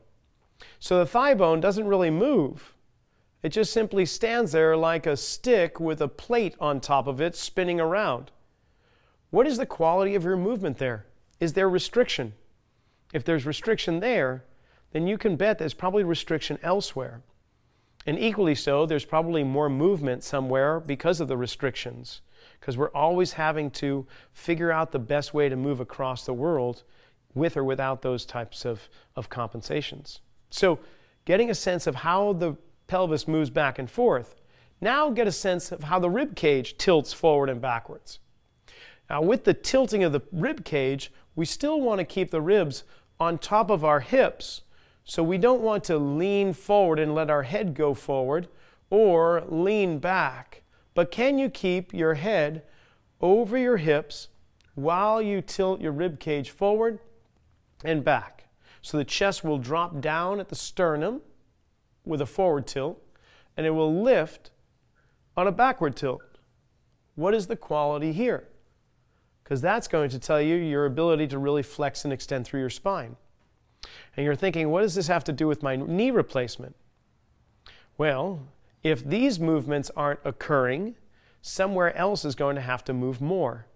So 0.80 1.00
the 1.00 1.06
thigh 1.06 1.34
bone 1.34 1.60
doesn't 1.60 1.88
really 1.88 2.10
move. 2.10 2.74
It 3.44 3.50
just 3.50 3.72
simply 3.72 4.06
stands 4.06 4.52
there 4.52 4.76
like 4.76 5.06
a 5.06 5.18
stick 5.18 5.80
with 5.80 6.02
a 6.02 6.08
plate 6.08 6.56
on 6.60 6.80
top 6.80 7.08
of 7.08 7.22
it 7.22 7.36
spinning 7.36 7.80
around. 7.80 8.32
What 9.30 9.48
is 9.48 9.58
the 9.58 9.66
quality 9.66 10.16
of 10.16 10.24
your 10.24 10.38
movement 10.38 10.78
there? 10.78 11.06
Is 11.40 11.54
there 11.54 11.70
restriction? 11.70 12.34
If 13.14 13.24
there's 13.24 13.46
restriction 13.46 14.00
there, 14.00 14.44
then 14.98 15.06
you 15.06 15.16
can 15.16 15.36
bet 15.36 15.60
there's 15.60 15.76
probably 15.76 16.04
restriction 16.04 16.58
elsewhere. 16.64 17.22
And 18.08 18.18
equally 18.18 18.56
so, 18.56 18.88
there's 18.88 19.06
probably 19.06 19.44
more 19.44 19.70
movement 19.70 20.24
somewhere 20.24 20.80
because 20.80 21.22
of 21.22 21.28
the 21.28 21.38
restrictions, 21.38 22.22
because 22.60 22.78
we're 22.78 22.90
always 22.94 23.34
having 23.34 23.70
to 23.72 24.08
figure 24.34 24.72
out 24.72 24.92
the 24.92 24.98
best 24.98 25.36
way 25.36 25.50
to 25.50 25.56
move 25.56 25.82
across 25.82 26.26
the 26.26 26.34
world 26.34 26.82
with 27.36 27.58
or 27.58 27.64
without 27.64 28.02
those 28.02 28.26
types 28.26 28.66
of, 28.66 28.90
of 29.16 29.30
compensations. 29.30 30.22
So, 30.50 30.80
getting 31.26 31.52
a 31.52 31.56
sense 31.56 31.86
of 31.86 31.94
how 31.94 32.34
the 32.34 32.56
pelvis 32.88 33.28
moves 33.28 33.52
back 33.52 33.78
and 33.78 33.92
forth, 33.92 34.34
now 34.82 35.12
get 35.12 35.28
a 35.28 35.32
sense 35.32 35.72
of 35.72 35.84
how 35.84 36.00
the 36.00 36.10
rib 36.10 36.36
cage 36.36 36.76
tilts 36.80 37.14
forward 37.14 37.52
and 37.52 37.62
backwards. 37.62 38.18
Now, 39.12 39.22
with 39.22 39.44
the 39.44 39.54
tilting 39.54 40.04
of 40.04 40.12
the 40.12 40.22
rib 40.32 40.66
cage, 40.66 41.12
we 41.36 41.46
still 41.46 41.82
want 41.82 42.00
to 42.00 42.04
keep 42.04 42.32
the 42.32 42.42
ribs 42.42 42.84
on 43.20 43.38
top 43.38 43.70
of 43.70 43.86
our 43.86 44.00
hips 44.00 44.64
So 45.10 45.24
we 45.24 45.38
don't 45.38 45.62
want 45.62 45.86
to 45.86 45.98
lean 45.98 46.52
forward 46.52 47.00
and 47.00 47.16
let 47.16 47.30
our 47.30 47.44
head 47.44 47.74
go 47.74 47.94
forward 47.94 48.50
or 48.90 49.42
lean 49.48 50.00
back. 50.00 50.64
But 50.94 51.12
can 51.12 51.38
you 51.38 51.50
keep 51.50 51.94
your 51.94 52.16
head 52.16 52.64
over 53.22 53.58
your 53.58 53.78
hips 53.78 54.28
while 54.76 55.22
you 55.22 55.42
tilt 55.42 55.80
your 55.80 55.94
rib 55.94 56.20
cage 56.20 56.50
forward 56.50 57.00
and 57.86 58.04
back? 58.04 58.50
So 58.82 58.98
the 58.98 59.06
chest 59.06 59.46
will 59.46 59.58
drop 59.58 60.02
down 60.02 60.42
at 60.42 60.50
the 60.50 60.56
sternum 60.56 61.22
with 62.04 62.20
a 62.20 62.26
forward 62.26 62.68
tilt 62.68 63.02
and 63.56 63.66
it 63.66 63.72
will 63.72 64.04
lift 64.04 64.52
on 65.38 65.48
a 65.48 65.54
backward 65.54 65.96
tilt. 65.96 66.22
What 67.16 67.34
is 67.34 67.48
the 67.48 67.56
quality 67.56 68.12
here? 68.12 68.50
Because 69.44 69.62
that's 69.62 69.88
going 69.88 70.10
to 70.10 70.20
tell 70.20 70.42
you 70.42 70.56
your 70.56 70.86
ability 70.86 71.28
to 71.28 71.40
really 71.40 71.64
flex 71.64 72.04
and 72.04 72.12
extend 72.12 72.46
through 72.46 72.60
your 72.60 72.70
spine. 72.70 73.16
And 74.16 74.26
you're 74.26 74.36
thinking, 74.36 74.70
what 74.70 74.82
does 74.82 74.96
this 74.96 75.08
have 75.08 75.24
to 75.26 75.34
do 75.34 75.48
with 75.48 75.62
my 75.62 75.76
knee 75.76 76.12
replacement? 76.12 76.76
Well, 77.98 78.48
if 78.84 79.04
these 79.04 79.40
movements 79.40 79.92
aren't 79.96 80.20
occurring, 80.24 80.96
somewhere 81.42 81.96
else 81.96 82.26
is 82.26 82.36
going 82.36 82.56
to 82.56 82.62
have 82.62 82.84
to 82.86 82.94
move 82.94 83.22
more. 83.22 83.68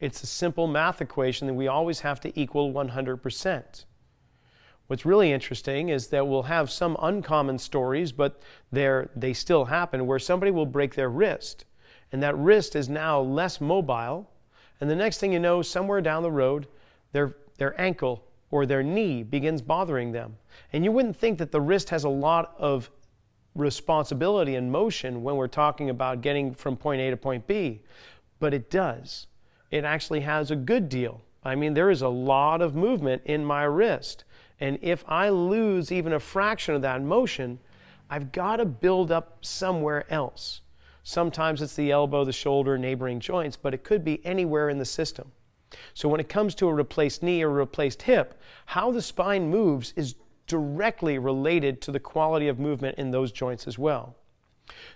It's 0.00 0.22
a 0.22 0.26
simple 0.26 0.66
math 0.66 1.00
equation 1.00 1.46
that 1.46 1.54
we 1.54 1.68
always 1.68 2.00
have 2.00 2.20
to 2.20 2.40
equal 2.40 2.72
100%. 2.72 3.84
What's 4.86 5.06
really 5.06 5.32
interesting 5.32 5.88
is 5.88 6.08
that 6.08 6.26
we'll 6.26 6.42
have 6.42 6.70
some 6.70 6.96
uncommon 7.00 7.58
stories, 7.58 8.12
but 8.12 8.42
they 8.70 9.32
still 9.32 9.64
happen, 9.64 10.06
where 10.06 10.18
somebody 10.18 10.50
will 10.50 10.66
break 10.66 10.94
their 10.94 11.08
wrist, 11.08 11.64
and 12.12 12.22
that 12.22 12.36
wrist 12.36 12.76
is 12.76 12.88
now 12.88 13.20
less 13.20 13.60
mobile, 13.60 14.30
and 14.80 14.90
the 14.90 14.96
next 14.96 15.18
thing 15.18 15.32
you 15.32 15.38
know, 15.38 15.62
somewhere 15.62 16.02
down 16.02 16.22
the 16.22 16.30
road, 16.30 16.66
their, 17.12 17.36
their 17.56 17.80
ankle 17.80 18.24
or 18.50 18.66
their 18.66 18.82
knee 18.82 19.22
begins 19.22 19.62
bothering 19.62 20.12
them. 20.12 20.36
And 20.72 20.84
you 20.84 20.92
wouldn't 20.92 21.16
think 21.16 21.38
that 21.38 21.50
the 21.50 21.60
wrist 21.60 21.90
has 21.90 22.04
a 22.04 22.08
lot 22.08 22.54
of 22.58 22.90
responsibility 23.54 24.56
and 24.56 24.70
motion 24.70 25.22
when 25.22 25.36
we're 25.36 25.48
talking 25.48 25.90
about 25.90 26.20
getting 26.20 26.54
from 26.54 26.76
point 26.76 27.00
A 27.00 27.10
to 27.10 27.16
point 27.16 27.46
B, 27.46 27.82
but 28.40 28.52
it 28.52 28.70
does. 28.70 29.26
It 29.70 29.84
actually 29.84 30.20
has 30.20 30.50
a 30.50 30.56
good 30.56 30.88
deal. 30.88 31.20
I 31.44 31.54
mean, 31.54 31.74
there 31.74 31.90
is 31.90 32.02
a 32.02 32.08
lot 32.08 32.62
of 32.62 32.74
movement 32.74 33.22
in 33.24 33.44
my 33.44 33.64
wrist. 33.64 34.24
And 34.60 34.78
if 34.82 35.04
I 35.08 35.28
lose 35.28 35.92
even 35.92 36.12
a 36.12 36.20
fraction 36.20 36.74
of 36.74 36.82
that 36.82 37.02
motion, 37.02 37.58
I've 38.08 38.32
got 38.32 38.56
to 38.56 38.64
build 38.64 39.10
up 39.10 39.44
somewhere 39.44 40.10
else. 40.12 40.60
Sometimes 41.02 41.60
it's 41.60 41.76
the 41.76 41.90
elbow, 41.90 42.24
the 42.24 42.32
shoulder, 42.32 42.78
neighboring 42.78 43.20
joints, 43.20 43.56
but 43.56 43.74
it 43.74 43.84
could 43.84 44.04
be 44.04 44.24
anywhere 44.24 44.70
in 44.70 44.78
the 44.78 44.84
system. 44.84 45.30
So 45.94 46.08
when 46.08 46.20
it 46.20 46.28
comes 46.28 46.54
to 46.56 46.68
a 46.68 46.74
replaced 46.74 47.22
knee 47.22 47.42
or 47.42 47.48
a 47.48 47.52
replaced 47.52 48.02
hip, 48.02 48.40
how 48.66 48.90
the 48.90 49.02
spine 49.02 49.50
moves 49.50 49.92
is 49.96 50.14
directly 50.46 51.18
related 51.18 51.80
to 51.82 51.90
the 51.90 52.00
quality 52.00 52.48
of 52.48 52.58
movement 52.58 52.98
in 52.98 53.10
those 53.10 53.32
joints 53.32 53.66
as 53.66 53.78
well. 53.78 54.16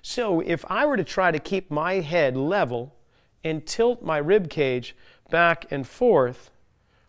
So 0.02 0.40
if 0.40 0.64
I 0.68 0.86
were 0.86 0.96
to 0.96 1.04
try 1.04 1.30
to 1.30 1.38
keep 1.38 1.70
my 1.70 1.94
head 1.94 2.36
level 2.36 2.94
and 3.44 3.66
tilt 3.66 4.02
my 4.02 4.18
rib 4.18 4.50
cage 4.50 4.96
back 5.30 5.70
and 5.70 5.86
forth, 5.86 6.50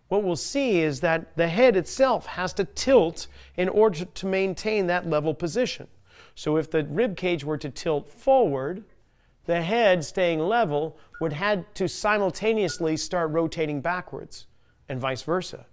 what 0.07 0.23
we'll 0.23 0.35
see 0.35 0.79
is 0.79 1.01
that 1.01 1.35
the 1.37 1.47
head 1.47 1.75
itself 1.75 2.25
has 2.25 2.53
to 2.53 2.65
tilt 2.65 3.27
in 3.57 3.69
order 3.69 4.05
to 4.05 4.25
maintain 4.25 4.87
that 4.87 5.07
level 5.07 5.33
position. 5.33 5.87
So 6.35 6.57
if 6.57 6.71
the 6.71 6.83
rib 6.85 7.15
cage 7.15 7.43
were 7.43 7.57
to 7.57 7.69
tilt 7.69 8.09
forward, 8.09 8.83
the 9.49 9.63
head 9.63 10.05
staying 10.05 10.39
level 10.39 10.95
would 11.19 11.33
have 11.33 11.65
to 11.73 11.89
simultaneously 11.89 12.95
start 12.95 13.31
rotating 13.31 13.81
backwards 13.81 14.45
and 14.87 15.01
vice 15.01 15.23
versa. 15.23 15.65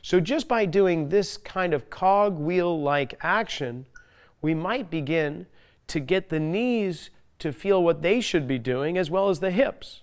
So 0.00 0.20
just 0.20 0.46
by 0.46 0.64
doing 0.64 1.08
this 1.08 1.36
kind 1.36 1.74
of 1.74 1.90
cogwheel-like 1.90 3.14
action, 3.20 3.86
we 4.40 4.54
might 4.54 4.90
begin 4.90 5.46
to 5.88 5.98
get 5.98 6.28
the 6.28 6.38
knees 6.38 7.10
to 7.40 7.52
feel 7.52 7.82
what 7.82 8.00
they 8.00 8.20
should 8.20 8.46
be 8.46 8.60
doing 8.60 8.96
as 8.96 9.10
well 9.10 9.28
as 9.28 9.40
the 9.40 9.50
hips. 9.50 10.02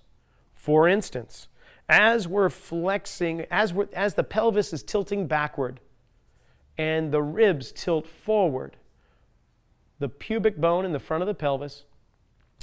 For 0.52 0.86
instance, 0.86 1.48
as 1.88 2.28
we're 2.28 2.50
flexing, 2.50 3.46
as, 3.50 3.72
we're, 3.72 3.88
as 3.94 4.16
the 4.16 4.22
pelvis 4.22 4.74
is 4.74 4.82
tilting 4.82 5.26
backward 5.26 5.80
and 6.76 7.10
the 7.10 7.22
ribs 7.22 7.72
tilt 7.72 8.06
forward, 8.06 8.76
the 9.98 10.10
pubic 10.10 10.58
bone 10.58 10.84
in 10.84 10.92
the 10.92 10.98
front 10.98 11.22
of 11.22 11.26
the 11.26 11.32
pelvis 11.32 11.84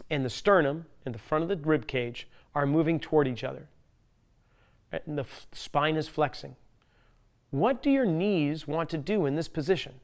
and 0.10 0.26
the 0.26 0.30
sternum 0.30 0.86
in 1.06 1.12
the 1.12 1.20
front 1.20 1.44
of 1.44 1.50
the 1.50 1.58
rib 1.58 1.88
cage 1.88 2.28
are 2.56 2.66
moving 2.66 3.00
toward 3.00 3.28
each 3.28 3.44
other. 3.44 3.68
And 4.92 5.18
the 5.18 5.26
spine 5.52 5.96
is 5.96 6.08
flexing. 6.08 6.56
What 7.52 7.82
do 7.82 7.90
your 7.90 8.06
knees 8.06 8.68
want 8.68 8.90
to 8.90 8.98
do 8.98 9.26
in 9.26 9.36
this 9.36 9.48
position? 9.48 9.96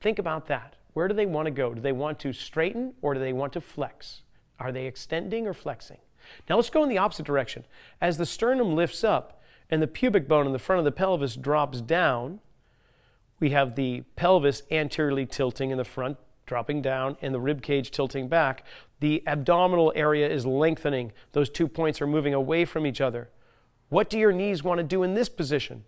Think 0.00 0.18
about 0.18 0.46
that. 0.46 0.76
Where 0.92 1.08
do 1.08 1.14
they 1.14 1.26
want 1.26 1.46
to 1.46 1.50
go? 1.50 1.74
Do 1.74 1.80
they 1.80 1.92
want 1.92 2.18
to 2.20 2.32
straighten 2.32 2.94
or 3.00 3.14
do 3.14 3.20
they 3.20 3.32
want 3.32 3.52
to 3.54 3.60
flex? 3.60 4.22
Are 4.58 4.72
they 4.72 4.86
extending 4.86 5.46
or 5.46 5.54
flexing? 5.54 5.98
Now 6.48 6.56
let's 6.56 6.70
go 6.70 6.82
in 6.82 6.88
the 6.88 6.98
opposite 6.98 7.26
direction. 7.26 7.64
As 8.00 8.18
the 8.18 8.26
sternum 8.26 8.74
lifts 8.74 9.04
up 9.04 9.40
and 9.70 9.80
the 9.80 9.86
pubic 9.86 10.28
bone 10.28 10.46
in 10.46 10.52
the 10.52 10.58
front 10.58 10.78
of 10.78 10.84
the 10.84 10.92
pelvis 10.92 11.36
drops 11.36 11.80
down, 11.80 12.40
we 13.38 13.50
have 13.50 13.74
the 13.74 14.02
pelvis 14.16 14.62
anteriorly 14.70 15.26
tilting 15.26 15.70
in 15.70 15.78
the 15.78 15.84
front, 15.84 16.18
dropping 16.50 16.82
down, 16.82 17.16
and 17.22 17.32
the 17.32 17.38
rib 17.38 17.62
cage 17.62 17.92
tilting 17.92 18.26
back. 18.26 18.64
The 18.98 19.22
abdominal 19.24 19.92
area 19.94 20.28
is 20.28 20.44
lengthening. 20.44 21.12
Those 21.30 21.48
two 21.48 21.68
points 21.68 22.02
are 22.02 22.08
moving 22.08 22.34
away 22.34 22.64
from 22.64 22.86
each 22.86 23.00
other. 23.00 23.30
What 23.88 24.10
do 24.10 24.18
your 24.18 24.32
knees 24.32 24.64
want 24.64 24.78
to 24.78 24.84
do 24.84 25.04
in 25.04 25.14
this 25.14 25.28
position? 25.28 25.84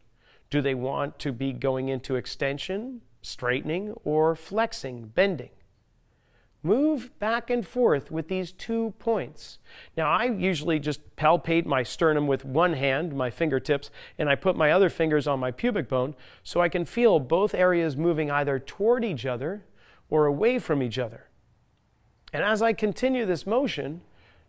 Do 0.51 0.63
they 0.63 0.77
want 0.77 1.19
to 1.19 1.33
be 1.33 1.53
going 1.53 1.89
into 1.89 2.15
extension, 2.15 3.01
straightening, 3.23 3.95
or 4.05 4.37
flexing, 4.37 5.11
bending? 5.17 5.51
Move 6.63 7.11
back 7.19 7.51
and 7.51 7.67
forth 7.67 8.13
with 8.13 8.29
these 8.29 8.53
two 8.53 8.95
points. 9.01 9.59
Now, 9.97 10.09
I 10.09 10.27
usually 10.27 10.79
just 10.79 11.17
palpate 11.17 11.67
my 11.67 11.83
sternum 11.83 12.29
with 12.29 12.45
one 12.45 12.75
hand, 12.75 13.17
my 13.17 13.31
fingertips, 13.31 13.91
and 14.17 14.29
I 14.29 14.37
put 14.37 14.55
my 14.55 14.71
other 14.71 14.89
fingers 14.89 15.27
on 15.27 15.41
my 15.41 15.51
pubic 15.51 15.89
bone 15.89 16.15
so 16.45 16.61
I 16.61 16.69
can 16.69 16.85
feel 16.85 17.19
both 17.19 17.53
areas 17.53 17.97
moving 17.97 18.31
either 18.31 18.61
toward 18.61 19.05
each 19.05 19.27
other 19.27 19.65
or 20.13 20.27
away 20.27 20.59
from 20.59 20.83
each 20.83 20.99
other. 20.99 21.25
And 22.33 22.45
as 22.45 22.63
I 22.63 22.73
continue 22.73 23.27
this 23.27 23.47
motion, 23.47 24.03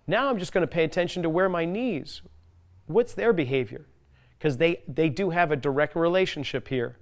now 0.05 0.29
I'm 0.29 0.37
just 0.37 0.53
going 0.53 0.61
to 0.61 0.67
pay 0.67 0.83
attention 0.83 1.23
to 1.23 1.29
where 1.29 1.49
my 1.49 1.65
knees, 1.65 2.21
what's 2.87 3.13
their 3.13 3.33
behavior? 3.33 3.87
because 4.43 4.57
they, 4.57 4.81
they 4.89 5.07
do 5.07 5.29
have 5.29 5.53
a 5.53 5.55
direct 5.55 5.95
relationship 5.95 6.67
here. 6.67 6.97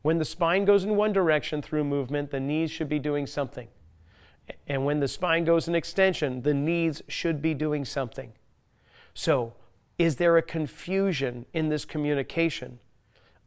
When 0.00 0.16
the 0.16 0.24
spine 0.24 0.64
goes 0.64 0.84
in 0.84 0.96
one 0.96 1.12
direction 1.12 1.60
through 1.60 1.84
movement, 1.84 2.30
the 2.30 2.40
knees 2.40 2.70
should 2.70 2.88
be 2.88 2.98
doing 2.98 3.26
something. 3.26 3.68
And 4.66 4.86
when 4.86 4.98
the 4.98 5.06
spine 5.06 5.44
goes 5.44 5.68
in 5.68 5.74
extension, 5.74 6.40
the 6.40 6.54
knees 6.54 7.02
should 7.06 7.42
be 7.42 7.52
doing 7.52 7.84
something. 7.84 8.32
So, 9.12 9.52
is 9.98 10.16
there 10.16 10.38
a 10.38 10.42
confusion 10.42 11.44
in 11.52 11.68
this 11.68 11.84
communication? 11.84 12.78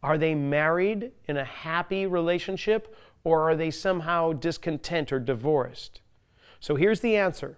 Are 0.03 0.20
they 0.20 0.36
married 0.36 1.12
in 1.28 1.38
a 1.38 1.43
happy 1.43 2.05
relationship 2.05 2.95
or 3.24 3.49
are 3.49 3.55
they 3.55 3.72
somehow 3.72 4.34
discontent 4.34 5.11
or 5.11 5.19
divorced? 5.19 6.01
So 6.59 6.76
here's 6.76 7.01
the 7.01 7.15
answer 7.15 7.57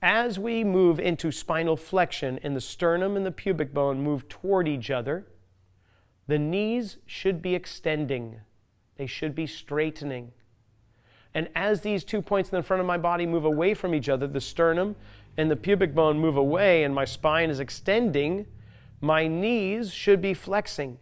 as 0.00 0.38
we 0.38 0.62
move 0.62 1.00
into 1.00 1.32
spinal 1.32 1.76
flexion 1.76 2.38
and 2.42 2.54
the 2.54 2.60
sternum 2.60 3.16
and 3.16 3.26
the 3.26 3.32
pubic 3.32 3.74
bone 3.74 4.00
move 4.00 4.28
toward 4.28 4.68
each 4.68 4.90
other, 4.90 5.26
the 6.28 6.38
knees 6.38 6.98
should 7.04 7.42
be 7.42 7.54
extending. 7.54 8.40
They 8.96 9.06
should 9.06 9.34
be 9.34 9.46
straightening. 9.46 10.32
And 11.34 11.48
as 11.54 11.80
these 11.80 12.04
two 12.04 12.22
points 12.22 12.50
in 12.50 12.56
the 12.56 12.62
front 12.62 12.80
of 12.80 12.86
my 12.86 12.98
body 12.98 13.26
move 13.26 13.44
away 13.44 13.74
from 13.74 13.94
each 13.94 14.08
other, 14.08 14.26
the 14.26 14.40
sternum 14.40 14.94
and 15.36 15.50
the 15.50 15.56
pubic 15.56 15.94
bone 15.94 16.18
move 16.18 16.36
away 16.36 16.84
and 16.84 16.94
my 16.94 17.04
spine 17.04 17.50
is 17.50 17.60
extending, 17.60 18.46
my 19.00 19.26
knees 19.26 19.92
should 19.92 20.20
be 20.20 20.34
flexing. 20.34 20.98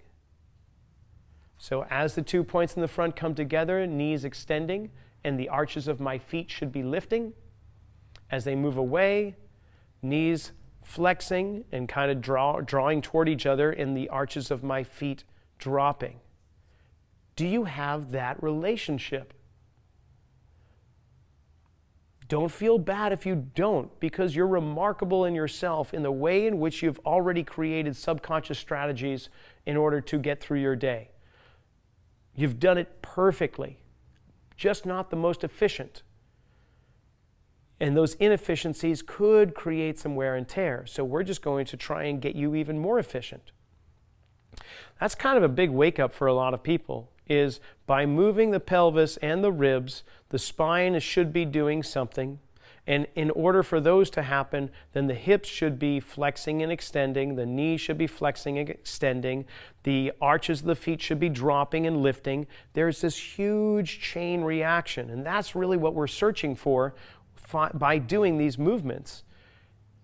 So 1.58 1.84
as 1.90 2.14
the 2.14 2.22
two 2.22 2.44
points 2.44 2.74
in 2.74 2.82
the 2.82 2.88
front 2.88 3.16
come 3.16 3.34
together, 3.34 3.86
knees 3.86 4.24
extending, 4.24 4.90
and 5.24 5.38
the 5.38 5.48
arches 5.48 5.88
of 5.88 6.00
my 6.00 6.18
feet 6.18 6.50
should 6.50 6.70
be 6.70 6.82
lifting, 6.82 7.32
as 8.30 8.44
they 8.44 8.54
move 8.54 8.76
away, 8.76 9.36
knees 10.02 10.52
flexing 10.84 11.64
and 11.72 11.88
kind 11.88 12.10
of 12.10 12.20
draw, 12.20 12.60
drawing 12.60 13.02
toward 13.02 13.28
each 13.28 13.46
other, 13.46 13.72
and 13.72 13.96
the 13.96 14.08
arches 14.08 14.50
of 14.50 14.62
my 14.62 14.84
feet 14.84 15.24
dropping. 15.58 16.20
Do 17.34 17.46
you 17.46 17.64
have 17.64 18.12
that 18.12 18.42
relationship? 18.42 19.34
Don't 22.28 22.50
feel 22.50 22.78
bad 22.78 23.12
if 23.12 23.24
you 23.24 23.46
don't, 23.54 23.98
because 24.00 24.34
you're 24.34 24.46
remarkable 24.46 25.24
in 25.24 25.34
yourself 25.34 25.94
in 25.94 26.02
the 26.02 26.12
way 26.12 26.46
in 26.46 26.58
which 26.58 26.82
you've 26.82 26.98
already 27.06 27.44
created 27.44 27.96
subconscious 27.96 28.58
strategies 28.58 29.28
in 29.64 29.76
order 29.76 30.00
to 30.00 30.18
get 30.18 30.40
through 30.40 30.60
your 30.60 30.76
day. 30.76 31.10
You've 32.36 32.60
done 32.60 32.78
it 32.78 33.02
perfectly, 33.02 33.78
just 34.56 34.84
not 34.84 35.10
the 35.10 35.16
most 35.16 35.42
efficient. 35.42 36.02
And 37.80 37.96
those 37.96 38.14
inefficiencies 38.14 39.02
could 39.02 39.54
create 39.54 39.98
some 39.98 40.14
wear 40.14 40.36
and 40.36 40.46
tear. 40.46 40.84
So 40.86 41.02
we're 41.02 41.22
just 41.22 41.42
going 41.42 41.66
to 41.66 41.76
try 41.76 42.04
and 42.04 42.20
get 42.20 42.36
you 42.36 42.54
even 42.54 42.78
more 42.78 42.98
efficient. 42.98 43.52
That's 45.00 45.14
kind 45.14 45.36
of 45.36 45.42
a 45.42 45.48
big 45.48 45.70
wake 45.70 45.98
up 45.98 46.12
for 46.12 46.26
a 46.26 46.34
lot 46.34 46.54
of 46.54 46.62
people 46.62 47.10
is 47.28 47.60
by 47.86 48.06
moving 48.06 48.50
the 48.50 48.60
pelvis 48.60 49.16
and 49.18 49.42
the 49.42 49.52
ribs, 49.52 50.04
the 50.28 50.38
spine 50.38 50.98
should 51.00 51.32
be 51.32 51.44
doing 51.44 51.82
something. 51.82 52.38
And 52.86 53.08
in 53.16 53.30
order 53.30 53.62
for 53.64 53.80
those 53.80 54.10
to 54.10 54.22
happen, 54.22 54.70
then 54.92 55.08
the 55.08 55.14
hips 55.14 55.48
should 55.48 55.78
be 55.78 55.98
flexing 55.98 56.62
and 56.62 56.70
extending, 56.70 57.34
the 57.34 57.46
knees 57.46 57.80
should 57.80 57.98
be 57.98 58.06
flexing 58.06 58.58
and 58.58 58.70
extending, 58.70 59.44
the 59.82 60.12
arches 60.20 60.60
of 60.60 60.66
the 60.66 60.76
feet 60.76 61.02
should 61.02 61.18
be 61.18 61.28
dropping 61.28 61.86
and 61.86 62.00
lifting. 62.00 62.46
There's 62.74 63.00
this 63.00 63.18
huge 63.18 64.00
chain 64.00 64.42
reaction, 64.42 65.10
and 65.10 65.26
that's 65.26 65.56
really 65.56 65.76
what 65.76 65.94
we're 65.94 66.06
searching 66.06 66.54
for 66.54 66.94
by 67.74 67.98
doing 67.98 68.38
these 68.38 68.56
movements. 68.56 69.24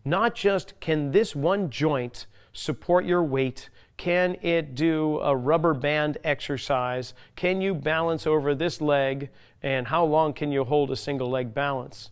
Not 0.04 0.34
just 0.34 0.78
can 0.80 1.12
this 1.12 1.36
one 1.36 1.70
joint 1.70 2.26
support 2.52 3.04
your 3.04 3.22
weight, 3.22 3.70
can 3.96 4.36
it 4.42 4.74
do 4.74 5.20
a 5.20 5.36
rubber 5.36 5.74
band 5.74 6.18
exercise? 6.24 7.14
Can 7.36 7.60
you 7.60 7.74
balance 7.74 8.26
over 8.26 8.54
this 8.54 8.80
leg? 8.80 9.30
And 9.62 9.86
how 9.86 10.04
long 10.04 10.32
can 10.32 10.50
you 10.50 10.64
hold 10.64 10.90
a 10.90 10.96
single 10.96 11.30
leg 11.30 11.54
balance? 11.54 12.10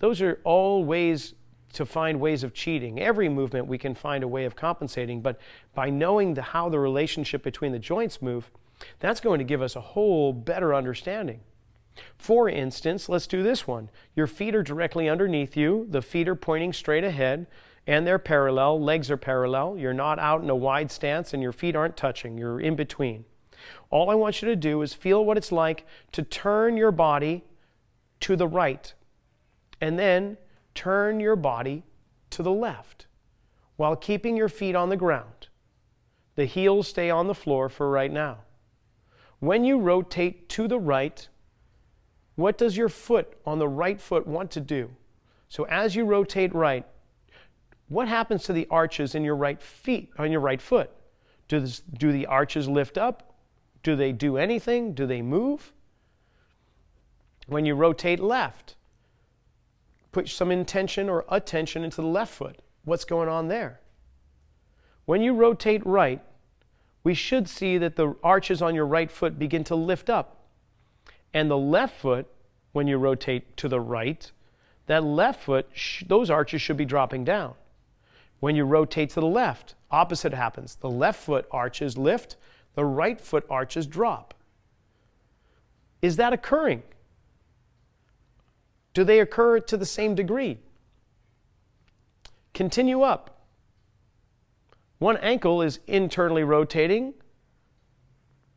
Those 0.00 0.20
are 0.20 0.40
all 0.44 0.84
ways 0.84 1.34
to 1.74 1.86
find 1.86 2.20
ways 2.20 2.42
of 2.42 2.52
cheating. 2.52 3.00
Every 3.00 3.28
movement 3.28 3.66
we 3.66 3.78
can 3.78 3.94
find 3.94 4.24
a 4.24 4.28
way 4.28 4.44
of 4.44 4.56
compensating, 4.56 5.20
but 5.20 5.38
by 5.74 5.88
knowing 5.88 6.34
the, 6.34 6.42
how 6.42 6.68
the 6.68 6.80
relationship 6.80 7.42
between 7.42 7.72
the 7.72 7.78
joints 7.78 8.20
move, 8.20 8.50
that's 8.98 9.20
going 9.20 9.38
to 9.38 9.44
give 9.44 9.62
us 9.62 9.76
a 9.76 9.80
whole 9.80 10.32
better 10.32 10.74
understanding. 10.74 11.40
For 12.16 12.48
instance, 12.48 13.08
let's 13.08 13.26
do 13.26 13.42
this 13.42 13.66
one. 13.66 13.90
Your 14.16 14.26
feet 14.26 14.54
are 14.54 14.62
directly 14.62 15.08
underneath 15.08 15.56
you, 15.56 15.86
the 15.88 16.02
feet 16.02 16.28
are 16.28 16.34
pointing 16.34 16.72
straight 16.72 17.04
ahead 17.04 17.46
and 17.86 18.06
they're 18.06 18.18
parallel, 18.18 18.82
legs 18.82 19.10
are 19.10 19.16
parallel. 19.16 19.76
You're 19.76 19.92
not 19.92 20.18
out 20.18 20.42
in 20.42 20.50
a 20.50 20.56
wide 20.56 20.90
stance 20.90 21.32
and 21.34 21.42
your 21.42 21.52
feet 21.52 21.76
aren't 21.76 21.96
touching, 21.96 22.38
you're 22.38 22.60
in 22.60 22.76
between. 22.76 23.24
All 23.90 24.10
I 24.10 24.14
want 24.14 24.40
you 24.40 24.48
to 24.48 24.56
do 24.56 24.82
is 24.82 24.94
feel 24.94 25.24
what 25.24 25.36
it's 25.36 25.52
like 25.52 25.86
to 26.12 26.22
turn 26.22 26.76
your 26.76 26.92
body 26.92 27.44
to 28.20 28.36
the 28.36 28.48
right 28.48 28.94
and 29.80 29.98
then 29.98 30.36
turn 30.74 31.20
your 31.20 31.36
body 31.36 31.84
to 32.30 32.42
the 32.42 32.52
left 32.52 33.06
while 33.76 33.96
keeping 33.96 34.36
your 34.36 34.48
feet 34.48 34.74
on 34.74 34.88
the 34.88 34.96
ground. 34.96 35.48
The 36.36 36.44
heels 36.44 36.88
stay 36.88 37.10
on 37.10 37.26
the 37.26 37.34
floor 37.34 37.68
for 37.68 37.90
right 37.90 38.12
now. 38.12 38.38
When 39.40 39.64
you 39.64 39.78
rotate 39.78 40.48
to 40.50 40.68
the 40.68 40.78
right, 40.78 41.26
what 42.36 42.58
does 42.58 42.76
your 42.76 42.88
foot 42.88 43.36
on 43.44 43.58
the 43.58 43.68
right 43.68 44.00
foot 44.00 44.26
want 44.26 44.50
to 44.52 44.60
do? 44.60 44.90
So 45.48 45.64
as 45.64 45.96
you 45.96 46.04
rotate 46.04 46.54
right, 46.54 46.86
what 47.88 48.06
happens 48.06 48.44
to 48.44 48.52
the 48.52 48.68
arches 48.70 49.14
in 49.14 49.24
your 49.24 49.34
right 49.34 49.60
feet, 49.60 50.10
on 50.18 50.30
your 50.30 50.40
right 50.40 50.60
foot? 50.60 50.90
Do, 51.48 51.58
this, 51.58 51.80
do 51.80 52.12
the 52.12 52.26
arches 52.26 52.68
lift 52.68 52.96
up? 52.96 53.34
Do 53.82 53.96
they 53.96 54.12
do 54.12 54.36
anything? 54.36 54.94
Do 54.94 55.06
they 55.06 55.22
move? 55.22 55.72
When 57.46 57.64
you 57.64 57.74
rotate 57.74 58.20
left, 58.20 58.76
put 60.12 60.28
some 60.28 60.50
intention 60.50 61.08
or 61.08 61.24
attention 61.28 61.84
into 61.84 62.00
the 62.00 62.06
left 62.06 62.34
foot. 62.34 62.60
What's 62.84 63.04
going 63.04 63.28
on 63.28 63.48
there? 63.48 63.80
When 65.04 65.22
you 65.22 65.34
rotate 65.34 65.84
right, 65.84 66.22
we 67.02 67.14
should 67.14 67.48
see 67.48 67.78
that 67.78 67.96
the 67.96 68.14
arches 68.22 68.60
on 68.60 68.74
your 68.74 68.86
right 68.86 69.10
foot 69.10 69.38
begin 69.38 69.64
to 69.64 69.74
lift 69.74 70.10
up. 70.10 70.44
And 71.32 71.50
the 71.50 71.58
left 71.58 71.98
foot, 71.98 72.26
when 72.72 72.86
you 72.86 72.98
rotate 72.98 73.56
to 73.58 73.68
the 73.68 73.80
right, 73.80 74.30
that 74.86 75.04
left 75.04 75.42
foot, 75.42 75.68
those 76.06 76.30
arches 76.30 76.60
should 76.60 76.76
be 76.76 76.84
dropping 76.84 77.24
down. 77.24 77.54
When 78.40 78.56
you 78.56 78.64
rotate 78.64 79.10
to 79.10 79.20
the 79.20 79.26
left, 79.26 79.74
opposite 79.90 80.32
happens. 80.32 80.76
The 80.76 80.90
left 80.90 81.22
foot 81.22 81.46
arches 81.50 81.96
lift, 81.96 82.36
the 82.74 82.84
right 82.84 83.20
foot 83.20 83.44
arches 83.48 83.86
drop. 83.86 84.34
Is 86.02 86.16
that 86.16 86.32
occurring? 86.32 86.82
Do 88.92 89.04
they 89.04 89.20
occur 89.20 89.60
to 89.60 89.76
the 89.76 89.86
same 89.86 90.14
degree? 90.14 90.58
Continue 92.54 93.02
up. 93.02 93.46
One 94.98 95.16
ankle 95.18 95.62
is 95.62 95.80
internally 95.86 96.44
rotating, 96.44 97.14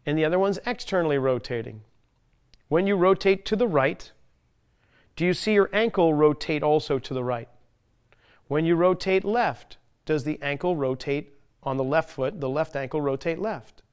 and 0.05 0.17
the 0.17 0.25
other 0.25 0.39
one's 0.39 0.59
externally 0.65 1.17
rotating. 1.17 1.81
When 2.67 2.87
you 2.87 2.95
rotate 2.95 3.45
to 3.45 3.55
the 3.55 3.67
right, 3.67 4.11
do 5.15 5.25
you 5.25 5.33
see 5.33 5.53
your 5.53 5.69
ankle 5.71 6.13
rotate 6.13 6.63
also 6.63 6.99
to 6.99 7.13
the 7.13 7.23
right? 7.23 7.47
When 8.47 8.65
you 8.65 8.75
rotate 8.75 9.23
left, 9.23 9.77
does 10.05 10.23
the 10.23 10.41
ankle 10.41 10.75
rotate 10.75 11.35
on 11.61 11.77
the 11.77 11.83
left 11.83 12.09
foot, 12.09 12.41
the 12.41 12.49
left 12.49 12.75
ankle 12.75 12.99
rotate 12.99 13.39
left? 13.39 13.83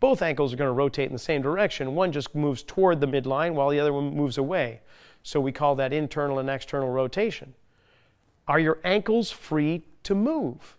Both 0.00 0.22
ankles 0.22 0.52
are 0.52 0.56
going 0.56 0.68
to 0.68 0.72
rotate 0.72 1.06
in 1.06 1.12
the 1.12 1.18
same 1.18 1.42
direction. 1.42 1.94
One 1.94 2.12
just 2.12 2.34
moves 2.34 2.62
toward 2.62 3.00
the 3.00 3.08
midline 3.08 3.54
while 3.54 3.70
the 3.70 3.80
other 3.80 3.92
one 3.92 4.14
moves 4.14 4.38
away. 4.38 4.80
So 5.24 5.40
we 5.40 5.52
call 5.52 5.74
that 5.76 5.92
internal 5.92 6.38
and 6.38 6.48
external 6.48 6.90
rotation. 6.90 7.54
Are 8.46 8.60
your 8.60 8.78
ankles 8.84 9.30
free 9.30 9.82
to 10.04 10.14
move? 10.14 10.76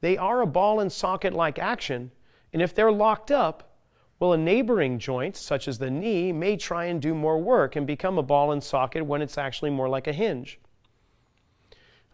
They 0.00 0.16
are 0.16 0.40
a 0.40 0.46
ball 0.46 0.80
and 0.80 0.90
socket 0.90 1.34
like 1.34 1.58
action, 1.58 2.10
and 2.52 2.60
if 2.60 2.74
they're 2.74 2.90
locked 2.90 3.30
up, 3.30 3.76
well, 4.18 4.32
a 4.32 4.38
neighboring 4.38 4.98
joint, 4.98 5.36
such 5.36 5.68
as 5.68 5.78
the 5.78 5.90
knee, 5.90 6.32
may 6.32 6.56
try 6.56 6.86
and 6.86 7.02
do 7.02 7.14
more 7.14 7.38
work 7.38 7.76
and 7.76 7.86
become 7.86 8.18
a 8.18 8.22
ball 8.22 8.52
and 8.52 8.62
socket 8.62 9.04
when 9.04 9.20
it's 9.20 9.36
actually 9.36 9.70
more 9.70 9.88
like 9.88 10.06
a 10.06 10.12
hinge. 10.12 10.58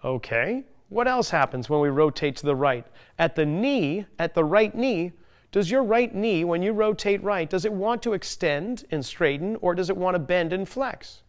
Okay, 0.05 0.65
what 0.89 1.07
else 1.07 1.31
happens 1.31 1.71
when 1.71 1.81
we 1.81 1.91
rotate 1.91 2.35
to 2.37 2.47
the 2.47 2.57
right? 2.57 2.87
At 3.19 3.37
the 3.37 3.47
knee, 3.47 4.05
at 4.19 4.35
the 4.35 4.45
right 4.45 4.75
knee, 4.75 5.13
does 5.53 5.71
your 5.71 5.85
right 5.85 6.13
knee, 6.13 6.45
when 6.45 6.63
you 6.63 6.73
rotate 6.73 7.23
right, 7.23 7.49
does 7.49 7.65
it 7.65 7.73
want 7.73 8.03
to 8.03 8.15
extend 8.15 8.85
and 8.91 9.05
straighten 9.05 9.57
or 9.61 9.75
does 9.75 9.91
it 9.91 9.97
want 9.97 10.15
to 10.15 10.19
bend 10.19 10.53
and 10.53 10.69
flex? 10.69 11.23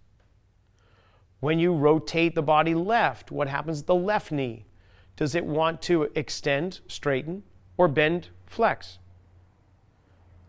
When 1.40 1.60
you 1.60 1.74
rotate 1.74 2.36
the 2.36 2.42
body 2.42 2.74
left, 2.74 3.32
what 3.32 3.48
happens 3.48 3.82
to 3.82 3.88
the 3.88 3.96
left 3.96 4.32
knee? 4.32 4.66
Does 5.16 5.36
it 5.36 5.46
want 5.46 5.82
to 5.84 6.10
extend, 6.16 6.80
straighten, 6.88 7.44
or 7.78 7.88
bend, 7.88 8.30
flex? 8.46 9.00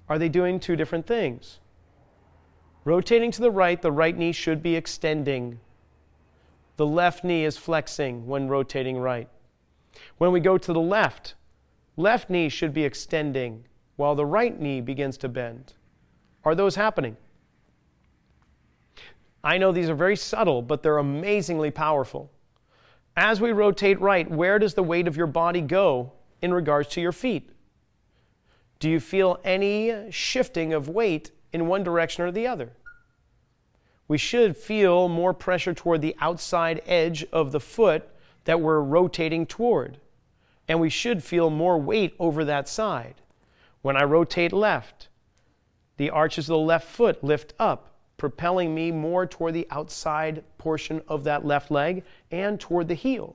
Are 0.09 0.18
they 0.18 0.28
doing 0.28 0.59
two 0.59 0.76
different 0.76 1.07
things? 1.07 1.61
Rotating 2.84 3.30
to 3.32 3.41
the 3.41 3.51
right, 3.51 3.80
the 3.80 3.93
right 3.93 4.16
knee 4.16 4.32
should 4.32 4.62
be 4.62 4.74
extending 4.74 5.61
the 6.80 6.86
left 6.86 7.24
knee 7.24 7.45
is 7.45 7.59
flexing 7.59 8.26
when 8.26 8.49
rotating 8.49 8.97
right. 8.97 9.28
When 10.16 10.32
we 10.32 10.41
go 10.41 10.57
to 10.57 10.72
the 10.72 10.80
left, 10.80 11.34
left 11.99 12.30
knee 12.30 12.49
should 12.49 12.72
be 12.72 12.84
extending 12.84 13.66
while 13.97 14.14
the 14.14 14.24
right 14.24 14.59
knee 14.59 14.80
begins 14.80 15.18
to 15.18 15.28
bend. 15.28 15.74
Are 16.43 16.55
those 16.55 16.76
happening? 16.76 17.18
I 19.43 19.59
know 19.59 19.72
these 19.72 19.88
are 19.88 19.95
very 19.95 20.16
subtle, 20.16 20.62
but 20.62 20.82
they're 20.82 20.99
amazingly 20.99 21.70
powerful. 21.70 22.30
As 23.16 23.41
we 23.41 23.53
rotate 23.53 24.01
right, 24.01 24.30
where 24.30 24.59
does 24.59 24.74
the 24.74 24.82
weight 24.82 25.09
of 25.09 25.16
your 25.16 25.26
body 25.26 25.61
go 25.61 26.12
in 26.43 26.53
regards 26.53 26.88
to 26.91 27.01
your 27.01 27.12
feet? 27.12 27.51
Do 28.78 28.88
you 28.88 29.01
feel 29.01 29.41
any 29.45 30.11
shifting 30.11 30.72
of 30.72 30.88
weight 30.88 31.32
in 31.53 31.66
one 31.66 31.82
direction 31.82 32.24
or 32.24 32.30
the 32.30 32.47
other? 32.47 32.72
we 34.11 34.18
should 34.18 34.57
feel 34.57 35.09
more 35.09 35.32
pressure 35.32 35.72
toward 35.72 36.01
the 36.01 36.16
outside 36.18 36.82
edge 36.84 37.24
of 37.32 37.53
the 37.53 37.61
foot 37.61 38.09
that 38.45 38.61
we're 38.61 38.80
rotating 38.80 39.47
toward. 39.47 39.99
And 40.66 40.80
we 40.80 40.91
should 40.91 41.22
feel 41.22 41.49
more 41.49 41.78
weight 41.78 42.16
over 42.18 42.45
that 42.45 42.68
side. 42.68 43.14
When 43.82 43.97
I 43.97 44.03
rotate 44.03 44.53
left, 44.53 45.07
the 45.97 46.11
arches 46.11 46.47
of 46.47 46.55
the 46.55 46.59
left 46.59 46.88
foot 46.88 47.22
lift 47.22 47.55
up, 47.61 47.99
propelling 48.20 48.74
me 48.74 48.92
more 48.92 49.24
toward 49.24 49.54
the 49.54 49.66
outside 49.70 50.44
portion 50.58 51.00
of 51.08 51.24
that 51.24 51.42
left 51.42 51.70
leg 51.70 52.04
and 52.30 52.60
toward 52.60 52.86
the 52.86 52.94
heel. 52.94 53.34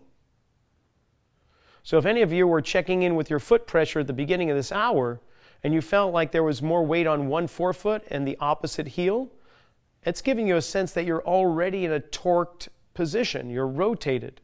So, 1.82 1.98
if 1.98 2.06
any 2.06 2.22
of 2.22 2.32
you 2.32 2.46
were 2.46 2.62
checking 2.62 3.02
in 3.02 3.16
with 3.16 3.28
your 3.28 3.40
foot 3.40 3.66
pressure 3.66 4.02
at 4.02 4.08
the 4.08 4.14
beginning 4.14 4.52
of 4.52 4.56
this 4.56 4.72
hour 4.72 5.20
and 5.64 5.74
you 5.74 5.82
felt 5.82 6.14
like 6.14 6.32
there 6.32 6.44
was 6.44 6.62
more 6.62 6.86
weight 6.86 7.08
on 7.08 7.28
one 7.28 7.48
forefoot 7.48 8.04
and 8.12 8.28
the 8.28 8.38
opposite 8.40 8.90
heel, 8.90 9.32
it's 10.04 10.22
giving 10.22 10.48
you 10.48 10.56
a 10.56 10.62
sense 10.62 10.92
that 10.92 11.06
you're 11.06 11.26
already 11.26 11.84
in 11.86 11.92
a 11.92 12.00
torqued 12.00 12.68
position, 12.94 13.50
you're 13.50 13.68
rotated. 13.68 14.40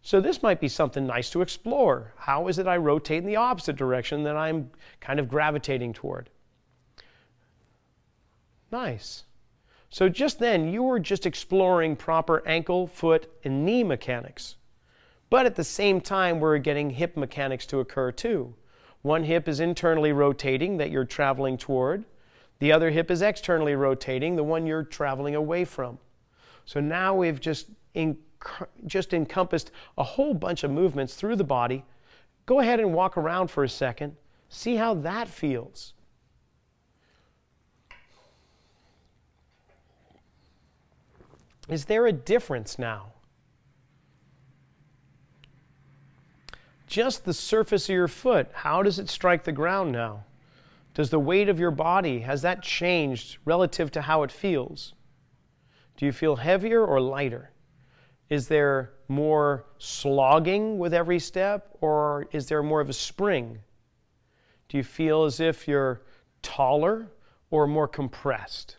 So 0.00 0.18
this 0.18 0.42
might 0.42 0.60
be 0.60 0.68
something 0.68 1.06
nice 1.06 1.28
to 1.30 1.42
explore. 1.42 2.14
How 2.16 2.48
is 2.48 2.58
it 2.58 2.66
I 2.66 2.78
rotate 2.78 3.18
in 3.18 3.26
the 3.26 3.36
opposite 3.36 3.76
direction 3.76 4.22
that 4.22 4.36
I'm 4.36 4.70
kind 5.00 5.20
of 5.20 5.28
gravitating 5.28 5.92
toward? 5.92 6.30
Nice. 8.70 9.24
So 9.90 10.08
just 10.08 10.38
then, 10.38 10.72
you 10.72 10.82
were 10.82 11.00
just 11.00 11.26
exploring 11.26 11.96
proper 11.96 12.46
ankle, 12.46 12.86
foot, 12.86 13.30
and 13.44 13.64
knee 13.64 13.82
mechanics. 13.82 14.56
But 15.30 15.46
at 15.46 15.54
the 15.54 15.64
same 15.64 16.00
time, 16.00 16.40
we're 16.40 16.58
getting 16.58 16.90
hip 16.90 17.16
mechanics 17.16 17.66
to 17.66 17.80
occur 17.80 18.12
too. 18.12 18.54
One 19.02 19.24
hip 19.24 19.48
is 19.48 19.60
internally 19.60 20.12
rotating 20.12 20.76
that 20.78 20.90
you're 20.90 21.04
traveling 21.04 21.56
toward. 21.56 22.04
The 22.58 22.72
other 22.72 22.90
hip 22.90 23.10
is 23.10 23.22
externally 23.22 23.74
rotating, 23.74 24.36
the 24.36 24.44
one 24.44 24.66
you're 24.66 24.82
traveling 24.82 25.34
away 25.34 25.64
from. 25.64 25.98
So 26.64 26.80
now 26.80 27.14
we've 27.14 27.40
just, 27.40 27.68
just 28.86 29.14
encompassed 29.14 29.70
a 29.96 30.02
whole 30.02 30.34
bunch 30.34 30.64
of 30.64 30.70
movements 30.70 31.14
through 31.14 31.36
the 31.36 31.44
body 31.44 31.84
Go 32.48 32.60
ahead 32.60 32.80
and 32.80 32.94
walk 32.94 33.18
around 33.18 33.48
for 33.48 33.62
a 33.62 33.68
second. 33.68 34.16
See 34.48 34.76
how 34.76 34.94
that 34.94 35.28
feels. 35.28 35.92
Is 41.68 41.84
there 41.84 42.06
a 42.06 42.12
difference 42.12 42.78
now? 42.78 43.12
Just 46.86 47.26
the 47.26 47.34
surface 47.34 47.88
of 47.88 47.94
your 47.94 48.08
foot, 48.08 48.48
how 48.52 48.82
does 48.82 48.98
it 48.98 49.10
strike 49.10 49.44
the 49.44 49.52
ground 49.52 49.92
now? 49.92 50.24
Does 50.94 51.10
the 51.10 51.20
weight 51.20 51.50
of 51.50 51.60
your 51.60 51.70
body, 51.70 52.20
has 52.20 52.42
that 52.42 52.62
changed 52.62 53.38
relative 53.44 53.92
to 53.92 54.02
how 54.02 54.22
it 54.22 54.32
feels? 54.32 54.94
Do 55.98 56.06
you 56.06 56.12
feel 56.12 56.36
heavier 56.36 56.84
or 56.84 57.00
lighter? 57.00 57.50
Is 58.30 58.48
there 58.48 58.92
more 59.06 59.66
slogging 59.78 60.78
with 60.78 60.94
every 60.94 61.18
step 61.18 61.76
or 61.80 62.26
is 62.32 62.48
there 62.48 62.62
more 62.62 62.80
of 62.80 62.88
a 62.88 62.94
spring? 62.94 63.58
Do 64.68 64.76
you 64.76 64.84
feel 64.84 65.24
as 65.24 65.40
if 65.40 65.68
you're 65.68 66.02
taller 66.42 67.08
or 67.50 67.66
more 67.66 67.88
compressed? 67.88 68.76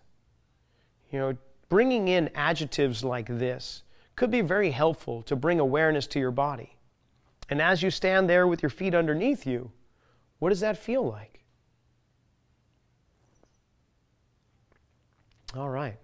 You 1.12 1.20
know, 1.20 1.38
bringing 1.70 2.08
in 2.08 2.30
adjectives 2.36 3.04
like 3.04 3.28
this 3.28 3.84
could 4.16 4.32
be 4.32 4.42
very 4.42 4.72
helpful 4.72 5.22
to 5.24 5.36
bring 5.36 5.60
awareness 5.60 6.08
to 6.08 6.20
your 6.20 6.32
body. 6.32 6.76
And 7.50 7.62
as 7.62 7.82
you 7.82 7.90
stand 7.90 8.30
there 8.30 8.48
with 8.48 8.62
your 8.62 8.70
feet 8.70 8.94
underneath 8.94 9.48
you, 9.48 9.72
what 10.40 10.50
does 10.50 10.60
that 10.60 10.78
feel 10.78 11.08
like? 11.08 11.40
All 15.56 15.70
right. 15.70 15.98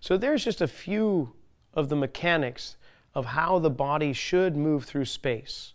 So 0.00 0.16
there's 0.16 0.44
just 0.44 0.60
a 0.60 0.66
few 0.66 1.34
of 1.72 1.88
the 1.88 1.96
mechanics 1.96 2.76
of 3.14 3.26
how 3.26 3.58
the 3.58 3.70
body 3.70 4.12
should 4.12 4.56
move 4.56 4.84
through 4.84 5.04
space. 5.04 5.74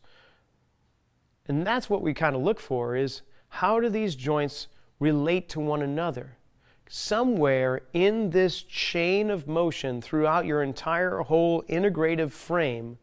And 1.47 1.65
that's 1.65 1.89
what 1.89 2.01
we 2.01 2.13
kind 2.13 2.35
of 2.35 2.41
look 2.41 2.59
for 2.59 2.95
is 2.95 3.21
how 3.49 3.79
do 3.79 3.89
these 3.89 4.15
joints 4.15 4.67
relate 4.99 5.49
to 5.49 5.59
one 5.59 5.81
another? 5.81 6.37
Somewhere 6.87 7.81
in 7.93 8.29
this 8.29 8.61
chain 8.61 9.29
of 9.29 9.47
motion 9.47 10.01
throughout 10.01 10.45
your 10.45 10.61
entire 10.61 11.19
whole 11.19 11.63
integrative 11.63 12.31
frame, 12.31 12.97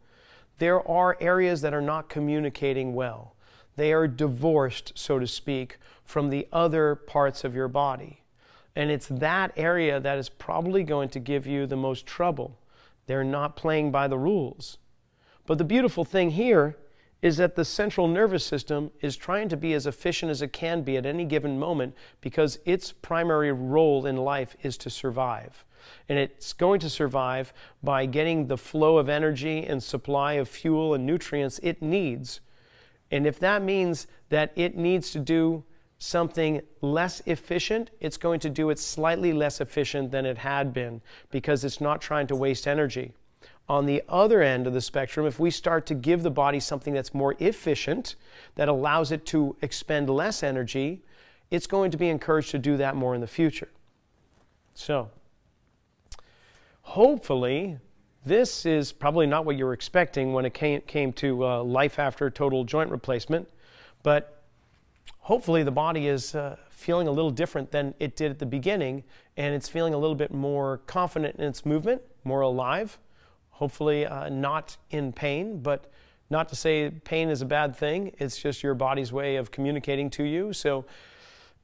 there 0.59 0.87
are 0.89 1.17
areas 1.21 1.61
that 1.63 1.75
are 1.75 1.83
not 1.83 2.09
communicating 2.09 2.95
well. 2.95 3.35
They 3.77 3.93
are 3.93 4.07
divorced, 4.07 4.93
so 4.95 5.19
to 5.19 5.27
speak, 5.27 5.79
from 6.05 6.31
the 6.31 6.47
other 6.53 6.95
parts 6.95 7.43
of 7.43 7.55
your 7.55 7.69
body. 7.69 8.23
And 8.77 8.91
it's 8.91 9.09
that 9.09 9.53
area 9.57 9.99
that 10.01 10.19
is 10.19 10.29
probably 10.29 10.85
going 10.85 11.09
to 11.11 11.19
give 11.19 11.47
you 11.47 11.67
the 11.67 11.77
most 11.77 12.07
trouble. 12.07 12.59
They're 13.07 13.25
not 13.25 13.57
playing 13.57 13.91
by 13.91 14.09
the 14.09 14.19
rules. 14.19 14.79
But 15.47 15.59
the 15.59 15.65
beautiful 15.65 16.05
thing 16.05 16.31
here 16.31 16.77
is 17.23 17.37
that 17.37 17.55
the 17.55 17.65
central 17.65 18.09
nervous 18.09 18.45
system 18.45 18.91
is 19.01 19.17
trying 19.17 19.49
to 19.49 19.57
be 19.57 19.73
as 19.75 19.87
efficient 19.87 20.31
as 20.31 20.43
it 20.43 20.53
can 20.53 20.83
be 20.83 20.97
at 20.97 21.07
any 21.07 21.25
given 21.25 21.59
moment 21.59 21.95
because 22.21 22.59
its 22.65 22.91
primary 22.91 23.53
role 23.53 24.05
in 24.07 24.17
life 24.17 24.57
is 24.63 24.77
to 24.77 24.91
survive. 24.91 25.65
And 26.09 26.19
it's 26.19 26.53
going 26.53 26.81
to 26.81 26.91
survive 26.91 27.53
by 27.83 28.07
getting 28.07 28.47
the 28.47 28.59
flow 28.59 28.99
of 28.99 29.09
energy 29.09 29.65
and 29.65 29.83
supply 29.83 30.35
of 30.35 30.49
fuel 30.49 30.95
and 30.95 31.07
nutrients 31.07 31.61
it 31.63 31.81
needs. 31.81 32.41
And 33.13 33.27
if 33.27 33.39
that 33.39 33.63
means 33.63 34.09
that 34.29 34.53
it 34.57 34.77
needs 34.77 35.13
to 35.13 35.21
do 35.21 35.65
something 35.99 36.61
less 36.81 37.23
efficient, 37.27 37.91
it's 38.01 38.17
going 38.17 38.41
to 38.41 38.51
do 38.51 38.71
it 38.71 38.79
slightly 38.79 39.33
less 39.33 39.61
efficient 39.61 40.11
than 40.11 40.27
it 40.27 40.39
had 40.39 40.73
been 40.73 41.01
because 41.31 41.65
it's 41.65 41.81
not 41.81 42.01
trying 42.01 42.27
to 42.27 42.35
waste 42.35 42.67
energy. 42.67 43.13
On 43.69 43.87
the 43.87 44.03
other 44.09 44.43
end 44.43 44.67
of 44.67 44.73
the 44.73 44.81
spectrum, 44.81 45.27
if 45.27 45.39
we 45.39 45.51
start 45.51 45.87
to 45.87 45.95
give 45.95 46.23
the 46.23 46.31
body 46.31 46.61
something 46.61 46.93
that's 46.93 47.15
more 47.15 47.37
efficient, 47.39 48.17
that 48.57 48.69
allows 48.69 49.13
it 49.13 49.25
to 49.27 49.57
expend 49.63 50.11
less 50.11 50.43
energy, 50.43 51.03
it's 51.51 51.67
going 51.67 51.91
to 51.91 51.97
be 51.97 52.09
encouraged 52.09 52.51
to 52.51 52.59
do 52.59 52.77
that 52.77 52.97
more 52.97 53.15
in 53.15 53.21
the 53.21 53.27
future. 53.27 53.69
So, 54.75 55.11
hopefully, 56.83 57.79
this 58.25 58.67
is 58.67 58.93
probably 58.93 59.27
not 59.27 59.45
what 59.45 59.57
you 59.57 59.65
were 59.65 59.73
expecting 59.73 60.33
when 60.33 60.45
it 60.45 60.55
came, 60.55 60.81
came 60.83 61.13
to 61.15 61.45
uh, 61.45 61.63
life 61.63 61.99
after 61.99 62.31
total 62.31 62.65
joint 62.65 62.91
replacement, 62.91 63.49
but 64.03 64.43
hopefully 65.19 65.63
the 65.63 65.71
body 65.71 66.09
is 66.09 66.35
uh, 66.35 66.57
feeling 66.71 67.09
a 67.09 67.11
little 67.11 67.31
different 67.31 67.71
than 67.71 67.95
it 67.99 68.17
did 68.17 68.31
at 68.31 68.39
the 68.39 68.47
beginning 68.47 69.05
and 69.37 69.55
it's 69.55 69.69
feeling 69.69 69.95
a 69.95 69.99
little 69.99 70.15
bit 70.15 70.33
more 70.33 70.79
confident 70.87 71.37
in 71.37 71.45
its 71.45 71.65
movement, 71.65 72.03
more 72.25 72.43
alive, 72.43 72.99
hopefully 73.53 74.05
uh, 74.05 74.29
not 74.29 74.77
in 74.91 75.13
pain, 75.13 75.61
but 75.63 75.91
not 76.31 76.49
to 76.49 76.57
say 76.57 76.91
pain 76.91 77.29
is 77.29 77.43
a 77.43 77.47
bad 77.47 77.77
thing. 77.77 78.13
It's 78.19 78.39
just 78.39 78.63
your 78.63 78.75
body's 78.75 79.13
way 79.13 79.37
of 79.37 79.51
communicating 79.51 80.11
to 80.11 80.25
you. 80.25 80.53
So 80.53 80.85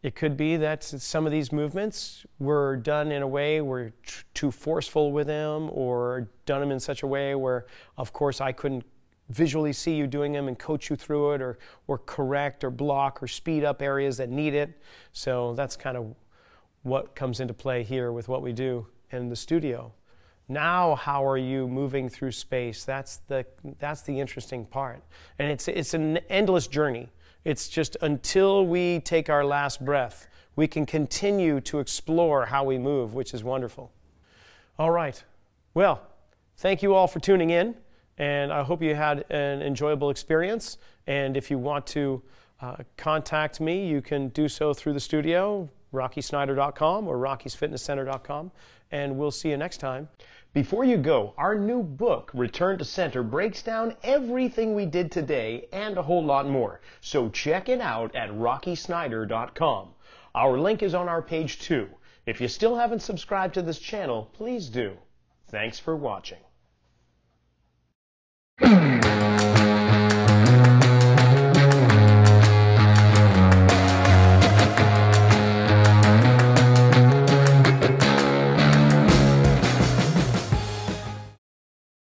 it 0.03 0.14
could 0.14 0.36
be 0.36 0.57
that 0.59 0.84
some 0.84 1.26
of 1.26 1.32
these 1.32 1.51
movements 1.51 2.24
were 2.39 2.76
done 2.76 3.11
in 3.11 3.22
a 3.22 3.26
way 3.26 3.61
where 3.61 3.93
too 4.34 4.53
forceful 4.53 5.11
with 5.11 5.26
them 5.26 5.70
or 5.72 6.28
done 6.47 6.61
them 6.61 6.70
in 6.70 6.78
such 6.78 7.03
a 7.03 7.07
way 7.07 7.34
where, 7.34 7.66
of 7.97 8.12
course, 8.12 8.41
I 8.41 8.53
couldn't 8.53 8.84
visually 9.30 9.72
see 9.72 9.95
you 9.95 10.07
doing 10.07 10.32
them 10.32 10.49
and 10.49 10.59
coach 10.59 10.89
you 10.89 10.97
through 10.97 11.32
it 11.32 11.43
or, 11.43 11.59
or 11.86 11.99
correct 11.99 12.62
or 12.62 12.70
block 12.70 13.22
or 13.22 13.26
speed 13.26 13.64
up 13.64 13.82
areas 13.82 14.16
that 14.18 14.30
need 14.30 14.55
it. 14.55 14.80
So 15.12 15.55
that's 15.55 15.76
kind 15.76 15.97
of 15.97 16.14
what 16.82 17.16
comes 17.16 17.41
into 17.41 17.55
play 17.55 17.82
here 17.82 18.12
with 18.12 18.28
what 18.28 18.41
we 18.41 18.53
do 18.53 18.86
in 19.11 19.28
the 19.28 19.36
studio. 19.36 19.93
Now, 20.49 20.95
how 20.95 21.27
are 21.27 21.37
you 21.37 21.69
moving 21.69 22.09
through 22.09 22.33
space? 22.33 22.85
That's 22.85 23.19
the, 23.29 23.45
that's 23.79 24.03
the 24.03 24.19
interesting 24.19 24.65
part. 24.65 25.03
And 25.39 25.51
it's, 25.51 25.69
it's 25.69 25.93
an 25.93 26.19
endless 26.31 26.67
journey. 26.67 27.11
It's 27.45 27.69
just 27.69 27.97
until 28.01 28.67
we 28.67 29.01
take 29.01 29.29
our 29.29 29.45
last 29.45 29.85
breath, 29.85 30.27
we 30.57 30.67
can 30.67 30.87
continue 30.87 31.61
to 31.63 31.79
explore 31.79 32.47
how 32.47 32.65
we 32.65 32.79
move, 32.79 33.15
which 33.15 33.35
is 33.35 33.45
wonderful. 33.45 33.93
All 34.79 34.91
right. 34.91 35.23
Well, 35.75 36.01
thank 36.57 36.83
you 36.83 36.95
all 36.95 37.07
for 37.07 37.21
tuning 37.21 37.51
in. 37.51 37.75
And 38.19 38.53
I 38.53 38.63
hope 38.65 38.83
you 38.83 38.95
had 38.95 39.25
an 39.31 39.63
enjoyable 39.63 40.11
experience. 40.11 40.79
And 41.07 41.37
if 41.37 41.51
you 41.51 41.59
want 41.59 41.87
to 41.89 42.23
uh, 42.61 42.77
contact 42.97 43.61
me, 43.61 43.87
you 43.87 44.03
can 44.03 44.29
do 44.29 44.49
so 44.49 44.75
through 44.75 44.95
the 44.95 45.01
studio, 45.01 45.69
rockysnyder.com 45.95 47.07
or 47.07 47.17
rockysfitnesscenter.com. 47.17 48.51
And 48.91 49.17
we'll 49.17 49.31
see 49.31 49.51
you 49.51 49.57
next 49.57 49.79
time. 49.79 50.09
Before 50.55 50.85
you 50.85 50.97
go, 50.97 51.35
our 51.37 51.55
new 51.55 51.83
book, 51.83 52.31
Return 52.33 52.79
to 52.79 52.85
Center, 52.85 53.23
breaks 53.23 53.63
down 53.63 53.95
everything 54.03 54.75
we 54.75 54.87
did 54.87 55.13
today 55.13 55.69
and 55.73 55.99
a 55.99 56.03
whole 56.03 56.25
lot 56.25 56.49
more. 56.49 56.81
So 57.01 57.29
check 57.29 57.69
it 57.69 57.81
out 57.81 58.17
at 58.17 58.31
rockysnyder.com. 58.31 59.89
Our 60.35 60.59
link 60.59 60.83
is 60.83 60.95
on 60.95 61.09
our 61.09 61.23
page 61.23 61.61
too. 61.61 61.89
If 62.25 62.41
you 62.41 62.49
still 62.49 62.77
haven't 62.77 63.01
subscribed 63.01 63.55
to 63.55 63.63
this 63.63 63.79
channel, 63.79 64.31
please 64.33 64.69
do. 64.69 64.97
Thanks 65.49 65.79
for 65.79 65.95
watching. 65.95 66.39